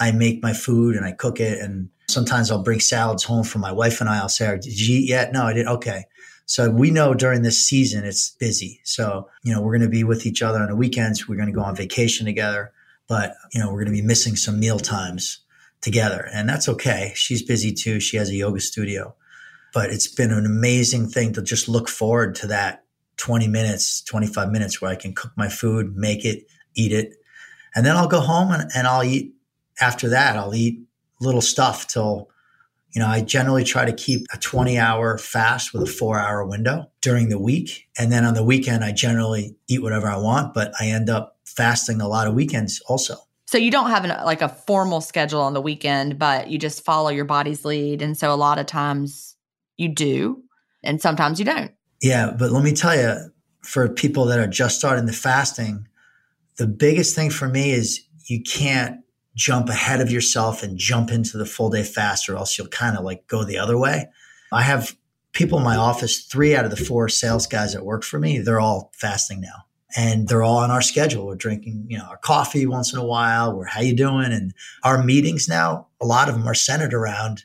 I 0.00 0.10
make 0.10 0.42
my 0.42 0.54
food 0.54 0.96
and 0.96 1.04
I 1.04 1.12
cook 1.12 1.38
it. 1.38 1.60
And 1.60 1.90
sometimes 2.08 2.50
I'll 2.50 2.62
bring 2.62 2.80
salads 2.80 3.24
home 3.24 3.44
for 3.44 3.58
my 3.58 3.72
wife 3.72 4.00
and 4.00 4.08
I. 4.08 4.16
I'll 4.16 4.30
say, 4.30 4.48
oh, 4.48 4.56
Did 4.56 4.80
you 4.80 5.00
eat 5.00 5.08
yet? 5.10 5.32
No, 5.34 5.44
I 5.44 5.52
didn't. 5.52 5.68
Okay. 5.68 6.04
So 6.46 6.70
we 6.70 6.90
know 6.90 7.12
during 7.12 7.42
this 7.42 7.58
season 7.58 8.06
it's 8.06 8.30
busy. 8.30 8.80
So, 8.84 9.28
you 9.42 9.52
know, 9.52 9.60
we're 9.60 9.76
going 9.76 9.90
to 9.90 9.94
be 9.94 10.04
with 10.04 10.24
each 10.24 10.40
other 10.40 10.60
on 10.60 10.68
the 10.68 10.76
weekends. 10.76 11.28
We're 11.28 11.36
going 11.36 11.48
to 11.48 11.54
go 11.54 11.62
on 11.62 11.76
vacation 11.76 12.24
together, 12.24 12.72
but, 13.06 13.34
you 13.52 13.60
know, 13.60 13.66
we're 13.66 13.84
going 13.84 13.94
to 13.94 14.00
be 14.00 14.06
missing 14.06 14.34
some 14.34 14.58
meal 14.58 14.78
times 14.78 15.40
together. 15.80 16.28
And 16.32 16.48
that's 16.48 16.68
okay. 16.68 17.12
She's 17.14 17.42
busy 17.42 17.72
too. 17.72 18.00
She 18.00 18.16
has 18.16 18.30
a 18.30 18.34
yoga 18.34 18.60
studio. 18.60 19.14
But 19.72 19.90
it's 19.90 20.08
been 20.08 20.32
an 20.32 20.46
amazing 20.46 21.08
thing 21.08 21.32
to 21.34 21.42
just 21.42 21.68
look 21.68 21.88
forward 21.88 22.34
to 22.36 22.46
that 22.48 22.84
20 23.18 23.48
minutes, 23.48 24.02
25 24.02 24.50
minutes 24.50 24.80
where 24.80 24.90
I 24.90 24.96
can 24.96 25.14
cook 25.14 25.32
my 25.36 25.48
food, 25.48 25.96
make 25.96 26.24
it, 26.24 26.46
eat 26.74 26.92
it. 26.92 27.14
And 27.74 27.84
then 27.84 27.96
I'll 27.96 28.08
go 28.08 28.20
home 28.20 28.52
and, 28.52 28.70
and 28.74 28.86
I'll 28.86 29.04
eat 29.04 29.34
after 29.80 30.08
that, 30.10 30.36
I'll 30.36 30.54
eat 30.54 30.80
little 31.20 31.42
stuff 31.42 31.86
till, 31.86 32.30
you 32.92 33.00
know, 33.00 33.08
I 33.08 33.20
generally 33.20 33.64
try 33.64 33.84
to 33.84 33.92
keep 33.92 34.26
a 34.32 34.38
20 34.38 34.78
hour 34.78 35.18
fast 35.18 35.72
with 35.72 35.82
a 35.82 35.86
four 35.86 36.18
hour 36.18 36.46
window 36.46 36.90
during 37.02 37.28
the 37.28 37.38
week. 37.38 37.88
And 37.98 38.10
then 38.10 38.24
on 38.24 38.34
the 38.34 38.44
weekend, 38.44 38.84
I 38.84 38.92
generally 38.92 39.56
eat 39.68 39.82
whatever 39.82 40.08
I 40.08 40.16
want, 40.16 40.54
but 40.54 40.72
I 40.80 40.86
end 40.86 41.10
up 41.10 41.36
fasting 41.44 42.00
a 42.00 42.08
lot 42.08 42.26
of 42.26 42.34
weekends 42.34 42.80
also. 42.88 43.16
So 43.46 43.58
you 43.58 43.70
don't 43.70 43.90
have 43.90 44.04
an, 44.04 44.10
like 44.24 44.42
a 44.42 44.48
formal 44.48 45.00
schedule 45.00 45.40
on 45.40 45.54
the 45.54 45.60
weekend, 45.60 46.18
but 46.18 46.50
you 46.50 46.58
just 46.58 46.84
follow 46.84 47.10
your 47.10 47.24
body's 47.24 47.64
lead. 47.64 48.02
And 48.02 48.18
so 48.18 48.32
a 48.32 48.36
lot 48.36 48.58
of 48.58 48.66
times 48.66 49.36
you 49.76 49.88
do, 49.88 50.42
and 50.82 51.00
sometimes 51.00 51.38
you 51.38 51.44
don't. 51.44 51.72
Yeah. 52.02 52.32
But 52.36 52.50
let 52.50 52.64
me 52.64 52.72
tell 52.72 52.96
you, 52.96 53.30
for 53.62 53.88
people 53.88 54.26
that 54.26 54.38
are 54.38 54.46
just 54.46 54.78
starting 54.78 55.06
the 55.06 55.12
fasting, 55.12 55.88
the 56.56 56.66
biggest 56.66 57.14
thing 57.14 57.30
for 57.30 57.48
me 57.48 57.72
is 57.72 58.00
you 58.26 58.42
can't 58.42 59.00
jump 59.34 59.68
ahead 59.68 60.00
of 60.00 60.10
yourself 60.10 60.62
and 60.62 60.78
jump 60.78 61.10
into 61.10 61.36
the 61.36 61.46
full 61.46 61.70
day 61.70 61.82
fast, 61.82 62.28
or 62.28 62.36
else 62.36 62.56
you'll 62.56 62.68
kind 62.68 62.96
of 62.96 63.04
like 63.04 63.26
go 63.26 63.44
the 63.44 63.58
other 63.58 63.78
way. 63.78 64.08
I 64.52 64.62
have 64.62 64.96
people 65.32 65.58
in 65.58 65.64
my 65.64 65.76
office, 65.76 66.24
three 66.24 66.56
out 66.56 66.64
of 66.64 66.70
the 66.70 66.76
four 66.76 67.08
sales 67.08 67.46
guys 67.46 67.74
that 67.74 67.84
work 67.84 68.02
for 68.02 68.18
me, 68.18 68.38
they're 68.38 68.60
all 68.60 68.90
fasting 68.94 69.40
now. 69.40 69.65
And 69.96 70.28
they're 70.28 70.42
all 70.42 70.58
on 70.58 70.70
our 70.70 70.82
schedule. 70.82 71.26
We're 71.26 71.36
drinking, 71.36 71.86
you 71.88 71.96
know, 71.96 72.04
our 72.04 72.18
coffee 72.18 72.66
once 72.66 72.92
in 72.92 72.98
a 72.98 73.04
while. 73.04 73.56
We're 73.56 73.64
how 73.64 73.80
you 73.80 73.96
doing? 73.96 74.30
And 74.32 74.52
our 74.84 75.02
meetings 75.02 75.48
now, 75.48 75.88
a 76.00 76.06
lot 76.06 76.28
of 76.28 76.34
them 76.34 76.46
are 76.46 76.54
centered 76.54 76.92
around 76.92 77.44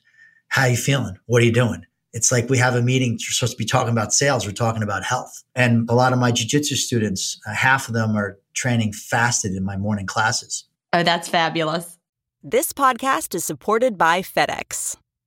how 0.52 0.66
you 0.66 0.76
feeling? 0.76 1.18
What 1.28 1.42
are 1.42 1.46
you 1.46 1.54
doing? 1.54 1.86
It's 2.14 2.30
like 2.30 2.50
we 2.50 2.58
have 2.58 2.76
a 2.76 2.82
meeting. 2.82 3.12
You're 3.12 3.32
supposed 3.32 3.54
to 3.54 3.58
be 3.58 3.66
talking 3.66 3.94
about 3.94 4.14
sales. 4.14 4.46
We're 4.46 4.52
talking 4.52 4.84
about 4.84 5.04
health. 5.04 5.44
And 5.56 5.90
a 5.90 5.96
lot 5.96 6.12
of 6.12 6.20
my 6.20 6.32
jujitsu 6.32 6.76
students, 6.76 7.40
uh, 7.48 7.54
half 7.54 7.88
of 7.88 7.94
them 7.94 8.18
are 8.18 8.38
training 8.54 8.92
fasted 8.92 9.54
in 9.54 9.64
my 9.64 9.78
morning 9.78 10.06
classes. 10.06 10.66
Oh, 10.92 11.04
that's 11.04 11.30
fabulous. 11.30 11.98
This 12.44 12.74
podcast 12.74 13.34
is 13.34 13.46
supported 13.46 13.98
by 13.98 14.22
FedEx. 14.22 14.98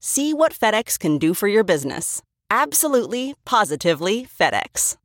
See 0.00 0.32
what 0.32 0.52
FedEx 0.52 0.96
can 0.96 1.18
do 1.18 1.34
for 1.34 1.48
your 1.48 1.64
business. 1.64 2.22
Absolutely, 2.50 3.34
positively 3.44 4.26
FedEx. 4.26 4.96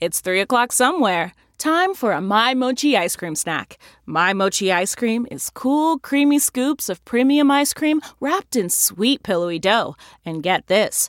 It's 0.00 0.20
3 0.20 0.40
o'clock 0.40 0.72
somewhere. 0.72 1.32
Time 1.56 1.94
for 1.94 2.10
a 2.10 2.20
My 2.20 2.52
Mochi 2.52 2.96
ice 2.96 3.14
cream 3.14 3.36
snack. 3.36 3.78
My 4.04 4.32
Mochi 4.32 4.72
ice 4.72 4.96
cream 4.96 5.26
is 5.30 5.50
cool, 5.50 6.00
creamy 6.00 6.40
scoops 6.40 6.88
of 6.88 7.02
premium 7.04 7.48
ice 7.50 7.72
cream 7.72 8.00
wrapped 8.18 8.56
in 8.56 8.70
sweet, 8.70 9.22
pillowy 9.22 9.60
dough. 9.60 9.94
And 10.24 10.42
get 10.42 10.66
this 10.66 11.08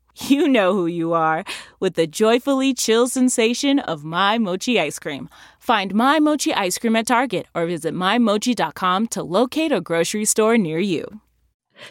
you 0.27 0.47
know 0.47 0.73
who 0.73 0.87
you 0.87 1.13
are 1.13 1.43
with 1.79 1.95
the 1.95 2.07
joyfully 2.07 2.73
chill 2.73 3.07
sensation 3.07 3.79
of 3.79 4.03
My 4.03 4.37
Mochi 4.37 4.79
ice 4.79 4.99
cream. 4.99 5.29
Find 5.59 5.93
My 5.93 6.19
Mochi 6.19 6.53
ice 6.53 6.77
cream 6.77 6.95
at 6.95 7.07
Target 7.07 7.47
or 7.53 7.65
visit 7.65 7.93
MyMochi.com 7.93 9.07
to 9.07 9.23
locate 9.23 9.71
a 9.71 9.81
grocery 9.81 10.25
store 10.25 10.57
near 10.57 10.79
you. 10.79 11.21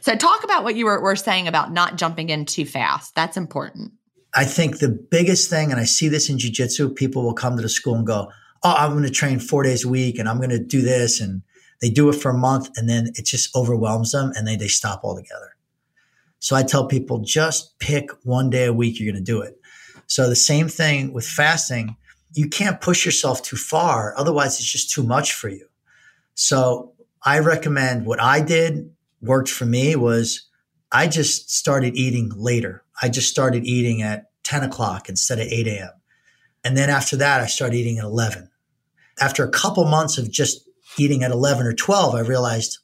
So, 0.00 0.14
talk 0.14 0.44
about 0.44 0.62
what 0.62 0.76
you 0.76 0.84
were, 0.84 1.00
were 1.00 1.16
saying 1.16 1.48
about 1.48 1.72
not 1.72 1.96
jumping 1.96 2.30
in 2.30 2.44
too 2.44 2.64
fast. 2.64 3.14
That's 3.14 3.36
important. 3.36 3.92
I 4.34 4.44
think 4.44 4.78
the 4.78 4.88
biggest 4.88 5.50
thing, 5.50 5.72
and 5.72 5.80
I 5.80 5.84
see 5.84 6.08
this 6.08 6.30
in 6.30 6.38
jujitsu, 6.38 6.94
people 6.94 7.24
will 7.24 7.34
come 7.34 7.56
to 7.56 7.62
the 7.62 7.68
school 7.68 7.96
and 7.96 8.06
go, 8.06 8.30
Oh, 8.62 8.74
I'm 8.76 8.92
going 8.92 9.04
to 9.04 9.10
train 9.10 9.40
four 9.40 9.62
days 9.62 9.84
a 9.84 9.88
week 9.88 10.18
and 10.18 10.28
I'm 10.28 10.36
going 10.36 10.50
to 10.50 10.58
do 10.58 10.82
this. 10.82 11.20
And 11.20 11.42
They 11.80 11.90
do 11.90 12.08
it 12.08 12.14
for 12.14 12.30
a 12.30 12.36
month 12.36 12.70
and 12.76 12.88
then 12.88 13.08
it 13.14 13.24
just 13.24 13.54
overwhelms 13.56 14.12
them 14.12 14.32
and 14.36 14.46
they, 14.46 14.56
they 14.56 14.68
stop 14.68 15.00
altogether. 15.02 15.56
So 16.40 16.56
I 16.56 16.62
tell 16.62 16.86
people 16.86 17.20
just 17.20 17.78
pick 17.78 18.10
one 18.24 18.50
day 18.50 18.64
a 18.64 18.72
week 18.72 18.98
you're 18.98 19.12
going 19.12 19.24
to 19.24 19.32
do 19.32 19.40
it. 19.42 19.60
So 20.06 20.28
the 20.28 20.36
same 20.36 20.68
thing 20.68 21.12
with 21.12 21.26
fasting, 21.26 21.96
you 22.32 22.48
can't 22.48 22.80
push 22.80 23.04
yourself 23.04 23.42
too 23.42 23.56
far. 23.56 24.14
Otherwise, 24.16 24.58
it's 24.58 24.70
just 24.70 24.90
too 24.90 25.04
much 25.04 25.34
for 25.34 25.48
you. 25.48 25.66
So 26.34 26.94
I 27.22 27.38
recommend 27.40 28.06
what 28.06 28.20
I 28.20 28.40
did 28.40 28.90
worked 29.20 29.50
for 29.50 29.66
me 29.66 29.94
was 29.96 30.48
I 30.90 31.06
just 31.06 31.50
started 31.50 31.94
eating 31.94 32.32
later. 32.34 32.82
I 33.02 33.08
just 33.08 33.28
started 33.28 33.64
eating 33.64 34.02
at 34.02 34.30
10 34.44 34.64
o'clock 34.64 35.08
instead 35.08 35.38
of 35.38 35.46
8 35.46 35.66
a.m. 35.68 35.90
And 36.64 36.76
then 36.76 36.90
after 36.90 37.16
that, 37.16 37.40
I 37.40 37.46
started 37.46 37.76
eating 37.76 37.98
at 37.98 38.04
11. 38.04 38.48
After 39.20 39.44
a 39.44 39.50
couple 39.50 39.84
months 39.84 40.18
of 40.18 40.30
just 40.30 40.68
eating 40.98 41.22
at 41.22 41.30
11 41.30 41.66
or 41.66 41.72
12, 41.72 42.14
I 42.14 42.20
realized, 42.20 42.78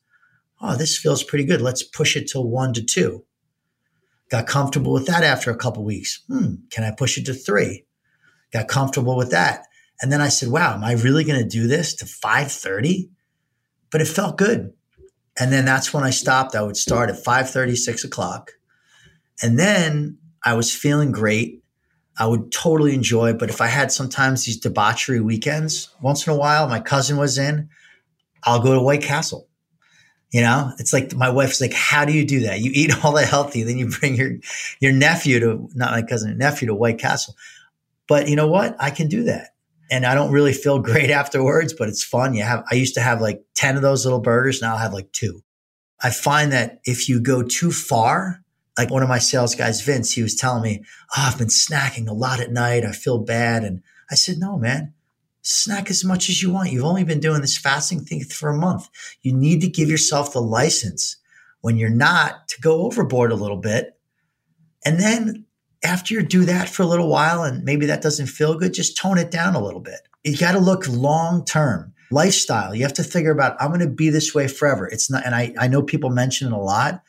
oh, 0.60 0.76
this 0.76 0.96
feels 0.96 1.22
pretty 1.22 1.44
good. 1.44 1.60
Let's 1.60 1.82
push 1.82 2.16
it 2.16 2.28
to 2.28 2.40
one 2.40 2.72
to 2.74 2.82
two. 2.82 3.24
Got 4.30 4.46
comfortable 4.46 4.92
with 4.92 5.06
that 5.06 5.22
after 5.22 5.50
a 5.50 5.56
couple 5.56 5.84
weeks. 5.84 6.22
Hmm, 6.28 6.56
can 6.70 6.84
I 6.84 6.90
push 6.90 7.16
it 7.16 7.26
to 7.26 7.34
three? 7.34 7.84
Got 8.52 8.68
comfortable 8.68 9.16
with 9.16 9.30
that. 9.30 9.66
And 10.00 10.12
then 10.12 10.20
I 10.20 10.28
said, 10.28 10.50
wow, 10.50 10.74
am 10.74 10.84
I 10.84 10.92
really 10.92 11.24
going 11.24 11.40
to 11.40 11.48
do 11.48 11.66
this 11.66 11.94
to 11.96 12.06
530? 12.06 13.08
But 13.90 14.00
it 14.00 14.08
felt 14.08 14.36
good. 14.36 14.72
And 15.38 15.52
then 15.52 15.64
that's 15.64 15.92
when 15.92 16.04
I 16.04 16.10
stopped. 16.10 16.54
I 16.54 16.62
would 16.62 16.76
start 16.76 17.08
at 17.08 17.16
530, 17.16 17.76
6 17.76 18.04
o'clock. 18.04 18.52
And 19.42 19.58
then 19.58 20.18
I 20.44 20.54
was 20.54 20.74
feeling 20.74 21.12
great. 21.12 21.62
I 22.18 22.26
would 22.26 22.50
totally 22.50 22.94
enjoy. 22.94 23.30
it. 23.30 23.38
But 23.38 23.50
if 23.50 23.60
I 23.60 23.66
had 23.66 23.92
sometimes 23.92 24.44
these 24.44 24.58
debauchery 24.58 25.20
weekends, 25.20 25.90
once 26.00 26.26
in 26.26 26.32
a 26.32 26.36
while, 26.36 26.68
my 26.68 26.80
cousin 26.80 27.16
was 27.16 27.36
in, 27.38 27.68
I'll 28.42 28.62
go 28.62 28.74
to 28.74 28.80
White 28.80 29.02
Castle. 29.02 29.48
You 30.30 30.40
know, 30.40 30.72
it's 30.78 30.92
like 30.92 31.14
my 31.14 31.30
wife's 31.30 31.60
like, 31.60 31.72
"How 31.72 32.04
do 32.04 32.12
you 32.12 32.24
do 32.24 32.40
that? 32.40 32.60
You 32.60 32.70
eat 32.74 32.92
all 33.04 33.12
that 33.12 33.28
healthy, 33.28 33.62
then 33.62 33.78
you 33.78 33.88
bring 33.88 34.16
your 34.16 34.32
your 34.80 34.92
nephew 34.92 35.40
to 35.40 35.68
not 35.74 35.92
my 35.92 36.02
cousin, 36.02 36.36
nephew 36.36 36.68
to 36.68 36.74
White 36.74 36.98
Castle." 36.98 37.34
But 38.08 38.28
you 38.28 38.36
know 38.36 38.46
what? 38.48 38.76
I 38.78 38.90
can 38.90 39.08
do 39.08 39.24
that, 39.24 39.50
and 39.90 40.04
I 40.04 40.14
don't 40.14 40.32
really 40.32 40.52
feel 40.52 40.78
great 40.80 41.10
afterwards. 41.10 41.72
But 41.72 41.88
it's 41.88 42.04
fun. 42.04 42.34
You 42.34 42.42
have. 42.42 42.64
I 42.70 42.74
used 42.74 42.94
to 42.94 43.00
have 43.00 43.20
like 43.20 43.44
ten 43.54 43.76
of 43.76 43.82
those 43.82 44.04
little 44.04 44.20
burgers. 44.20 44.60
Now 44.60 44.76
I 44.76 44.82
have 44.82 44.92
like 44.92 45.12
two. 45.12 45.42
I 46.02 46.10
find 46.10 46.52
that 46.52 46.80
if 46.84 47.08
you 47.08 47.20
go 47.20 47.42
too 47.42 47.72
far, 47.72 48.42
like 48.76 48.90
one 48.90 49.02
of 49.02 49.08
my 49.08 49.18
sales 49.18 49.54
guys, 49.54 49.80
Vince, 49.80 50.12
he 50.12 50.22
was 50.22 50.34
telling 50.34 50.62
me, 50.62 50.82
"Oh, 51.16 51.28
I've 51.28 51.38
been 51.38 51.48
snacking 51.48 52.08
a 52.08 52.12
lot 52.14 52.40
at 52.40 52.50
night. 52.50 52.84
I 52.84 52.92
feel 52.92 53.18
bad," 53.18 53.62
and 53.64 53.82
I 54.10 54.16
said, 54.16 54.38
"No, 54.38 54.58
man." 54.58 54.92
Snack 55.46 55.90
as 55.90 56.04
much 56.04 56.28
as 56.28 56.42
you 56.42 56.50
want. 56.50 56.72
You've 56.72 56.84
only 56.84 57.04
been 57.04 57.20
doing 57.20 57.40
this 57.40 57.56
fasting 57.56 58.00
thing 58.00 58.24
for 58.24 58.48
a 58.48 58.56
month. 58.56 58.88
You 59.22 59.32
need 59.32 59.60
to 59.60 59.68
give 59.68 59.88
yourself 59.88 60.32
the 60.32 60.42
license 60.42 61.18
when 61.60 61.76
you're 61.76 61.88
not 61.88 62.48
to 62.48 62.60
go 62.60 62.84
overboard 62.84 63.30
a 63.30 63.36
little 63.36 63.56
bit. 63.56 63.96
And 64.84 64.98
then 64.98 65.44
after 65.84 66.14
you 66.14 66.24
do 66.24 66.44
that 66.46 66.68
for 66.68 66.82
a 66.82 66.86
little 66.86 67.08
while 67.08 67.44
and 67.44 67.62
maybe 67.62 67.86
that 67.86 68.02
doesn't 68.02 68.26
feel 68.26 68.58
good, 68.58 68.74
just 68.74 68.96
tone 68.96 69.18
it 69.18 69.30
down 69.30 69.54
a 69.54 69.62
little 69.62 69.80
bit. 69.80 70.00
You 70.24 70.36
got 70.36 70.52
to 70.52 70.58
look 70.58 70.88
long 70.88 71.44
term. 71.44 71.94
Lifestyle, 72.10 72.74
you 72.74 72.82
have 72.82 72.94
to 72.94 73.04
figure 73.04 73.30
about, 73.30 73.56
I'm 73.60 73.68
going 73.68 73.80
to 73.80 73.88
be 73.88 74.10
this 74.10 74.34
way 74.34 74.48
forever. 74.48 74.88
It's 74.88 75.08
not, 75.08 75.24
and 75.24 75.34
I, 75.34 75.54
I 75.58 75.68
know 75.68 75.82
people 75.82 76.10
mention 76.10 76.48
it 76.48 76.52
a 76.52 76.58
lot, 76.58 77.02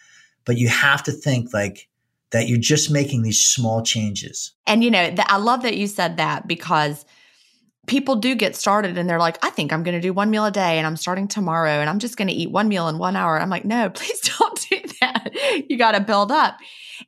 but 0.46 0.58
you 0.58 0.70
have 0.70 1.02
to 1.04 1.12
think 1.12 1.54
like, 1.54 1.88
that 2.32 2.50
you're 2.50 2.58
just 2.58 2.92
making 2.92 3.22
these 3.22 3.40
small 3.40 3.82
changes. 3.82 4.52
And 4.66 4.84
you 4.84 4.92
know, 4.92 5.16
I 5.28 5.38
love 5.38 5.64
that 5.64 5.78
you 5.78 5.88
said 5.88 6.18
that 6.18 6.46
because 6.46 7.06
people 7.88 8.18
do 8.18 8.36
get 8.36 8.56
started 8.56 8.98
and 8.98 9.10
they're 9.10 9.20
like, 9.20 9.44
I 9.44 9.50
think 9.50 9.74
I'm 9.74 9.82
going 9.82 9.96
to 9.96 10.02
do 10.02 10.14
one 10.14 10.30
meal 10.30 10.46
a 10.46 10.52
day 10.52 10.78
and 10.78 10.86
I'm 10.86 10.98
starting 10.98 11.28
tomorrow 11.28 11.80
and 11.80 11.90
I'm 11.90 12.00
just 12.00 12.18
going 12.18 12.28
to 12.28 12.34
eat 12.34 12.52
one 12.52 12.68
meal 12.68 12.88
in 12.90 12.98
one 12.98 13.16
hour. 13.16 13.40
I'm 13.40 13.50
like, 13.50 13.66
no, 13.66 13.90
please 13.94 14.20
don't 14.20 14.68
do 14.70 14.80
that. 15.02 15.66
You 15.68 15.78
got 15.78 15.94
to 15.94 16.02
build 16.02 16.32
up. 16.32 16.58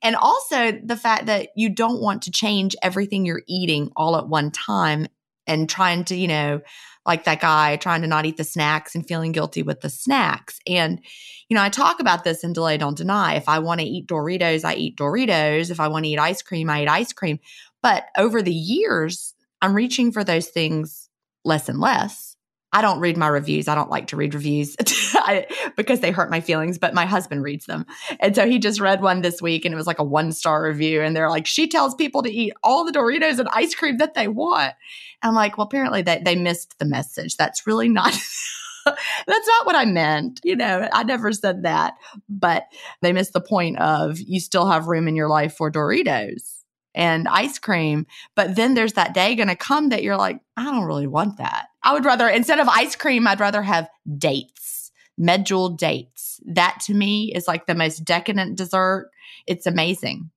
And 0.01 0.15
also 0.15 0.71
the 0.71 0.97
fact 0.97 1.25
that 1.25 1.49
you 1.55 1.69
don't 1.69 2.01
want 2.01 2.23
to 2.23 2.31
change 2.31 2.75
everything 2.81 3.25
you're 3.25 3.43
eating 3.47 3.91
all 3.95 4.15
at 4.15 4.27
one 4.27 4.51
time 4.51 5.07
and 5.45 5.69
trying 5.69 6.05
to, 6.05 6.15
you 6.15 6.27
know, 6.27 6.61
like 7.05 7.23
that 7.23 7.41
guy 7.41 7.75
trying 7.75 8.01
to 8.01 8.07
not 8.07 8.25
eat 8.25 8.37
the 8.37 8.43
snacks 8.43 8.93
and 8.93 9.07
feeling 9.07 9.31
guilty 9.31 9.63
with 9.63 9.81
the 9.81 9.89
snacks. 9.89 10.59
And, 10.67 11.01
you 11.49 11.55
know, 11.55 11.63
I 11.63 11.69
talk 11.69 11.99
about 11.99 12.23
this 12.23 12.43
in 12.43 12.53
Delay 12.53 12.77
Don't 12.77 12.97
Deny. 12.97 13.35
If 13.35 13.49
I 13.49 13.59
want 13.59 13.81
to 13.81 13.85
eat 13.85 14.07
Doritos, 14.07 14.63
I 14.63 14.75
eat 14.75 14.95
Doritos. 14.95 15.71
If 15.71 15.79
I 15.79 15.87
want 15.87 16.05
to 16.05 16.09
eat 16.09 16.19
ice 16.19 16.41
cream, 16.41 16.69
I 16.69 16.83
eat 16.83 16.87
ice 16.87 17.11
cream. 17.11 17.39
But 17.81 18.05
over 18.17 18.41
the 18.41 18.53
years, 18.53 19.33
I'm 19.61 19.73
reaching 19.73 20.11
for 20.11 20.23
those 20.23 20.47
things 20.47 21.09
less 21.43 21.69
and 21.69 21.79
less. 21.79 22.35
I 22.71 22.81
don't 22.81 22.99
read 22.99 23.17
my 23.17 23.27
reviews. 23.27 23.67
I 23.67 23.73
don't 23.73 23.89
like 23.89 24.07
to 24.07 24.15
read 24.15 24.35
reviews 24.35 24.75
because 25.75 26.01
they 26.01 26.11
hurt 26.11 26.29
my 26.29 26.39
feelings, 26.39 26.77
but 26.77 26.93
my 26.93 27.07
husband 27.07 27.41
reads 27.43 27.65
them. 27.65 27.85
And 28.19 28.35
so 28.35 28.47
he 28.47 28.59
just 28.59 28.79
read 28.79 29.01
one 29.01 29.21
this 29.21 29.41
week 29.41 29.65
and 29.65 29.73
it 29.73 29.77
was 29.77 29.87
like 29.87 29.97
a 29.97 30.03
one 30.03 30.31
star 30.31 30.63
review. 30.63 31.01
And 31.01 31.15
they're 31.15 31.31
like, 31.31 31.47
she 31.47 31.67
tells 31.67 31.95
people 31.95 32.21
to 32.23 32.31
eat 32.31 32.53
all 32.63 32.85
the 32.85 32.91
Doritos 32.91 33.39
and 33.39 33.49
ice 33.51 33.73
cream 33.73 33.97
that 33.97 34.13
they 34.13 34.27
want. 34.27 34.75
I'm 35.23 35.33
like, 35.33 35.57
well, 35.57 35.65
apparently 35.65 36.03
they, 36.03 36.21
they 36.23 36.35
missed 36.35 36.77
the 36.77 36.85
message. 36.85 37.37
That's 37.37 37.65
really 37.65 37.89
not. 37.89 38.13
that's 38.85 39.47
not 39.47 39.65
what 39.65 39.75
I 39.75 39.85
meant. 39.85 40.39
You 40.43 40.55
know, 40.55 40.87
I 40.93 41.03
never 41.03 41.31
said 41.31 41.63
that, 41.63 41.95
but 42.29 42.67
they 43.01 43.13
missed 43.13 43.33
the 43.33 43.41
point 43.41 43.79
of 43.79 44.19
you 44.19 44.39
still 44.39 44.67
have 44.67 44.87
room 44.87 45.07
in 45.07 45.15
your 45.15 45.27
life 45.27 45.55
for 45.55 45.71
Doritos 45.71 46.58
and 46.95 47.27
ice 47.27 47.59
cream. 47.59 48.05
But 48.35 48.55
then 48.55 48.73
there's 48.73 48.93
that 48.93 49.13
day 49.13 49.35
going 49.35 49.47
to 49.49 49.55
come 49.55 49.89
that 49.89 50.03
you're 50.03 50.17
like, 50.17 50.39
I 50.57 50.65
don't 50.65 50.85
really 50.85 51.07
want 51.07 51.37
that. 51.37 51.67
I 51.83 51.93
would 51.93 52.05
rather, 52.05 52.27
instead 52.27 52.59
of 52.59 52.67
ice 52.67 52.95
cream, 52.95 53.27
I'd 53.27 53.39
rather 53.39 53.61
have 53.61 53.89
dates, 54.17 54.91
medjool 55.19 55.77
dates. 55.77 56.39
That 56.45 56.79
to 56.85 56.93
me 56.93 57.31
is 57.33 57.47
like 57.47 57.65
the 57.67 57.75
most 57.75 58.03
decadent 58.03 58.57
dessert. 58.57 59.09
It's 59.47 59.65
amazing. 59.65 60.31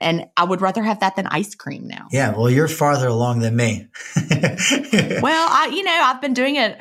And 0.00 0.26
I 0.36 0.44
would 0.44 0.60
rather 0.60 0.82
have 0.82 1.00
that 1.00 1.16
than 1.16 1.26
ice 1.26 1.56
cream 1.56 1.88
now. 1.88 2.06
Yeah, 2.12 2.36
well, 2.36 2.48
you're 2.48 2.68
farther 2.68 3.08
along 3.08 3.40
than 3.40 3.56
me. 3.56 3.88
well, 4.30 5.48
I, 5.50 5.72
you 5.74 5.82
know, 5.82 6.00
I've 6.04 6.20
been 6.20 6.34
doing 6.34 6.54
it. 6.54 6.80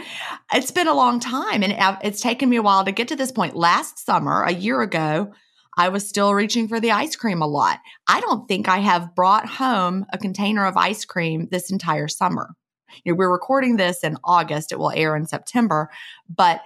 It's 0.53 0.69
been 0.69 0.87
a 0.87 0.93
long 0.93 1.19
time, 1.19 1.63
and 1.63 1.75
it's 2.03 2.21
taken 2.21 2.47
me 2.47 2.57
a 2.57 2.61
while 2.61 2.85
to 2.85 2.91
get 2.91 3.07
to 3.07 3.15
this 3.15 3.31
point. 3.31 3.55
Last 3.55 4.05
summer, 4.05 4.43
a 4.43 4.53
year 4.53 4.81
ago, 4.81 5.33
I 5.77 5.89
was 5.89 6.07
still 6.07 6.33
reaching 6.33 6.67
for 6.67 6.79
the 6.79 6.91
ice 6.91 7.15
cream 7.15 7.41
a 7.41 7.47
lot. 7.47 7.79
I 8.07 8.19
don't 8.19 8.47
think 8.47 8.67
I 8.67 8.79
have 8.79 9.15
brought 9.15 9.47
home 9.47 10.05
a 10.11 10.17
container 10.17 10.65
of 10.65 10.75
ice 10.75 11.05
cream 11.05 11.47
this 11.51 11.71
entire 11.71 12.07
summer. 12.07 12.55
You 13.03 13.13
know, 13.13 13.17
we're 13.17 13.31
recording 13.31 13.77
this 13.77 14.03
in 14.03 14.17
August, 14.23 14.71
it 14.71 14.79
will 14.79 14.91
air 14.91 15.15
in 15.15 15.27
September, 15.27 15.89
but 16.27 16.61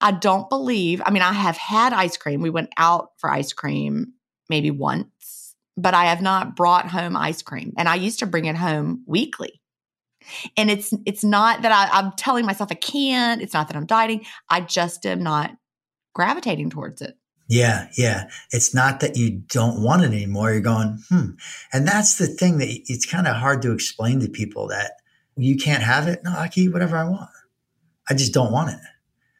I 0.00 0.10
don't 0.10 0.50
believe, 0.50 1.00
I 1.06 1.10
mean, 1.10 1.22
I 1.22 1.32
have 1.32 1.56
had 1.56 1.92
ice 1.92 2.16
cream. 2.16 2.42
We 2.42 2.50
went 2.50 2.72
out 2.76 3.10
for 3.18 3.30
ice 3.30 3.52
cream 3.52 4.14
maybe 4.50 4.70
once, 4.70 5.54
but 5.76 5.94
I 5.94 6.06
have 6.06 6.20
not 6.20 6.56
brought 6.56 6.88
home 6.88 7.16
ice 7.16 7.40
cream. 7.40 7.72
And 7.78 7.88
I 7.88 7.94
used 7.94 8.18
to 8.18 8.26
bring 8.26 8.46
it 8.46 8.56
home 8.56 9.04
weekly. 9.06 9.62
And 10.56 10.70
it's 10.70 10.92
it's 11.06 11.24
not 11.24 11.62
that 11.62 11.72
I, 11.72 11.98
I'm 11.98 12.12
telling 12.12 12.46
myself 12.46 12.70
I 12.70 12.76
can't. 12.76 13.40
It's 13.42 13.54
not 13.54 13.68
that 13.68 13.76
I'm 13.76 13.86
dieting. 13.86 14.24
I 14.48 14.60
just 14.60 15.06
am 15.06 15.22
not 15.22 15.52
gravitating 16.14 16.70
towards 16.70 17.02
it. 17.02 17.16
Yeah, 17.52 17.88
yeah. 17.98 18.30
It's 18.50 18.74
not 18.74 19.00
that 19.00 19.14
you 19.14 19.28
don't 19.28 19.82
want 19.82 20.04
it 20.04 20.06
anymore. 20.06 20.52
You're 20.52 20.62
going, 20.62 21.02
hmm. 21.10 21.32
And 21.70 21.86
that's 21.86 22.16
the 22.16 22.26
thing 22.26 22.56
that 22.56 22.68
it's 22.86 23.04
kind 23.04 23.26
of 23.26 23.36
hard 23.36 23.60
to 23.60 23.72
explain 23.72 24.20
to 24.20 24.28
people 24.30 24.68
that 24.68 24.92
you 25.36 25.58
can't 25.58 25.82
have 25.82 26.08
it. 26.08 26.20
No, 26.24 26.32
I 26.34 26.48
can 26.48 26.62
eat 26.62 26.72
whatever 26.72 26.96
I 26.96 27.04
want. 27.04 27.28
I 28.08 28.14
just 28.14 28.32
don't 28.32 28.52
want 28.52 28.70
it. 28.70 28.80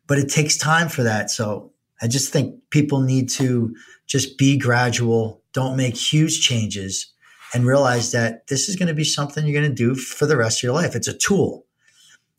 But 0.06 0.18
it 0.18 0.28
takes 0.28 0.58
time 0.58 0.90
for 0.90 1.02
that. 1.04 1.30
So 1.30 1.72
I 2.02 2.06
just 2.06 2.30
think 2.30 2.60
people 2.68 3.00
need 3.00 3.30
to 3.30 3.74
just 4.06 4.36
be 4.36 4.58
gradual, 4.58 5.42
don't 5.54 5.78
make 5.78 5.96
huge 5.96 6.42
changes, 6.42 7.14
and 7.54 7.64
realize 7.64 8.12
that 8.12 8.46
this 8.48 8.68
is 8.68 8.76
going 8.76 8.88
to 8.88 8.94
be 8.94 9.04
something 9.04 9.46
you're 9.46 9.58
going 9.58 9.74
to 9.74 9.74
do 9.74 9.94
for 9.94 10.26
the 10.26 10.36
rest 10.36 10.58
of 10.58 10.64
your 10.64 10.74
life. 10.74 10.94
It's 10.94 11.08
a 11.08 11.16
tool. 11.16 11.64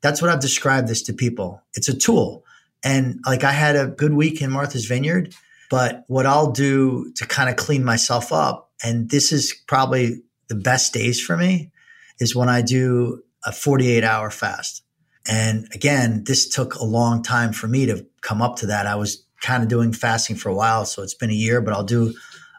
That's 0.02 0.22
what 0.22 0.30
I've 0.30 0.40
described 0.40 0.88
this 0.88 1.02
to 1.02 1.14
people. 1.14 1.64
It's 1.74 1.90
a 1.90 1.98
tool. 1.98 2.46
And 2.84 3.22
like 3.26 3.44
I 3.44 3.54
had 3.54 3.76
a 3.76 3.88
good 3.88 4.14
week 4.14 4.40
in 4.40 4.52
Martha's 4.52 4.86
Vineyard 4.86 5.34
but 5.70 6.04
what 6.08 6.26
I'll 6.26 6.52
do 6.52 7.12
to 7.16 7.26
kind 7.26 7.50
of 7.50 7.56
clean 7.56 7.84
myself 7.84 8.32
up, 8.32 8.72
and 8.84 9.10
this 9.10 9.32
is 9.32 9.54
probably 9.68 10.22
the 10.50 10.56
best 10.56 10.94
days 10.94 11.22
for 11.22 11.38
me, 11.38 11.72
is 12.20 12.36
when 12.36 12.50
I 12.50 12.62
do 12.62 13.24
a 13.46 13.52
48 13.52 14.04
hour 14.04 14.30
fast. 14.30 14.84
And 15.28 15.68
again, 15.74 16.24
this 16.26 16.50
took 16.50 16.76
a 16.76 16.84
long 16.84 17.24
time 17.24 17.54
for 17.54 17.68
me 17.68 17.86
to 17.86 18.06
come 18.22 18.42
up 18.42 18.58
to 18.58 18.66
that. 18.68 18.88
I 18.88 18.96
was 18.96 19.26
kind 19.42 19.64
of 19.64 19.70
doing 19.70 19.94
fasting 19.94 20.36
for 20.36 20.50
a 20.50 20.56
while, 20.56 20.86
so 20.86 21.02
it's 21.02 21.14
been 21.14 21.30
a 21.30 21.34
year, 21.34 21.62
but 21.62 21.74
I'll 21.74 21.84
do 21.84 22.14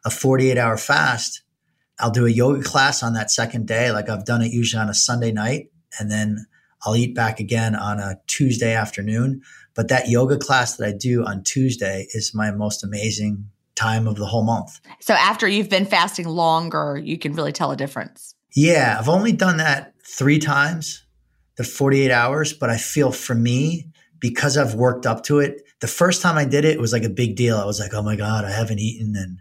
a 0.04 0.10
48 0.10 0.58
hour 0.58 0.76
fast. 0.76 1.42
I'll 2.00 2.10
do 2.10 2.26
a 2.26 2.30
yoga 2.30 2.62
class 2.62 3.02
on 3.02 3.14
that 3.14 3.30
second 3.30 3.66
day, 3.66 3.90
like 3.90 4.08
I've 4.08 4.24
done 4.24 4.42
it 4.42 4.52
usually 4.52 4.82
on 4.82 4.90
a 4.90 4.94
Sunday 4.94 5.32
night. 5.32 5.70
And 5.98 6.10
then 6.10 6.46
I'll 6.82 6.96
eat 6.96 7.14
back 7.14 7.40
again 7.40 7.74
on 7.74 8.00
a 8.00 8.16
Tuesday 8.26 8.74
afternoon. 8.74 9.42
But 9.74 9.88
that 9.88 10.08
yoga 10.08 10.38
class 10.38 10.76
that 10.76 10.86
I 10.86 10.92
do 10.92 11.24
on 11.24 11.42
Tuesday 11.42 12.06
is 12.14 12.34
my 12.34 12.50
most 12.50 12.84
amazing 12.84 13.50
time 13.74 14.06
of 14.06 14.16
the 14.16 14.26
whole 14.26 14.44
month. 14.44 14.80
So 15.00 15.14
after 15.14 15.48
you've 15.48 15.68
been 15.68 15.86
fasting 15.86 16.28
longer, 16.28 17.00
you 17.02 17.18
can 17.18 17.34
really 17.34 17.52
tell 17.52 17.72
a 17.72 17.76
difference. 17.76 18.34
Yeah, 18.54 18.96
I've 18.98 19.08
only 19.08 19.32
done 19.32 19.56
that 19.56 19.94
three 20.06 20.38
times, 20.38 21.04
the 21.56 21.64
48 21.64 22.10
hours, 22.10 22.52
but 22.52 22.70
I 22.70 22.76
feel 22.76 23.10
for 23.10 23.34
me, 23.34 23.88
because 24.20 24.56
I've 24.56 24.74
worked 24.74 25.06
up 25.06 25.24
to 25.24 25.40
it, 25.40 25.62
the 25.80 25.86
first 25.88 26.22
time 26.22 26.38
I 26.38 26.44
did 26.44 26.64
it, 26.64 26.76
it 26.76 26.80
was 26.80 26.92
like 26.92 27.02
a 27.02 27.10
big 27.10 27.36
deal. 27.36 27.58
I 27.58 27.64
was 27.64 27.80
like, 27.80 27.92
oh 27.92 28.02
my 28.02 28.16
God, 28.16 28.44
I 28.44 28.50
haven't 28.52 28.78
eaten. 28.78 29.14
And, 29.16 29.40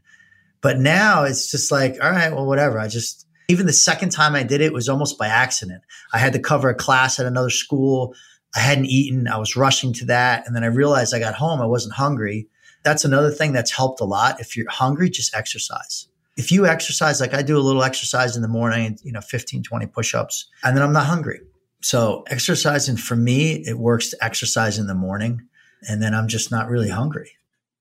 but 0.61 0.79
now 0.79 1.23
it's 1.23 1.51
just 1.51 1.71
like, 1.71 1.97
all 2.01 2.09
right, 2.09 2.33
well, 2.33 2.45
whatever. 2.45 2.79
I 2.79 2.87
just, 2.87 3.27
even 3.47 3.65
the 3.65 3.73
second 3.73 4.09
time 4.09 4.35
I 4.35 4.43
did 4.43 4.61
it 4.61 4.73
was 4.73 4.89
almost 4.89 5.17
by 5.17 5.27
accident. 5.27 5.83
I 6.11 6.17
had 6.17 6.33
to 6.33 6.39
cover 6.39 6.69
a 6.69 6.75
class 6.75 7.19
at 7.19 7.25
another 7.25 7.49
school. 7.49 8.15
I 8.55 8.59
hadn't 8.59 8.85
eaten. 8.85 9.27
I 9.27 9.37
was 9.37 9.55
rushing 9.55 9.93
to 9.93 10.05
that. 10.05 10.45
And 10.45 10.55
then 10.55 10.63
I 10.63 10.67
realized 10.67 11.13
I 11.13 11.19
got 11.19 11.35
home. 11.35 11.61
I 11.61 11.65
wasn't 11.65 11.95
hungry. 11.95 12.47
That's 12.83 13.05
another 13.05 13.31
thing 13.31 13.53
that's 13.53 13.71
helped 13.71 14.01
a 14.01 14.05
lot. 14.05 14.39
If 14.39 14.55
you're 14.55 14.69
hungry, 14.69 15.09
just 15.09 15.35
exercise. 15.35 16.07
If 16.35 16.51
you 16.51 16.65
exercise, 16.65 17.21
like 17.21 17.33
I 17.33 17.41
do 17.41 17.57
a 17.57 17.61
little 17.61 17.83
exercise 17.83 18.35
in 18.35 18.41
the 18.41 18.47
morning, 18.47 18.97
you 19.03 19.11
know, 19.11 19.21
15, 19.21 19.63
20 19.63 19.85
push 19.87 20.15
ups, 20.15 20.47
and 20.63 20.75
then 20.75 20.83
I'm 20.83 20.93
not 20.93 21.05
hungry. 21.05 21.41
So 21.81 22.23
exercising 22.27 22.97
for 22.97 23.15
me, 23.15 23.63
it 23.67 23.77
works 23.77 24.09
to 24.09 24.23
exercise 24.23 24.79
in 24.79 24.87
the 24.87 24.95
morning. 24.95 25.47
And 25.87 26.01
then 26.01 26.15
I'm 26.15 26.27
just 26.27 26.49
not 26.49 26.69
really 26.69 26.89
hungry. 26.89 27.31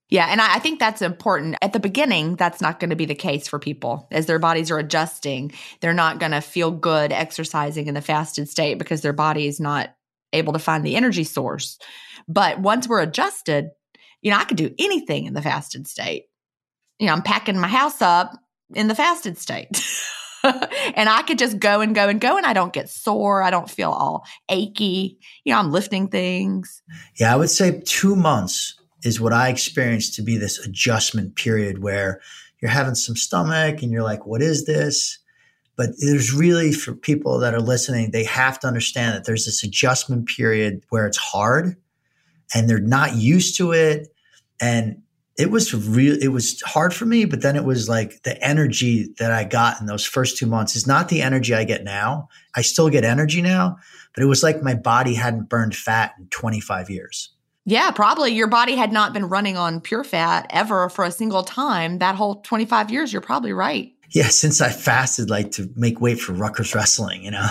Yeah. 0.09 0.27
And 0.29 0.41
I, 0.41 0.55
I 0.55 0.59
think 0.59 0.79
that's 0.79 1.01
important. 1.01 1.55
At 1.61 1.73
the 1.73 1.79
beginning, 1.79 2.35
that's 2.35 2.61
not 2.61 2.79
going 2.79 2.89
to 2.89 2.95
be 2.95 3.05
the 3.05 3.15
case 3.15 3.47
for 3.47 3.59
people 3.59 4.07
as 4.11 4.25
their 4.25 4.39
bodies 4.39 4.69
are 4.69 4.77
adjusting. 4.77 5.53
They're 5.79 5.93
not 5.93 6.19
going 6.19 6.33
to 6.33 6.41
feel 6.41 6.69
good 6.69 7.11
exercising 7.11 7.87
in 7.87 7.93
the 7.93 8.01
fasted 8.01 8.49
state 8.49 8.77
because 8.77 9.01
their 9.01 9.13
body 9.13 9.47
is 9.47 9.59
not 9.59 9.95
able 10.33 10.53
to 10.53 10.59
find 10.59 10.83
the 10.83 10.95
energy 10.95 11.23
source. 11.23 11.77
But 12.27 12.59
once 12.59 12.87
we're 12.87 13.01
adjusted, 13.01 13.69
you 14.21 14.31
know, 14.31 14.37
I 14.37 14.45
could 14.45 14.57
do 14.57 14.73
anything 14.79 15.25
in 15.25 15.33
the 15.33 15.41
fasted 15.41 15.87
state. 15.87 16.25
You 16.99 17.07
know, 17.07 17.13
I'm 17.13 17.21
packing 17.21 17.59
my 17.59 17.67
house 17.67 18.01
up 18.01 18.33
in 18.73 18.87
the 18.87 18.95
fasted 18.95 19.37
state. 19.37 19.85
and 20.43 21.09
I 21.09 21.23
could 21.23 21.39
just 21.39 21.59
go 21.59 21.81
and 21.81 21.95
go 21.95 22.07
and 22.07 22.19
go 22.19 22.37
and 22.37 22.45
I 22.45 22.53
don't 22.53 22.73
get 22.73 22.89
sore. 22.89 23.43
I 23.43 23.49
don't 23.49 23.69
feel 23.69 23.91
all 23.91 24.25
achy. 24.49 25.17
You 25.43 25.53
know, 25.53 25.59
I'm 25.59 25.71
lifting 25.71 26.07
things. 26.07 26.81
Yeah, 27.19 27.33
I 27.33 27.37
would 27.37 27.49
say 27.49 27.81
two 27.85 28.15
months 28.15 28.75
is 29.03 29.19
what 29.19 29.33
I 29.33 29.49
experienced 29.49 30.15
to 30.15 30.21
be 30.21 30.37
this 30.37 30.59
adjustment 30.65 31.35
period 31.35 31.81
where 31.81 32.21
you're 32.61 32.71
having 32.71 32.95
some 32.95 33.15
stomach 33.15 33.81
and 33.83 33.91
you're 33.91 34.03
like, 34.03 34.25
what 34.25 34.41
is 34.41 34.65
this? 34.65 35.19
But 35.75 35.89
there's 35.99 36.33
really, 36.33 36.71
for 36.71 36.93
people 36.93 37.39
that 37.39 37.53
are 37.53 37.61
listening, 37.61 38.11
they 38.11 38.23
have 38.25 38.59
to 38.59 38.67
understand 38.67 39.15
that 39.15 39.25
there's 39.25 39.45
this 39.45 39.63
adjustment 39.63 40.27
period 40.27 40.83
where 40.89 41.07
it's 41.07 41.17
hard 41.17 41.75
and 42.53 42.69
they're 42.69 42.79
not 42.79 43.15
used 43.15 43.57
to 43.57 43.71
it. 43.71 44.09
And 44.61 45.01
it 45.37 45.49
was 45.49 45.73
real, 45.73 46.15
it 46.21 46.27
was 46.27 46.61
hard 46.61 46.93
for 46.93 47.05
me, 47.05 47.25
but 47.25 47.41
then 47.41 47.55
it 47.55 47.63
was 47.63 47.89
like 47.89 48.21
the 48.21 48.41
energy 48.43 49.13
that 49.17 49.31
I 49.31 49.45
got 49.45 49.81
in 49.81 49.87
those 49.87 50.05
first 50.05 50.37
two 50.37 50.45
months 50.45 50.75
is 50.75 50.85
not 50.85 51.09
the 51.09 51.23
energy 51.23 51.55
I 51.55 51.63
get 51.63 51.83
now. 51.83 52.29
I 52.55 52.61
still 52.61 52.89
get 52.89 53.03
energy 53.03 53.41
now, 53.41 53.77
but 54.13 54.23
it 54.23 54.27
was 54.27 54.43
like 54.43 54.61
my 54.61 54.75
body 54.75 55.15
hadn't 55.15 55.49
burned 55.49 55.75
fat 55.75 56.13
in 56.19 56.27
25 56.27 56.91
years. 56.91 57.31
Yeah, 57.65 57.91
probably 57.91 58.31
your 58.31 58.47
body 58.47 58.75
had 58.75 58.91
not 58.91 59.13
been 59.13 59.29
running 59.29 59.57
on 59.57 59.79
pure 59.79 60.03
fat 60.03 60.45
ever 60.49 60.89
for 60.89 61.05
a 61.05 61.11
single 61.11 61.43
time 61.43 61.99
that 61.99 62.15
whole 62.15 62.41
25 62.41 62.91
years. 62.91 63.11
You're 63.11 63.21
probably 63.21 63.53
right. 63.53 63.93
Yeah, 64.13 64.27
since 64.27 64.61
I 64.61 64.69
fasted 64.69 65.29
like 65.29 65.51
to 65.51 65.69
make 65.75 65.99
weight 65.99 66.19
for 66.19 66.33
Rutgers 66.33 66.75
wrestling, 66.75 67.23
you 67.23 67.31
know. 67.31 67.47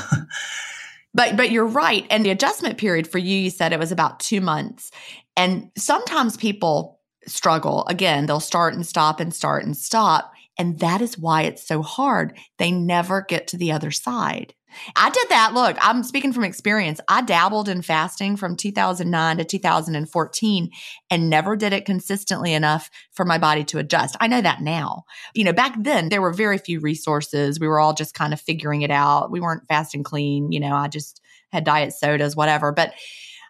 but 1.14 1.36
but 1.36 1.50
you're 1.50 1.66
right. 1.66 2.06
And 2.08 2.24
the 2.24 2.30
adjustment 2.30 2.78
period 2.78 3.06
for 3.06 3.18
you, 3.18 3.36
you 3.36 3.50
said 3.50 3.72
it 3.72 3.78
was 3.78 3.92
about 3.92 4.20
2 4.20 4.40
months. 4.40 4.90
And 5.36 5.70
sometimes 5.76 6.36
people 6.36 7.00
struggle. 7.26 7.86
Again, 7.88 8.26
they'll 8.26 8.40
start 8.40 8.74
and 8.74 8.86
stop 8.86 9.20
and 9.20 9.34
start 9.34 9.64
and 9.64 9.76
stop. 9.76 10.32
And 10.58 10.78
that 10.80 11.00
is 11.00 11.18
why 11.18 11.42
it's 11.42 11.66
so 11.66 11.82
hard. 11.82 12.38
They 12.58 12.70
never 12.70 13.22
get 13.22 13.48
to 13.48 13.56
the 13.56 13.72
other 13.72 13.90
side. 13.90 14.54
I 14.96 15.10
did 15.10 15.28
that. 15.28 15.52
Look, 15.54 15.76
I'm 15.80 16.02
speaking 16.02 16.32
from 16.32 16.44
experience. 16.44 17.00
I 17.08 17.22
dabbled 17.22 17.68
in 17.68 17.82
fasting 17.82 18.36
from 18.36 18.56
2009 18.56 19.36
to 19.38 19.44
2014 19.44 20.70
and 21.10 21.30
never 21.30 21.56
did 21.56 21.72
it 21.72 21.84
consistently 21.84 22.52
enough 22.52 22.90
for 23.12 23.24
my 23.24 23.38
body 23.38 23.64
to 23.64 23.78
adjust. 23.78 24.16
I 24.20 24.26
know 24.26 24.40
that 24.40 24.60
now. 24.60 25.04
You 25.34 25.44
know, 25.44 25.52
back 25.52 25.74
then 25.78 26.08
there 26.08 26.22
were 26.22 26.32
very 26.32 26.58
few 26.58 26.80
resources. 26.80 27.60
We 27.60 27.68
were 27.68 27.80
all 27.80 27.94
just 27.94 28.14
kind 28.14 28.32
of 28.32 28.40
figuring 28.40 28.82
it 28.82 28.90
out. 28.90 29.30
We 29.30 29.40
weren't 29.40 29.68
fasting 29.68 30.02
clean. 30.02 30.52
You 30.52 30.60
know, 30.60 30.74
I 30.74 30.88
just 30.88 31.20
had 31.50 31.64
diet 31.64 31.92
sodas, 31.92 32.36
whatever. 32.36 32.72
But 32.72 32.92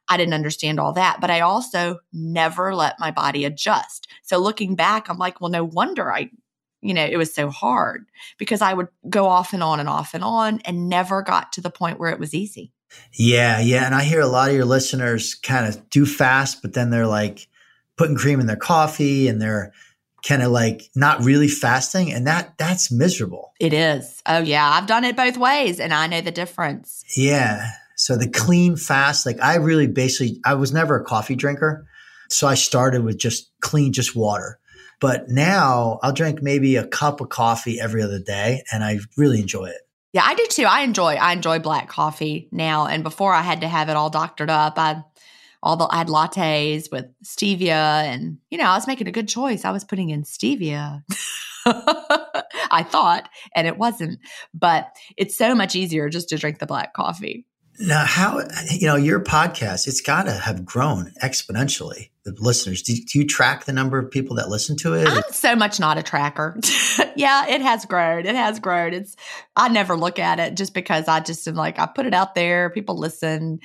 I 0.08 0.16
didn't 0.16 0.34
understand 0.34 0.80
all 0.80 0.92
that, 0.94 1.20
but 1.20 1.30
I 1.30 1.40
also 1.40 1.98
never 2.12 2.74
let 2.74 2.98
my 2.98 3.10
body 3.10 3.44
adjust. 3.44 4.08
So 4.22 4.38
looking 4.38 4.74
back, 4.74 5.08
I'm 5.08 5.16
like, 5.16 5.40
well, 5.40 5.50
no 5.50 5.64
wonder 5.64 6.12
I, 6.12 6.30
you 6.82 6.92
know, 6.92 7.04
it 7.04 7.16
was 7.16 7.32
so 7.32 7.48
hard 7.48 8.04
because 8.38 8.60
I 8.60 8.74
would 8.74 8.88
go 9.08 9.26
off 9.26 9.52
and 9.52 9.62
on 9.62 9.80
and 9.80 9.88
off 9.88 10.14
and 10.14 10.24
on 10.24 10.60
and 10.64 10.88
never 10.88 11.22
got 11.22 11.52
to 11.52 11.60
the 11.60 11.70
point 11.70 11.98
where 11.98 12.10
it 12.10 12.18
was 12.18 12.34
easy. 12.34 12.72
Yeah, 13.12 13.60
yeah. 13.60 13.86
And 13.86 13.94
I 13.94 14.02
hear 14.02 14.20
a 14.20 14.26
lot 14.26 14.50
of 14.50 14.56
your 14.56 14.64
listeners 14.64 15.34
kind 15.34 15.66
of 15.66 15.88
do 15.88 16.04
fast, 16.04 16.60
but 16.60 16.74
then 16.74 16.90
they're 16.90 17.06
like 17.06 17.48
putting 17.96 18.16
cream 18.16 18.40
in 18.40 18.46
their 18.46 18.56
coffee 18.56 19.28
and 19.28 19.40
they're 19.40 19.72
kind 20.26 20.42
of 20.42 20.50
like 20.52 20.90
not 20.94 21.22
really 21.22 21.48
fasting 21.48 22.12
and 22.12 22.26
that 22.26 22.56
that's 22.58 22.92
miserable. 22.92 23.52
It 23.58 23.72
is. 23.72 24.22
Oh 24.26 24.40
yeah, 24.40 24.68
I've 24.68 24.86
done 24.86 25.04
it 25.04 25.16
both 25.16 25.36
ways 25.36 25.80
and 25.80 25.92
I 25.94 26.06
know 26.06 26.20
the 26.20 26.30
difference. 26.30 27.04
Yeah. 27.16 27.70
So 27.96 28.16
the 28.16 28.28
clean 28.28 28.76
fast, 28.76 29.26
like 29.26 29.40
I 29.40 29.56
really 29.56 29.86
basically, 29.86 30.40
I 30.44 30.54
was 30.54 30.72
never 30.72 30.96
a 30.96 31.04
coffee 31.04 31.36
drinker. 31.36 31.86
So 32.28 32.46
I 32.46 32.54
started 32.54 33.04
with 33.04 33.18
just 33.18 33.50
clean, 33.60 33.92
just 33.92 34.16
water. 34.16 34.58
But 35.02 35.28
now 35.28 35.98
I'll 36.00 36.12
drink 36.12 36.42
maybe 36.42 36.76
a 36.76 36.86
cup 36.86 37.20
of 37.20 37.28
coffee 37.28 37.80
every 37.80 38.02
other 38.02 38.20
day 38.20 38.62
and 38.72 38.84
I 38.84 39.00
really 39.16 39.40
enjoy 39.40 39.64
it. 39.64 39.80
Yeah, 40.12 40.22
I 40.24 40.36
do 40.36 40.46
too. 40.48 40.62
I 40.62 40.82
enjoy 40.82 41.14
I 41.14 41.32
enjoy 41.32 41.58
black 41.58 41.88
coffee 41.88 42.48
now. 42.52 42.86
And 42.86 43.02
before 43.02 43.34
I 43.34 43.42
had 43.42 43.62
to 43.62 43.68
have 43.68 43.88
it 43.88 43.96
all 43.96 44.10
doctored 44.10 44.48
up. 44.48 44.74
I 44.76 45.02
all 45.60 45.76
the 45.76 45.88
I 45.90 45.98
had 45.98 46.06
lattes 46.06 46.92
with 46.92 47.06
stevia 47.24 48.04
and 48.04 48.38
you 48.48 48.58
know, 48.58 48.64
I 48.64 48.76
was 48.76 48.86
making 48.86 49.08
a 49.08 49.12
good 49.12 49.28
choice. 49.28 49.64
I 49.64 49.72
was 49.72 49.82
putting 49.82 50.10
in 50.10 50.22
stevia. 50.22 51.02
I 51.66 52.84
thought, 52.88 53.28
and 53.56 53.66
it 53.66 53.78
wasn't. 53.78 54.20
But 54.54 54.96
it's 55.16 55.36
so 55.36 55.54
much 55.54 55.74
easier 55.74 56.08
just 56.10 56.28
to 56.28 56.38
drink 56.38 56.60
the 56.60 56.66
black 56.66 56.94
coffee. 56.94 57.44
Now, 57.80 58.04
how, 58.04 58.40
you 58.70 58.86
know, 58.86 58.96
your 58.96 59.20
podcast, 59.20 59.88
it's 59.88 60.00
got 60.00 60.24
to 60.24 60.32
have 60.32 60.64
grown 60.64 61.12
exponentially. 61.22 62.10
The 62.24 62.34
listeners, 62.38 62.82
do, 62.82 62.94
do, 62.94 63.18
you 63.18 63.26
track 63.26 63.64
the 63.64 63.72
number 63.72 63.98
of 63.98 64.10
people 64.10 64.36
that 64.36 64.48
listen 64.48 64.76
to 64.78 64.94
it? 64.94 65.08
I'm 65.08 65.22
so 65.32 65.56
much 65.56 65.80
not 65.80 65.98
a 65.98 66.04
tracker. 66.04 66.56
yeah, 67.16 67.48
it 67.48 67.60
has 67.60 67.84
grown. 67.84 68.26
It 68.26 68.36
has 68.36 68.60
grown. 68.60 68.94
It's, 68.94 69.16
I 69.56 69.68
never 69.68 69.96
look 69.96 70.20
at 70.20 70.38
it 70.38 70.56
just 70.56 70.72
because 70.72 71.08
I 71.08 71.18
just 71.18 71.48
am 71.48 71.56
like, 71.56 71.80
I 71.80 71.86
put 71.86 72.06
it 72.06 72.14
out 72.14 72.36
there, 72.36 72.70
people 72.70 72.96
listen. 72.96 73.58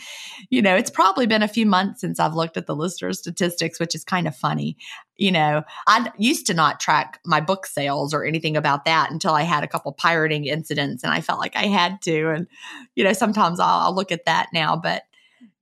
You 0.49 0.63
know, 0.63 0.75
it's 0.75 0.89
probably 0.89 1.27
been 1.27 1.43
a 1.43 1.47
few 1.47 1.67
months 1.67 2.01
since 2.01 2.19
I've 2.19 2.33
looked 2.33 2.57
at 2.57 2.65
the 2.65 2.75
listener 2.75 3.13
statistics, 3.13 3.79
which 3.79 3.93
is 3.93 4.03
kind 4.03 4.27
of 4.27 4.35
funny 4.35 4.75
you 5.17 5.31
know, 5.31 5.63
I 5.87 6.11
used 6.17 6.45
to 6.47 6.53
not 6.53 6.79
track 6.79 7.19
my 7.25 7.41
book 7.41 7.65
sales 7.65 8.13
or 8.13 8.23
anything 8.23 8.55
about 8.55 8.85
that 8.85 9.11
until 9.11 9.33
I 9.33 9.43
had 9.43 9.63
a 9.63 9.67
couple 9.67 9.91
pirating 9.91 10.45
incidents 10.45 11.03
and 11.03 11.11
I 11.11 11.21
felt 11.21 11.39
like 11.39 11.55
I 11.55 11.65
had 11.65 12.01
to. 12.03 12.29
And, 12.29 12.47
you 12.95 13.03
know, 13.03 13.13
sometimes 13.13 13.59
I'll, 13.59 13.79
I'll 13.79 13.95
look 13.95 14.11
at 14.11 14.25
that 14.25 14.49
now, 14.53 14.75
but 14.75 15.03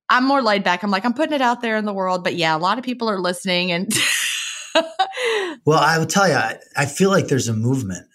I'm 0.08 0.24
more 0.24 0.42
laid 0.42 0.62
back. 0.64 0.82
I'm 0.82 0.90
like, 0.90 1.04
I'm 1.04 1.14
putting 1.14 1.34
it 1.34 1.42
out 1.42 1.62
there 1.62 1.76
in 1.76 1.84
the 1.84 1.92
world. 1.92 2.22
But 2.22 2.36
yeah, 2.36 2.56
a 2.56 2.58
lot 2.58 2.78
of 2.78 2.84
people 2.84 3.10
are 3.10 3.20
listening. 3.20 3.72
And 3.72 3.92
well, 5.64 5.80
I 5.80 5.98
will 5.98 6.06
tell 6.06 6.28
you, 6.28 6.34
I, 6.34 6.58
I 6.76 6.86
feel 6.86 7.10
like 7.10 7.28
there's 7.28 7.48
a 7.48 7.54
movement. 7.54 8.06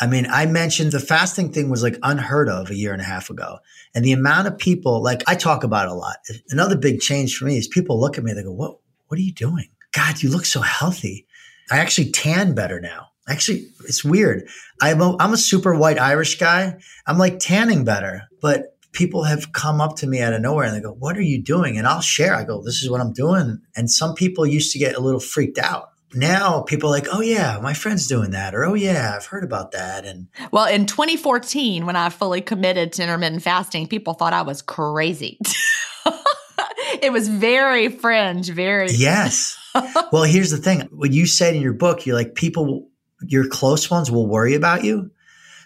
I 0.00 0.06
mean, 0.06 0.26
I 0.30 0.46
mentioned 0.46 0.92
the 0.92 1.00
fasting 1.00 1.52
thing 1.52 1.68
was 1.68 1.82
like 1.82 1.98
unheard 2.02 2.48
of 2.48 2.70
a 2.70 2.74
year 2.74 2.92
and 2.92 3.02
a 3.02 3.04
half 3.04 3.28
ago. 3.28 3.58
And 3.94 4.04
the 4.04 4.12
amount 4.12 4.48
of 4.48 4.56
people, 4.56 5.02
like 5.02 5.22
I 5.26 5.34
talk 5.34 5.62
about 5.62 5.88
a 5.88 5.94
lot. 5.94 6.16
Another 6.48 6.76
big 6.76 7.00
change 7.00 7.36
for 7.36 7.44
me 7.44 7.58
is 7.58 7.68
people 7.68 8.00
look 8.00 8.16
at 8.16 8.24
me, 8.24 8.32
they 8.32 8.42
go, 8.42 8.52
What 8.52 8.78
what 9.08 9.18
are 9.18 9.22
you 9.22 9.32
doing? 9.32 9.68
God, 9.92 10.22
you 10.22 10.30
look 10.30 10.46
so 10.46 10.60
healthy. 10.60 11.26
I 11.70 11.78
actually 11.78 12.10
tan 12.12 12.54
better 12.54 12.80
now. 12.80 13.08
Actually, 13.28 13.66
it's 13.86 14.04
weird. 14.04 14.48
I'm 14.80 15.00
a, 15.00 15.16
I'm 15.18 15.32
a 15.32 15.36
super 15.36 15.74
white 15.74 15.98
Irish 15.98 16.38
guy. 16.38 16.76
I'm 17.06 17.18
like 17.18 17.38
tanning 17.38 17.84
better, 17.84 18.22
but 18.40 18.76
people 18.92 19.24
have 19.24 19.52
come 19.52 19.80
up 19.80 19.96
to 19.96 20.06
me 20.06 20.20
out 20.20 20.32
of 20.32 20.40
nowhere 20.40 20.66
and 20.66 20.76
they 20.76 20.80
go, 20.80 20.92
What 20.92 21.16
are 21.16 21.22
you 21.22 21.42
doing? 21.42 21.78
And 21.78 21.86
I'll 21.86 22.00
share. 22.00 22.34
I 22.34 22.44
go, 22.44 22.62
This 22.62 22.82
is 22.82 22.90
what 22.90 23.00
I'm 23.00 23.12
doing. 23.12 23.60
And 23.76 23.90
some 23.90 24.14
people 24.14 24.46
used 24.46 24.72
to 24.72 24.78
get 24.78 24.96
a 24.96 25.00
little 25.00 25.20
freaked 25.20 25.58
out. 25.58 25.90
Now 26.12 26.62
people 26.62 26.88
are 26.88 26.92
like, 26.92 27.06
Oh, 27.12 27.20
yeah, 27.20 27.58
my 27.62 27.74
friend's 27.74 28.06
doing 28.06 28.32
that. 28.32 28.54
Or, 28.54 28.64
Oh, 28.64 28.74
yeah, 28.74 29.14
I've 29.16 29.26
heard 29.26 29.44
about 29.44 29.72
that. 29.72 30.04
And 30.04 30.28
well, 30.50 30.66
in 30.66 30.86
2014, 30.86 31.86
when 31.86 31.96
I 31.96 32.08
fully 32.08 32.40
committed 32.40 32.92
to 32.94 33.02
intermittent 33.02 33.42
fasting, 33.42 33.86
people 33.86 34.14
thought 34.14 34.32
I 34.32 34.42
was 34.42 34.62
crazy. 34.62 35.38
it 37.02 37.12
was 37.12 37.28
very 37.28 37.88
fringe, 37.88 38.50
very. 38.50 38.90
Yes. 38.90 39.56
well, 40.12 40.24
here's 40.24 40.50
the 40.50 40.56
thing. 40.56 40.80
What 40.92 41.12
you 41.12 41.26
said 41.26 41.54
in 41.54 41.62
your 41.62 41.74
book, 41.74 42.06
you're 42.06 42.16
like, 42.16 42.34
people, 42.34 42.88
your 43.22 43.46
close 43.46 43.88
ones 43.90 44.10
will 44.10 44.26
worry 44.26 44.54
about 44.54 44.84
you. 44.84 45.10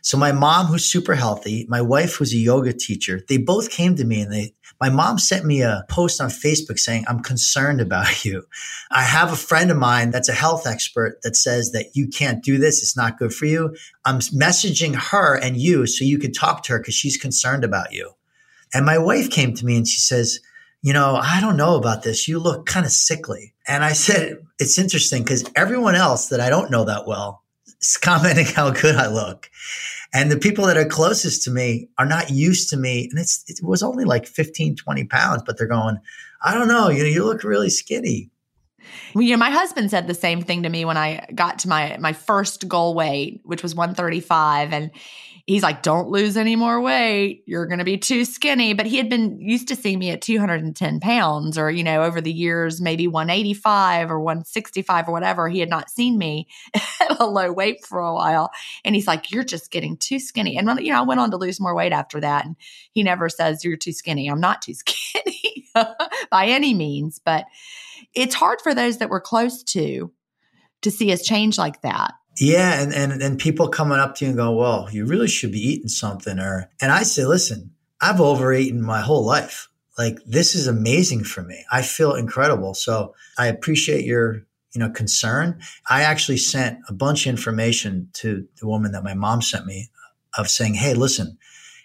So 0.04 0.18
my 0.18 0.32
mom, 0.32 0.66
who's 0.66 0.84
super 0.84 1.14
healthy, 1.14 1.64
my 1.70 1.80
wife, 1.80 2.16
who's 2.16 2.34
a 2.34 2.36
yoga 2.36 2.74
teacher, 2.74 3.22
they 3.26 3.38
both 3.38 3.70
came 3.70 3.96
to 3.96 4.04
me 4.04 4.20
and 4.20 4.30
they, 4.30 4.54
my 4.78 4.90
mom 4.90 5.18
sent 5.18 5.46
me 5.46 5.62
a 5.62 5.86
post 5.88 6.20
on 6.20 6.28
Facebook 6.28 6.78
saying, 6.78 7.06
I'm 7.08 7.22
concerned 7.22 7.80
about 7.80 8.22
you. 8.24 8.44
I 8.90 9.02
have 9.02 9.32
a 9.32 9.36
friend 9.36 9.70
of 9.70 9.78
mine 9.78 10.10
that's 10.10 10.28
a 10.28 10.34
health 10.34 10.66
expert 10.66 11.20
that 11.22 11.36
says 11.36 11.72
that 11.72 11.86
you 11.96 12.06
can't 12.06 12.44
do 12.44 12.58
this. 12.58 12.82
It's 12.82 12.94
not 12.94 13.16
good 13.16 13.32
for 13.32 13.46
you. 13.46 13.74
I'm 14.04 14.18
messaging 14.18 14.94
her 14.94 15.36
and 15.36 15.56
you 15.56 15.86
so 15.86 16.04
you 16.04 16.18
could 16.18 16.34
talk 16.34 16.64
to 16.64 16.74
her 16.74 16.80
because 16.80 16.94
she's 16.94 17.16
concerned 17.16 17.64
about 17.64 17.92
you. 17.92 18.10
And 18.74 18.84
my 18.84 18.98
wife 18.98 19.30
came 19.30 19.54
to 19.54 19.64
me 19.64 19.78
and 19.78 19.88
she 19.88 20.00
says, 20.00 20.38
you 20.82 20.92
know, 20.92 21.16
I 21.16 21.40
don't 21.40 21.56
know 21.56 21.76
about 21.76 22.02
this. 22.02 22.28
You 22.28 22.40
look 22.40 22.66
kind 22.66 22.84
of 22.84 22.92
sickly. 22.92 23.54
And 23.66 23.82
I 23.82 23.94
said, 23.94 24.36
it's 24.58 24.78
interesting 24.78 25.22
because 25.22 25.50
everyone 25.56 25.94
else 25.94 26.28
that 26.28 26.40
I 26.40 26.50
don't 26.50 26.70
know 26.70 26.84
that 26.84 27.06
well 27.06 27.43
commenting 28.02 28.46
how 28.46 28.70
good 28.70 28.96
I 28.96 29.06
look. 29.08 29.50
And 30.12 30.30
the 30.30 30.38
people 30.38 30.66
that 30.66 30.76
are 30.76 30.84
closest 30.84 31.42
to 31.44 31.50
me 31.50 31.88
are 31.98 32.06
not 32.06 32.30
used 32.30 32.70
to 32.70 32.76
me. 32.76 33.08
And 33.10 33.18
it's, 33.18 33.44
it 33.48 33.58
was 33.62 33.82
only 33.82 34.04
like 34.04 34.26
15, 34.26 34.76
20 34.76 35.04
pounds, 35.04 35.42
but 35.44 35.58
they're 35.58 35.66
going, 35.66 35.98
I 36.42 36.54
don't 36.54 36.68
know, 36.68 36.88
you 36.88 37.02
know, 37.02 37.08
you 37.08 37.24
look 37.24 37.42
really 37.42 37.70
skinny. 37.70 38.30
You 39.14 39.30
know, 39.30 39.36
my 39.36 39.50
husband 39.50 39.90
said 39.90 40.06
the 40.06 40.14
same 40.14 40.42
thing 40.42 40.62
to 40.62 40.68
me 40.68 40.84
when 40.84 40.96
I 40.96 41.26
got 41.34 41.60
to 41.60 41.68
my 41.68 41.96
my 41.98 42.12
first 42.12 42.68
goal 42.68 42.94
weight, 42.94 43.40
which 43.44 43.62
was 43.62 43.74
135. 43.74 44.72
And 44.72 44.90
he's 45.46 45.62
like, 45.62 45.82
don't 45.82 46.08
lose 46.08 46.36
any 46.36 46.56
more 46.56 46.80
weight. 46.80 47.42
You're 47.46 47.66
going 47.66 47.78
to 47.78 47.84
be 47.84 47.98
too 47.98 48.24
skinny. 48.24 48.72
But 48.72 48.86
he 48.86 48.96
had 48.96 49.10
been 49.10 49.40
used 49.40 49.68
to 49.68 49.76
seeing 49.76 49.98
me 49.98 50.10
at 50.10 50.22
210 50.22 51.00
pounds 51.00 51.58
or, 51.58 51.70
you 51.70 51.84
know, 51.84 52.02
over 52.02 52.20
the 52.20 52.32
years, 52.32 52.80
maybe 52.80 53.06
185 53.06 54.10
or 54.10 54.20
165 54.20 55.08
or 55.08 55.12
whatever. 55.12 55.48
He 55.48 55.60
had 55.60 55.68
not 55.68 55.90
seen 55.90 56.16
me 56.18 56.48
at 56.74 57.20
a 57.20 57.26
low 57.26 57.52
weight 57.52 57.84
for 57.84 57.98
a 57.98 58.14
while. 58.14 58.50
And 58.84 58.94
he's 58.94 59.06
like, 59.06 59.30
you're 59.30 59.44
just 59.44 59.70
getting 59.70 59.96
too 59.96 60.18
skinny. 60.18 60.56
And, 60.56 60.68
you 60.80 60.92
know, 60.92 61.00
I 61.00 61.02
went 61.02 61.20
on 61.20 61.30
to 61.32 61.36
lose 61.36 61.60
more 61.60 61.74
weight 61.74 61.92
after 61.92 62.20
that. 62.20 62.46
And 62.46 62.56
he 62.92 63.02
never 63.02 63.28
says, 63.28 63.64
you're 63.64 63.76
too 63.76 63.92
skinny. 63.92 64.28
I'm 64.28 64.40
not 64.40 64.62
too 64.62 64.74
skinny 64.74 65.68
by 66.30 66.46
any 66.46 66.74
means. 66.74 67.20
But 67.22 67.44
it's 68.14 68.34
hard 68.34 68.60
for 68.60 68.74
those 68.74 68.98
that 68.98 69.10
we're 69.10 69.20
close 69.20 69.62
to 69.64 70.12
to 70.82 70.90
see 70.90 71.12
us 71.12 71.22
change 71.22 71.58
like 71.58 71.82
that. 71.82 72.14
Yeah, 72.38 72.80
and, 72.82 72.92
and 72.92 73.22
and 73.22 73.38
people 73.38 73.68
coming 73.68 73.98
up 73.98 74.16
to 74.16 74.24
you 74.24 74.30
and 74.30 74.36
go, 74.36 74.52
"Well, 74.52 74.88
you 74.90 75.06
really 75.06 75.28
should 75.28 75.52
be 75.52 75.60
eating 75.60 75.88
something," 75.88 76.38
or 76.38 76.68
and 76.80 76.90
I 76.90 77.04
say, 77.04 77.24
"Listen, 77.24 77.70
I've 78.00 78.20
overeaten 78.20 78.82
my 78.82 79.00
whole 79.00 79.24
life. 79.24 79.68
Like 79.96 80.18
this 80.26 80.54
is 80.54 80.66
amazing 80.66 81.24
for 81.24 81.42
me. 81.42 81.64
I 81.70 81.82
feel 81.82 82.14
incredible. 82.14 82.74
So 82.74 83.14
I 83.38 83.46
appreciate 83.46 84.04
your 84.04 84.42
you 84.72 84.80
know 84.80 84.90
concern. 84.90 85.60
I 85.88 86.02
actually 86.02 86.38
sent 86.38 86.78
a 86.88 86.92
bunch 86.92 87.26
of 87.26 87.30
information 87.30 88.08
to 88.14 88.46
the 88.60 88.66
woman 88.66 88.92
that 88.92 89.04
my 89.04 89.14
mom 89.14 89.40
sent 89.40 89.66
me 89.66 89.90
of 90.36 90.50
saying, 90.50 90.74
"Hey, 90.74 90.94
listen, 90.94 91.38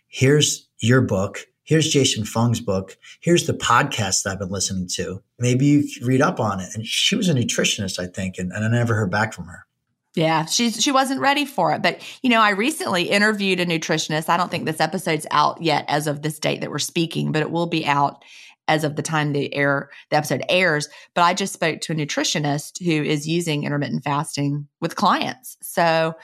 here's 0.07 0.68
your 0.80 1.01
book." 1.01 1.45
Here's 1.70 1.88
Jason 1.88 2.26
Fung's 2.26 2.59
book. 2.59 2.97
Here's 3.22 3.45
the 3.45 3.53
podcast 3.53 4.24
that 4.24 4.32
I've 4.32 4.39
been 4.39 4.49
listening 4.49 4.88
to. 4.95 5.22
Maybe 5.38 5.67
you 5.67 5.88
read 6.01 6.20
up 6.20 6.39
on 6.39 6.59
it. 6.59 6.70
And 6.74 6.84
she 6.84 7.15
was 7.15 7.30
a 7.30 7.34
nutritionist, 7.36 7.99
I 7.99 8.07
think, 8.07 8.39
and, 8.39 8.51
and 8.51 8.65
I 8.65 8.67
never 8.70 8.95
heard 8.95 9.11
back 9.11 9.34
from 9.34 9.45
her. 9.45 9.67
Yeah, 10.15 10.45
she's 10.45 10.82
she 10.82 10.91
wasn't 10.91 11.22
ready 11.22 11.45
for 11.45 11.72
it. 11.72 11.84
But 11.84 12.01
you 12.24 12.32
know, 12.32 12.41
I 12.41 12.49
recently 12.49 13.03
interviewed 13.03 13.59
a 13.59 13.67
nutritionist. 13.67 14.30
I 14.30 14.38
don't 14.38 14.49
think 14.49 14.65
this 14.65 14.80
episode's 14.80 15.28
out 15.30 15.61
yet 15.61 15.86
as 15.88 16.07
of 16.07 16.24
this 16.24 16.39
date 16.39 16.61
that 16.61 16.72
we're 16.72 16.80
speaking, 16.80 17.32
but 17.32 17.43
it 17.43 17.51
will 17.51 17.67
be 17.67 17.86
out 17.86 18.26
as 18.70 18.86
of 18.86 18.95
the 18.95 19.01
time 19.01 19.34
the 19.34 19.53
air 19.53 19.89
the 20.09 20.15
episode 20.15 20.43
airs. 20.47 20.88
But 21.13 21.24
I 21.24 21.34
just 21.34 21.51
spoke 21.51 21.82
to 21.82 21.93
a 21.93 21.95
nutritionist 21.95 22.84
who 22.84 23.03
is 23.03 23.28
using 23.28 23.65
intermittent 23.65 24.03
fasting 24.03 24.67
with 24.80 24.95
clients. 24.95 25.57
So, 25.61 26.15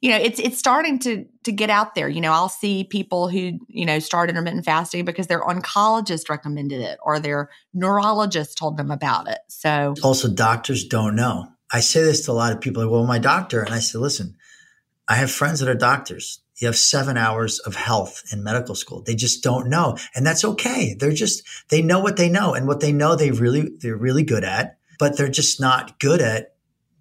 you 0.00 0.10
know, 0.10 0.16
it's 0.16 0.40
it's 0.40 0.58
starting 0.58 0.98
to 1.00 1.24
to 1.44 1.52
get 1.52 1.70
out 1.70 1.94
there. 1.94 2.08
You 2.08 2.20
know, 2.20 2.32
I'll 2.32 2.48
see 2.48 2.82
people 2.82 3.28
who, 3.28 3.60
you 3.68 3.86
know, 3.86 4.00
start 4.00 4.30
intermittent 4.30 4.64
fasting 4.64 5.04
because 5.04 5.28
their 5.28 5.42
oncologist 5.42 6.28
recommended 6.28 6.80
it 6.80 6.98
or 7.02 7.20
their 7.20 7.50
neurologist 7.74 8.58
told 8.58 8.76
them 8.76 8.90
about 8.90 9.28
it. 9.28 9.38
So 9.48 9.94
also 10.02 10.28
doctors 10.28 10.84
don't 10.84 11.14
know 11.14 11.52
I 11.72 11.80
say 11.80 12.02
this 12.02 12.26
to 12.26 12.32
a 12.32 12.34
lot 12.34 12.52
of 12.52 12.60
people. 12.60 12.82
Like, 12.82 12.92
well, 12.92 13.06
my 13.06 13.18
doctor, 13.18 13.62
and 13.62 13.74
I 13.74 13.78
say, 13.78 13.98
listen, 13.98 14.36
I 15.08 15.14
have 15.14 15.30
friends 15.30 15.60
that 15.60 15.68
are 15.68 15.74
doctors. 15.74 16.40
You 16.62 16.66
have 16.66 16.76
seven 16.76 17.16
hours 17.16 17.58
of 17.58 17.74
health 17.74 18.22
in 18.32 18.44
medical 18.44 18.76
school. 18.76 19.02
They 19.02 19.16
just 19.16 19.42
don't 19.42 19.68
know, 19.68 19.96
and 20.14 20.24
that's 20.24 20.44
okay. 20.44 20.94
They're 20.96 21.10
just 21.10 21.42
they 21.70 21.82
know 21.82 21.98
what 21.98 22.16
they 22.16 22.28
know, 22.28 22.54
and 22.54 22.68
what 22.68 22.78
they 22.78 22.92
know 22.92 23.16
they 23.16 23.32
really 23.32 23.70
they're 23.80 23.96
really 23.96 24.22
good 24.22 24.44
at, 24.44 24.78
but 25.00 25.18
they're 25.18 25.28
just 25.28 25.60
not 25.60 25.98
good 25.98 26.20
at 26.20 26.54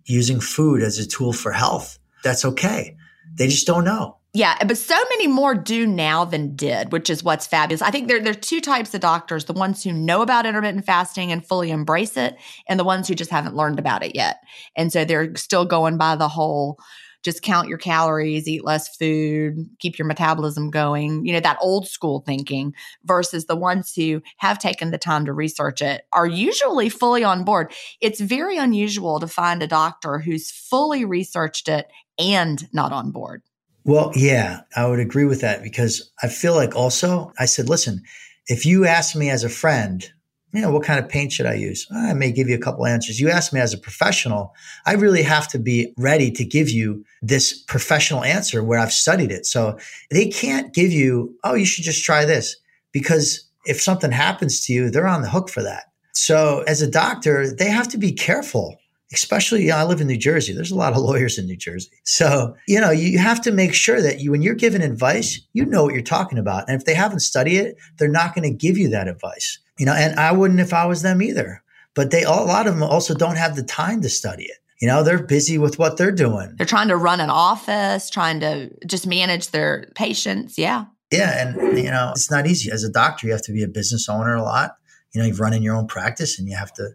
using 0.05 0.39
food 0.39 0.81
as 0.81 0.97
a 0.97 1.07
tool 1.07 1.31
for 1.31 1.51
health. 1.51 1.99
That's 2.23 2.43
okay. 2.43 2.97
They 3.35 3.47
just 3.47 3.67
don't 3.67 3.85
know. 3.85 4.17
Yeah, 4.33 4.57
but 4.65 4.79
so 4.79 4.97
many 5.09 5.27
more 5.27 5.53
do 5.53 5.85
now 5.85 6.25
than 6.25 6.55
did, 6.55 6.91
which 6.91 7.11
is 7.11 7.23
what's 7.23 7.45
fabulous. 7.45 7.83
I 7.83 7.91
think 7.91 8.07
there, 8.07 8.19
there 8.19 8.31
are 8.31 8.33
two 8.33 8.61
types 8.61 8.95
of 8.95 9.01
doctors 9.01 9.45
the 9.45 9.53
ones 9.53 9.83
who 9.83 9.93
know 9.93 10.23
about 10.23 10.47
intermittent 10.47 10.85
fasting 10.85 11.31
and 11.31 11.45
fully 11.45 11.69
embrace 11.69 12.17
it, 12.17 12.35
and 12.67 12.79
the 12.79 12.83
ones 12.83 13.07
who 13.07 13.13
just 13.13 13.29
haven't 13.29 13.55
learned 13.55 13.77
about 13.77 14.03
it 14.03 14.15
yet. 14.15 14.37
And 14.75 14.91
so 14.91 15.05
they're 15.05 15.35
still 15.35 15.65
going 15.65 15.97
by 15.99 16.15
the 16.15 16.29
whole 16.29 16.79
just 17.23 17.41
count 17.41 17.67
your 17.67 17.77
calories, 17.77 18.47
eat 18.47 18.63
less 18.63 18.95
food, 18.95 19.69
keep 19.79 19.97
your 19.97 20.07
metabolism 20.07 20.69
going, 20.69 21.25
you 21.25 21.33
know, 21.33 21.39
that 21.39 21.57
old 21.61 21.87
school 21.87 22.23
thinking 22.25 22.73
versus 23.03 23.45
the 23.45 23.55
ones 23.55 23.93
who 23.95 24.21
have 24.37 24.59
taken 24.59 24.91
the 24.91 24.97
time 24.97 25.25
to 25.25 25.33
research 25.33 25.81
it 25.81 26.03
are 26.13 26.27
usually 26.27 26.89
fully 26.89 27.23
on 27.23 27.43
board. 27.43 27.71
It's 27.99 28.19
very 28.19 28.57
unusual 28.57 29.19
to 29.19 29.27
find 29.27 29.61
a 29.61 29.67
doctor 29.67 30.19
who's 30.19 30.51
fully 30.51 31.05
researched 31.05 31.67
it 31.67 31.87
and 32.17 32.67
not 32.73 32.91
on 32.91 33.11
board. 33.11 33.41
Well, 33.83 34.11
yeah, 34.15 34.61
I 34.75 34.87
would 34.87 34.99
agree 34.99 35.25
with 35.25 35.41
that 35.41 35.63
because 35.63 36.11
I 36.21 36.27
feel 36.27 36.53
like 36.55 36.75
also 36.75 37.33
I 37.39 37.45
said, 37.45 37.67
listen, 37.67 38.03
if 38.47 38.65
you 38.65 38.85
ask 38.85 39.15
me 39.15 39.29
as 39.29 39.43
a 39.43 39.49
friend, 39.49 40.07
you 40.53 40.61
know, 40.61 40.71
what 40.71 40.83
kind 40.83 40.99
of 40.99 41.09
paint 41.09 41.31
should 41.31 41.45
I 41.45 41.53
use? 41.53 41.87
Ah, 41.91 42.09
I 42.09 42.13
may 42.13 42.31
give 42.31 42.49
you 42.49 42.55
a 42.55 42.59
couple 42.59 42.85
answers. 42.85 43.19
You 43.19 43.29
ask 43.29 43.53
me 43.53 43.59
as 43.59 43.73
a 43.73 43.77
professional, 43.77 44.53
I 44.85 44.93
really 44.93 45.23
have 45.23 45.47
to 45.49 45.59
be 45.59 45.93
ready 45.97 46.31
to 46.31 46.43
give 46.43 46.69
you 46.69 47.05
this 47.21 47.57
professional 47.63 48.23
answer 48.23 48.63
where 48.63 48.79
I've 48.79 48.91
studied 48.91 49.31
it. 49.31 49.45
So 49.45 49.77
they 50.09 50.27
can't 50.27 50.73
give 50.73 50.91
you, 50.91 51.35
oh, 51.43 51.53
you 51.53 51.65
should 51.65 51.83
just 51.83 52.03
try 52.03 52.25
this 52.25 52.57
because 52.91 53.47
if 53.65 53.81
something 53.81 54.11
happens 54.11 54.65
to 54.65 54.73
you, 54.73 54.89
they're 54.89 55.07
on 55.07 55.21
the 55.21 55.29
hook 55.29 55.49
for 55.49 55.63
that. 55.63 55.85
So 56.13 56.63
as 56.67 56.81
a 56.81 56.89
doctor, 56.89 57.53
they 57.53 57.69
have 57.69 57.87
to 57.89 57.97
be 57.97 58.11
careful 58.11 58.77
especially 59.13 59.63
you 59.63 59.69
know, 59.69 59.77
I 59.77 59.83
live 59.83 60.01
in 60.01 60.07
New 60.07 60.17
Jersey. 60.17 60.53
There's 60.53 60.71
a 60.71 60.75
lot 60.75 60.93
of 60.93 60.99
lawyers 61.03 61.37
in 61.37 61.45
New 61.45 61.57
Jersey. 61.57 61.91
So, 62.03 62.55
you 62.67 62.79
know, 62.79 62.91
you 62.91 63.17
have 63.19 63.41
to 63.41 63.51
make 63.51 63.73
sure 63.73 64.01
that 64.01 64.19
you, 64.19 64.31
when 64.31 64.41
you're 64.41 64.55
giving 64.55 64.81
advice, 64.81 65.39
you 65.53 65.65
know 65.65 65.83
what 65.83 65.93
you're 65.93 66.03
talking 66.03 66.37
about. 66.37 66.67
And 66.67 66.79
if 66.79 66.85
they 66.85 66.93
haven't 66.93 67.19
studied 67.19 67.57
it, 67.57 67.77
they're 67.97 68.07
not 68.07 68.33
going 68.33 68.43
to 68.43 68.55
give 68.55 68.77
you 68.77 68.89
that 68.89 69.07
advice. 69.07 69.59
You 69.81 69.87
know, 69.87 69.95
and 69.95 70.19
I 70.19 70.31
wouldn't 70.31 70.59
if 70.59 70.73
I 70.73 70.85
was 70.85 71.01
them 71.01 71.23
either. 71.23 71.63
But 71.95 72.11
they, 72.11 72.21
a 72.21 72.29
lot 72.29 72.67
of 72.67 72.75
them 72.75 72.83
also 72.83 73.15
don't 73.15 73.37
have 73.37 73.55
the 73.55 73.63
time 73.63 74.03
to 74.03 74.09
study 74.09 74.43
it. 74.43 74.57
You 74.79 74.87
know, 74.87 75.01
they're 75.01 75.23
busy 75.23 75.57
with 75.57 75.79
what 75.79 75.97
they're 75.97 76.11
doing. 76.11 76.53
They're 76.55 76.67
trying 76.67 76.89
to 76.89 76.95
run 76.95 77.19
an 77.19 77.31
office, 77.31 78.11
trying 78.11 78.41
to 78.41 78.69
just 78.85 79.07
manage 79.07 79.49
their 79.49 79.89
patients. 79.95 80.59
Yeah. 80.59 80.85
Yeah. 81.11 81.47
And, 81.47 81.79
you 81.79 81.89
know, 81.89 82.11
it's 82.11 82.29
not 82.29 82.45
easy. 82.45 82.69
As 82.69 82.83
a 82.83 82.91
doctor, 82.91 83.25
you 83.25 83.33
have 83.33 83.41
to 83.41 83.53
be 83.53 83.63
a 83.63 83.67
business 83.67 84.07
owner 84.07 84.35
a 84.35 84.43
lot. 84.43 84.75
You 85.15 85.21
know, 85.21 85.25
you've 85.25 85.39
run 85.39 85.51
in 85.51 85.63
your 85.63 85.75
own 85.75 85.87
practice 85.87 86.37
and 86.37 86.47
you 86.47 86.55
have 86.55 86.71
to 86.73 86.91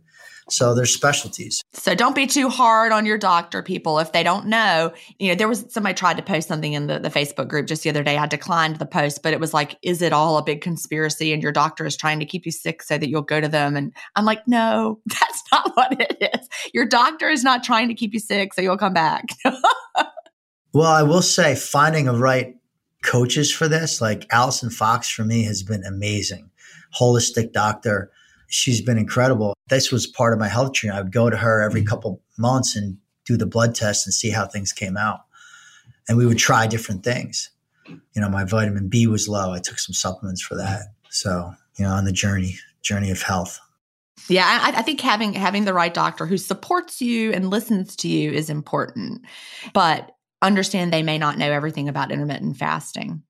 so 0.48 0.74
there's 0.74 0.94
specialties. 0.94 1.62
So 1.72 1.94
don't 1.94 2.14
be 2.14 2.26
too 2.26 2.48
hard 2.48 2.92
on 2.92 3.04
your 3.04 3.18
doctor, 3.18 3.62
people. 3.62 3.98
If 3.98 4.12
they 4.12 4.22
don't 4.22 4.46
know, 4.46 4.92
you 5.18 5.28
know, 5.28 5.34
there 5.34 5.48
was 5.48 5.64
somebody 5.68 5.94
tried 5.94 6.16
to 6.18 6.22
post 6.22 6.46
something 6.46 6.72
in 6.72 6.86
the, 6.86 6.98
the 7.00 7.10
Facebook 7.10 7.48
group 7.48 7.66
just 7.66 7.82
the 7.82 7.90
other 7.90 8.04
day. 8.04 8.16
I 8.16 8.26
declined 8.26 8.76
the 8.76 8.86
post, 8.86 9.22
but 9.22 9.32
it 9.32 9.40
was 9.40 9.52
like, 9.52 9.76
is 9.82 10.02
it 10.02 10.12
all 10.12 10.38
a 10.38 10.44
big 10.44 10.60
conspiracy 10.60 11.32
and 11.32 11.42
your 11.42 11.52
doctor 11.52 11.84
is 11.84 11.96
trying 11.96 12.20
to 12.20 12.26
keep 12.26 12.46
you 12.46 12.52
sick 12.52 12.82
so 12.82 12.96
that 12.96 13.08
you'll 13.08 13.22
go 13.22 13.40
to 13.40 13.48
them? 13.48 13.76
And 13.76 13.92
I'm 14.14 14.24
like, 14.24 14.46
no, 14.46 15.00
that's 15.06 15.42
not 15.50 15.72
what 15.74 16.00
it 16.00 16.30
is. 16.34 16.48
Your 16.72 16.86
doctor 16.86 17.28
is 17.28 17.42
not 17.42 17.64
trying 17.64 17.88
to 17.88 17.94
keep 17.94 18.14
you 18.14 18.20
sick 18.20 18.54
so 18.54 18.62
you'll 18.62 18.78
come 18.78 18.94
back. 18.94 19.24
well, 20.72 20.92
I 20.92 21.02
will 21.02 21.22
say 21.22 21.56
finding 21.56 22.06
a 22.06 22.16
right 22.16 22.54
coaches 23.02 23.52
for 23.52 23.68
this, 23.68 24.00
like 24.00 24.26
Allison 24.30 24.70
Fox 24.70 25.08
for 25.08 25.24
me 25.24 25.42
has 25.44 25.62
been 25.62 25.84
amazing. 25.84 26.50
Holistic 26.98 27.52
doctor 27.52 28.10
she's 28.48 28.80
been 28.80 28.98
incredible. 28.98 29.54
This 29.68 29.90
was 29.90 30.06
part 30.06 30.32
of 30.32 30.38
my 30.38 30.48
health 30.48 30.72
journey. 30.72 30.96
I 30.96 31.02
would 31.02 31.12
go 31.12 31.30
to 31.30 31.36
her 31.36 31.62
every 31.62 31.80
mm-hmm. 31.80 31.88
couple 31.88 32.22
months 32.38 32.76
and 32.76 32.98
do 33.24 33.36
the 33.36 33.46
blood 33.46 33.74
test 33.74 34.06
and 34.06 34.14
see 34.14 34.30
how 34.30 34.46
things 34.46 34.72
came 34.72 34.96
out. 34.96 35.20
And 36.08 36.16
we 36.16 36.26
would 36.26 36.38
try 36.38 36.66
different 36.66 37.02
things. 37.02 37.50
You 37.88 38.20
know, 38.20 38.28
my 38.28 38.44
vitamin 38.44 38.88
B 38.88 39.06
was 39.06 39.28
low. 39.28 39.52
I 39.52 39.58
took 39.58 39.78
some 39.78 39.94
supplements 39.94 40.42
for 40.42 40.56
that. 40.56 40.92
So, 41.10 41.52
you 41.76 41.84
know, 41.84 41.92
on 41.92 42.04
the 42.04 42.12
journey, 42.12 42.56
journey 42.82 43.10
of 43.10 43.22
health. 43.22 43.60
Yeah, 44.28 44.44
I, 44.46 44.78
I, 44.78 44.82
think 44.82 45.00
having 45.00 45.34
having 45.34 45.66
the 45.66 45.74
right 45.74 45.92
doctor 45.92 46.26
who 46.26 46.38
supports 46.38 47.02
you 47.02 47.32
and 47.32 47.50
listens 47.50 47.94
to 47.96 48.08
you 48.08 48.32
is 48.32 48.48
important. 48.48 49.20
But 49.74 50.10
understand 50.40 50.92
they 50.92 51.02
may 51.02 51.18
not 51.18 51.38
know 51.38 51.50
everything 51.52 51.88
about 51.88 52.10
intermittent 52.10 52.56
fasting. 52.56 53.22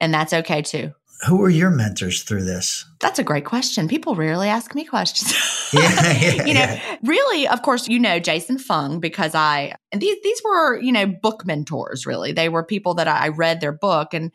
And 0.00 0.12
that's 0.12 0.32
okay 0.32 0.62
too 0.62 0.92
who 1.26 1.36
were 1.36 1.50
your 1.50 1.70
mentors 1.70 2.22
through 2.22 2.44
this? 2.44 2.84
That's 3.00 3.18
a 3.18 3.24
great 3.24 3.44
question. 3.44 3.88
People 3.88 4.14
rarely 4.14 4.48
ask 4.48 4.74
me 4.74 4.84
questions. 4.84 5.32
yeah, 5.72 6.18
yeah, 6.18 6.46
you 6.46 6.54
know, 6.54 6.60
yeah. 6.60 6.96
really, 7.02 7.48
of 7.48 7.62
course, 7.62 7.88
you 7.88 7.98
know 7.98 8.18
Jason 8.18 8.58
Fung 8.58 9.00
because 9.00 9.34
I 9.34 9.74
and 9.90 10.00
these 10.00 10.16
these 10.22 10.40
were 10.44 10.80
you 10.80 10.92
know 10.92 11.06
book 11.06 11.44
mentors. 11.46 12.06
Really, 12.06 12.32
they 12.32 12.48
were 12.48 12.64
people 12.64 12.94
that 12.94 13.08
I 13.08 13.28
read 13.28 13.60
their 13.60 13.72
book 13.72 14.14
and. 14.14 14.32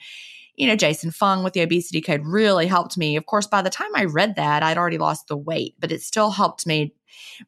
You 0.56 0.68
know, 0.68 0.76
Jason 0.76 1.12
Fung 1.12 1.44
with 1.44 1.54
the 1.54 1.62
obesity 1.62 2.02
code 2.02 2.22
really 2.24 2.68
helped 2.68 2.96
me. 2.96 3.16
Of 3.16 3.26
course, 3.26 3.48
by 3.48 3.64
the 3.64 3.70
time 3.72 3.90
I 3.96 4.04
read 4.04 4.36
that, 4.36 4.62
I'd 4.62 4.78
already 4.78 5.00
lost 5.00 5.28
the 5.28 5.38
weight, 5.38 5.76
but 5.80 5.94
it 5.94 6.04
still 6.04 6.30
helped 6.30 6.68
me 6.68 6.94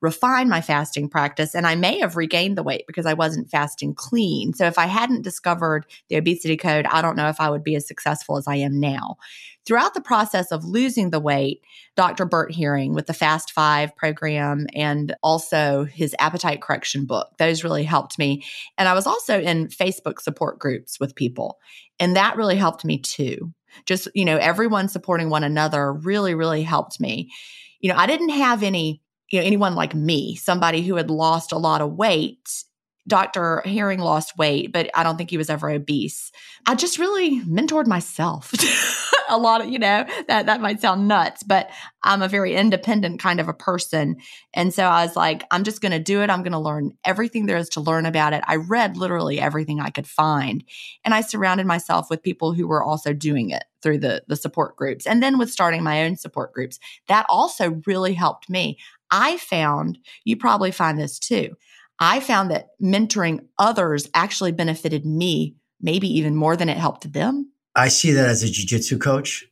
refine 0.01 0.49
my 0.49 0.61
fasting 0.61 1.09
practice. 1.09 1.55
And 1.55 1.65
I 1.67 1.75
may 1.75 1.99
have 1.99 2.15
regained 2.15 2.57
the 2.57 2.63
weight 2.63 2.85
because 2.87 3.05
I 3.05 3.13
wasn't 3.13 3.49
fasting 3.49 3.93
clean. 3.93 4.53
So 4.53 4.65
if 4.65 4.77
I 4.77 4.85
hadn't 4.85 5.23
discovered 5.23 5.85
the 6.09 6.15
obesity 6.17 6.57
code, 6.57 6.85
I 6.85 7.01
don't 7.01 7.15
know 7.15 7.29
if 7.29 7.39
I 7.41 7.49
would 7.49 7.63
be 7.63 7.75
as 7.75 7.87
successful 7.87 8.37
as 8.37 8.47
I 8.47 8.55
am 8.55 8.79
now. 8.79 9.17
throughout 9.65 9.93
the 9.93 10.01
process 10.01 10.51
of 10.51 10.65
losing 10.65 11.09
the 11.09 11.19
weight, 11.19 11.61
Dr. 11.95 12.25
Bert 12.25 12.53
Herring 12.53 12.93
with 12.93 13.07
the 13.07 13.13
Fast 13.13 13.51
Five 13.51 13.95
program 13.95 14.67
and 14.73 15.15
also 15.23 15.85
his 15.85 16.15
appetite 16.19 16.61
correction 16.61 17.05
book, 17.05 17.29
those 17.37 17.63
really 17.63 17.83
helped 17.83 18.19
me. 18.19 18.43
And 18.77 18.87
I 18.87 18.93
was 18.93 19.07
also 19.07 19.39
in 19.39 19.67
Facebook 19.67 20.19
support 20.19 20.59
groups 20.59 20.99
with 20.99 21.15
people, 21.15 21.59
and 21.99 22.15
that 22.15 22.35
really 22.35 22.57
helped 22.57 22.83
me 22.83 22.99
too. 22.99 23.53
Just, 23.85 24.07
you 24.13 24.25
know, 24.25 24.37
everyone 24.37 24.87
supporting 24.87 25.29
one 25.29 25.43
another 25.43 25.93
really, 25.93 26.35
really 26.35 26.63
helped 26.63 26.99
me. 26.99 27.31
You 27.79 27.89
know, 27.89 27.97
I 27.97 28.05
didn't 28.05 28.29
have 28.29 28.63
any, 28.63 29.01
you 29.33 29.39
know, 29.39 29.45
anyone 29.45 29.73
like 29.73 29.95
me, 29.95 30.35
somebody 30.35 30.83
who 30.83 30.95
had 30.95 31.09
lost 31.09 31.51
a 31.51 31.57
lot 31.57 31.81
of 31.81 31.93
weight 31.93 32.47
Dr. 33.07 33.61
Herring 33.65 33.99
lost 33.99 34.37
weight, 34.37 34.71
but 34.71 34.89
I 34.95 35.03
don't 35.03 35.17
think 35.17 35.29
he 35.29 35.37
was 35.37 35.49
ever 35.49 35.69
obese. 35.69 36.31
I 36.65 36.75
just 36.75 36.97
really 36.97 37.41
mentored 37.41 37.87
myself. 37.87 38.53
a 39.29 39.37
lot 39.37 39.61
of, 39.61 39.69
you 39.69 39.79
know, 39.79 40.05
that 40.27 40.45
that 40.45 40.61
might 40.61 40.79
sound 40.79 41.07
nuts, 41.07 41.43
but 41.43 41.69
I'm 42.03 42.21
a 42.21 42.29
very 42.29 42.55
independent 42.55 43.19
kind 43.19 43.39
of 43.39 43.49
a 43.49 43.53
person. 43.53 44.17
And 44.53 44.73
so 44.73 44.85
I 44.85 45.05
was 45.05 45.15
like, 45.15 45.43
I'm 45.51 45.63
just 45.63 45.81
going 45.81 45.91
to 45.91 45.99
do 45.99 46.21
it. 46.21 46.29
I'm 46.29 46.43
going 46.43 46.53
to 46.53 46.59
learn 46.59 46.93
everything 47.03 47.45
there 47.45 47.57
is 47.57 47.69
to 47.69 47.81
learn 47.81 48.05
about 48.05 48.33
it. 48.33 48.43
I 48.47 48.55
read 48.55 48.95
literally 48.95 49.39
everything 49.39 49.81
I 49.81 49.89
could 49.89 50.07
find. 50.07 50.63
And 51.03 51.13
I 51.13 51.21
surrounded 51.21 51.65
myself 51.65 52.09
with 52.09 52.23
people 52.23 52.53
who 52.53 52.67
were 52.67 52.83
also 52.83 53.11
doing 53.11 53.49
it 53.49 53.63
through 53.81 53.97
the 53.97 54.23
the 54.27 54.37
support 54.37 54.77
groups. 54.77 55.05
And 55.05 55.21
then 55.21 55.37
with 55.37 55.51
starting 55.51 55.83
my 55.83 56.05
own 56.05 56.15
support 56.15 56.53
groups, 56.53 56.79
that 57.07 57.25
also 57.27 57.81
really 57.85 58.13
helped 58.13 58.49
me. 58.49 58.77
I 59.13 59.37
found, 59.37 59.99
you 60.25 60.35
probably 60.35 60.71
find 60.71 60.99
this 60.99 61.19
too. 61.19 61.55
I 61.99 62.19
found 62.19 62.49
that 62.51 62.69
mentoring 62.81 63.45
others 63.59 64.09
actually 64.15 64.51
benefited 64.51 65.05
me, 65.05 65.55
maybe 65.79 66.07
even 66.07 66.35
more 66.35 66.57
than 66.57 66.67
it 66.67 66.77
helped 66.77 67.13
them. 67.13 67.51
I 67.75 67.89
see 67.89 68.11
that 68.11 68.27
as 68.27 68.43
a 68.43 68.47
jujitsu 68.47 68.99
coach. 68.99 69.45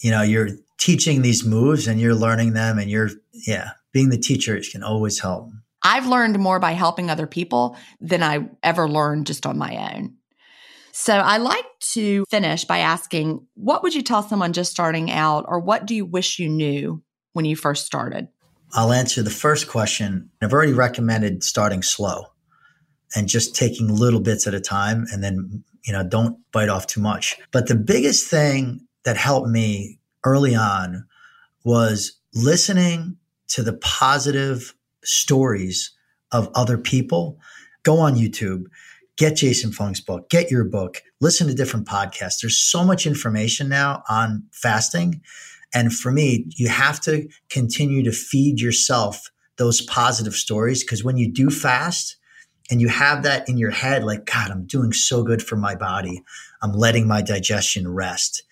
You 0.00 0.10
know, 0.10 0.22
you're 0.22 0.48
teaching 0.80 1.22
these 1.22 1.44
moves 1.44 1.86
and 1.86 2.00
you're 2.00 2.14
learning 2.14 2.54
them, 2.54 2.78
and 2.78 2.90
you're, 2.90 3.10
yeah, 3.46 3.72
being 3.92 4.08
the 4.08 4.18
teacher 4.18 4.58
can 4.72 4.82
always 4.82 5.20
help. 5.20 5.50
I've 5.84 6.06
learned 6.06 6.38
more 6.38 6.58
by 6.58 6.72
helping 6.72 7.10
other 7.10 7.26
people 7.26 7.76
than 8.00 8.22
I 8.22 8.48
ever 8.62 8.88
learned 8.88 9.26
just 9.26 9.46
on 9.46 9.58
my 9.58 9.94
own. 9.94 10.14
So 10.92 11.14
I 11.14 11.36
like 11.36 11.66
to 11.92 12.24
finish 12.30 12.64
by 12.64 12.78
asking, 12.78 13.46
what 13.54 13.82
would 13.82 13.94
you 13.94 14.02
tell 14.02 14.22
someone 14.22 14.52
just 14.52 14.70
starting 14.70 15.10
out, 15.10 15.44
or 15.46 15.60
what 15.60 15.86
do 15.86 15.94
you 15.94 16.04
wish 16.04 16.38
you 16.38 16.48
knew 16.48 17.02
when 17.32 17.44
you 17.44 17.56
first 17.56 17.86
started? 17.86 18.28
I'll 18.74 18.92
answer 18.92 19.22
the 19.22 19.30
first 19.30 19.68
question. 19.68 20.30
I've 20.40 20.52
already 20.52 20.72
recommended 20.72 21.42
starting 21.42 21.82
slow 21.82 22.26
and 23.14 23.28
just 23.28 23.54
taking 23.54 23.88
little 23.88 24.20
bits 24.20 24.46
at 24.46 24.54
a 24.54 24.60
time 24.60 25.06
and 25.12 25.22
then, 25.22 25.64
you 25.84 25.92
know, 25.92 26.02
don't 26.02 26.38
bite 26.52 26.70
off 26.70 26.86
too 26.86 27.00
much. 27.00 27.36
But 27.50 27.68
the 27.68 27.74
biggest 27.74 28.28
thing 28.28 28.86
that 29.04 29.16
helped 29.16 29.48
me 29.48 29.98
early 30.24 30.54
on 30.54 31.04
was 31.64 32.18
listening 32.34 33.16
to 33.48 33.62
the 33.62 33.74
positive 33.74 34.74
stories 35.04 35.90
of 36.30 36.48
other 36.54 36.78
people. 36.78 37.38
Go 37.82 37.98
on 37.98 38.14
YouTube, 38.14 38.64
get 39.16 39.36
Jason 39.36 39.72
Fung's 39.72 40.00
book, 40.00 40.30
get 40.30 40.50
your 40.50 40.64
book, 40.64 41.02
listen 41.20 41.46
to 41.48 41.54
different 41.54 41.86
podcasts. 41.86 42.40
There's 42.40 42.56
so 42.56 42.84
much 42.84 43.06
information 43.06 43.68
now 43.68 44.02
on 44.08 44.44
fasting 44.52 45.20
and 45.74 45.92
for 45.92 46.12
me, 46.12 46.46
you 46.56 46.68
have 46.68 47.00
to 47.02 47.28
continue 47.48 48.02
to 48.04 48.12
feed 48.12 48.60
yourself 48.60 49.30
those 49.56 49.80
positive 49.80 50.34
stories 50.34 50.82
because 50.82 51.04
when 51.04 51.16
you 51.16 51.30
do 51.30 51.50
fast 51.50 52.16
and 52.70 52.80
you 52.80 52.88
have 52.88 53.22
that 53.22 53.48
in 53.48 53.58
your 53.58 53.70
head, 53.70 54.04
like, 54.04 54.24
God, 54.24 54.50
I'm 54.50 54.64
doing 54.66 54.92
so 54.92 55.22
good 55.22 55.42
for 55.42 55.56
my 55.56 55.74
body, 55.74 56.22
I'm 56.62 56.72
letting 56.72 57.06
my 57.06 57.22
digestion 57.22 57.88
rest. 57.88 58.42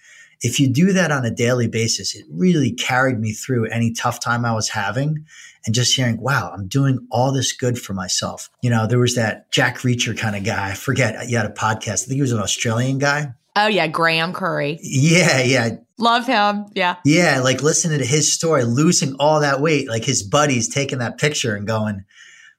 If 0.43 0.59
you 0.59 0.68
do 0.68 0.93
that 0.93 1.12
on 1.12 1.27
a 1.27 1.31
daily 1.31 1.68
basis, 1.68 2.14
it 2.14 2.25
really 2.31 2.73
carried 2.73 3.21
me 3.21 3.33
through 3.33 3.66
any 3.66 3.93
tough 3.93 4.21
time 4.21 4.45
I 4.45 4.55
was 4.55 4.71
having 4.71 5.27
and 5.66 5.75
just 5.75 5.95
hearing, 5.95 6.18
wow, 6.18 6.51
I'm 6.55 6.66
doing 6.66 7.07
all 7.11 7.31
this 7.31 7.53
good 7.53 7.79
for 7.79 7.93
myself. 7.93 8.49
You 8.62 8.71
know, 8.71 8.87
there 8.87 8.99
was 8.99 9.16
that 9.16 9.51
Jack 9.53 9.79
Reacher 9.79 10.16
kind 10.16 10.35
of 10.35 10.45
guy. 10.45 10.71
I 10.71 10.75
forget, 10.75 11.27
he 11.27 11.35
had 11.35 11.45
a 11.45 11.51
podcast. 11.51 12.05
I 12.05 12.07
think 12.07 12.14
he 12.14 12.23
was 12.23 12.33
an 12.33 12.41
Australian 12.41 12.99
guy. 12.99 13.35
Oh, 13.57 13.66
yeah, 13.66 13.88
Graham 13.88 14.32
Curry. 14.32 14.78
Yeah, 14.82 15.42
yeah. 15.42 15.70
Love 15.98 16.26
him. 16.26 16.66
Yeah. 16.74 16.96
Yeah. 17.05 17.40
Like 17.40 17.62
listening 17.62 17.98
to 17.98 18.07
his 18.07 18.32
story, 18.32 18.64
losing 18.64 19.16
all 19.18 19.40
that 19.40 19.61
weight, 19.61 19.88
like 19.88 20.05
his 20.05 20.22
buddies 20.22 20.68
taking 20.68 20.98
that 20.98 21.18
picture 21.18 21.55
and 21.55 21.66
going, 21.66 22.05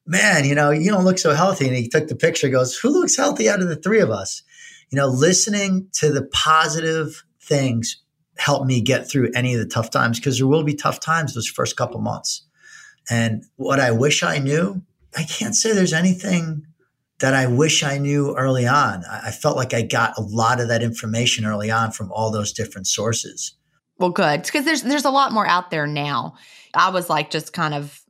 man, 0.05 0.45
you 0.45 0.53
know, 0.53 0.71
you 0.71 0.91
don't 0.91 1.05
look 1.05 1.17
so 1.17 1.33
healthy. 1.33 1.67
And 1.67 1.75
he 1.75 1.87
took 1.87 2.07
the 2.07 2.15
picture, 2.15 2.49
goes, 2.49 2.75
who 2.75 2.89
looks 2.89 3.17
healthy 3.17 3.49
out 3.49 3.61
of 3.61 3.67
the 3.67 3.75
three 3.75 4.01
of 4.01 4.11
us? 4.11 4.43
You 4.89 4.97
know, 4.97 5.07
listening 5.07 5.87
to 5.93 6.11
the 6.11 6.25
positive 6.25 7.23
things 7.41 8.01
helped 8.37 8.65
me 8.65 8.81
get 8.81 9.09
through 9.09 9.31
any 9.33 9.53
of 9.53 9.59
the 9.59 9.67
tough 9.67 9.89
times 9.89 10.19
because 10.19 10.37
there 10.37 10.47
will 10.47 10.63
be 10.63 10.75
tough 10.75 10.99
times 10.99 11.33
those 11.33 11.47
first 11.47 11.77
couple 11.77 12.01
months. 12.01 12.45
And 13.09 13.43
what 13.55 13.79
I 13.79 13.91
wish 13.91 14.23
I 14.23 14.39
knew, 14.39 14.81
I 15.15 15.23
can't 15.23 15.55
say 15.55 15.73
there's 15.73 15.93
anything 15.93 16.65
that 17.21 17.33
I 17.33 17.47
wish 17.47 17.83
I 17.83 17.97
knew 17.97 18.35
early 18.35 18.67
on. 18.67 19.03
I 19.05 19.31
felt 19.31 19.55
like 19.55 19.73
I 19.73 19.81
got 19.81 20.17
a 20.17 20.21
lot 20.21 20.59
of 20.59 20.67
that 20.67 20.83
information 20.83 21.45
early 21.45 21.71
on 21.71 21.91
from 21.91 22.11
all 22.11 22.31
those 22.31 22.51
different 22.51 22.87
sources. 22.87 23.55
Well, 23.97 24.09
good 24.09 24.43
because 24.43 24.65
there's 24.65 24.81
there's 24.81 25.05
a 25.05 25.11
lot 25.11 25.31
more 25.31 25.45
out 25.45 25.71
there 25.71 25.87
now. 25.87 26.35
I 26.73 26.89
was 26.89 27.09
like 27.09 27.29
just 27.29 27.53
kind 27.53 27.73
of 27.73 28.01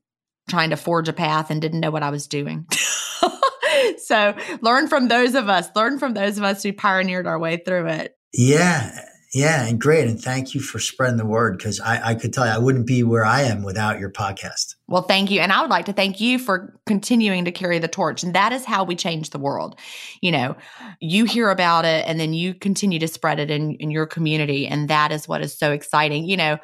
trying 0.49 0.69
to 0.71 0.77
forge 0.77 1.07
a 1.07 1.13
path 1.13 1.51
and 1.51 1.61
didn't 1.61 1.81
know 1.81 1.91
what 1.91 2.03
I 2.03 2.09
was 2.09 2.27
doing. 2.27 2.65
so 3.97 4.35
learn 4.61 4.87
from 4.87 5.09
those 5.09 5.35
of 5.35 5.49
us. 5.49 5.69
Learn 5.75 5.99
from 5.99 6.13
those 6.13 6.37
of 6.37 6.43
us 6.43 6.63
who 6.63 6.73
pioneered 6.73 7.27
our 7.27 7.37
way 7.37 7.57
through 7.57 7.87
it. 7.87 8.17
Yeah, 8.33 9.05
yeah, 9.33 9.65
and 9.65 9.79
great. 9.79 10.09
And 10.09 10.21
thank 10.21 10.53
you 10.53 10.59
for 10.59 10.77
spreading 10.77 11.15
the 11.15 11.25
word 11.25 11.57
because 11.57 11.79
I, 11.79 12.09
I, 12.09 12.15
could 12.15 12.33
tell 12.33 12.45
you 12.45 12.51
I 12.51 12.57
wouldn't 12.57 12.85
be 12.85 13.01
where 13.01 13.23
I 13.23 13.43
am 13.43 13.63
without 13.63 13.97
your 13.97 14.09
podcast. 14.09 14.75
Well, 14.89 15.03
thank 15.03 15.31
you. 15.31 15.39
And 15.39 15.53
I 15.53 15.61
would 15.61 15.69
like 15.69 15.85
to 15.85 15.93
thank 15.93 16.19
you 16.19 16.37
for 16.37 16.77
continuing 16.85 17.45
to 17.45 17.51
carry 17.53 17.79
the 17.79 17.87
torch. 17.87 18.23
And 18.23 18.35
that 18.35 18.51
is 18.51 18.65
how 18.65 18.83
we 18.83 18.93
change 18.93 19.29
the 19.29 19.39
world. 19.39 19.77
You 20.19 20.33
know, 20.33 20.57
you 20.99 21.23
hear 21.23 21.49
about 21.49 21.85
it 21.85 22.05
and 22.05 22.19
then 22.19 22.33
you 22.33 22.53
continue 22.53 22.99
to 22.99 23.07
spread 23.07 23.39
it 23.39 23.49
in, 23.49 23.75
in 23.75 23.89
your 23.89 24.05
community. 24.05 24.67
And 24.67 24.89
that 24.89 25.13
is 25.13 25.29
what 25.29 25.41
is 25.41 25.57
so 25.57 25.71
exciting. 25.71 26.27
You 26.27 26.35
know, 26.35 26.57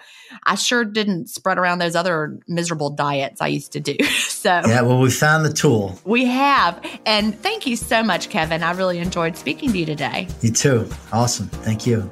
I 0.43 0.55
sure 0.55 0.84
didn't 0.84 1.28
spread 1.30 1.57
around 1.57 1.80
those 1.80 1.95
other 1.95 2.38
miserable 2.49 2.89
diets 2.89 3.39
I 3.39 3.47
used 3.47 3.72
to 3.74 3.80
do. 3.80 3.95
so, 4.28 4.49
yeah, 4.49 4.82
well, 4.82 4.99
we 4.99 5.09
found 5.09 5.45
the 5.45 5.53
tool. 5.53 5.97
We 6.03 6.26
have. 6.26 6.86
And 7.05 7.34
thank 7.39 7.65
you 7.65 7.78
so 7.78 8.03
much, 8.03 8.28
Kevin. 8.28 8.61
I 8.61 8.72
really 8.72 8.97
enjoyed 8.97 9.38
speaking 9.38 9.72
to 9.72 9.78
you 9.78 9.86
today. 9.86 10.28
You 10.41 10.51
too. 10.51 10.89
Awesome. 11.13 11.47
Thank 11.47 11.88
you. 11.88 12.11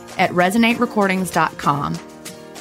at 0.17 0.31
resonaterecordings.com. 0.31 1.99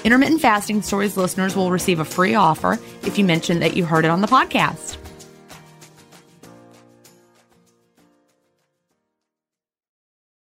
Intermittent 0.05 0.41
Fasting 0.41 0.83
Stories 0.83 1.17
listeners 1.17 1.55
will 1.55 1.71
receive 1.71 2.01
a 2.01 2.05
free 2.05 2.35
offer 2.35 2.79
if 3.03 3.19
you 3.19 3.25
mention 3.25 3.61
that 3.61 3.77
you 3.77 3.85
heard 3.85 4.05
it 4.05 4.11
on 4.11 4.21
the 4.21 4.27
podcast. 4.27 5.00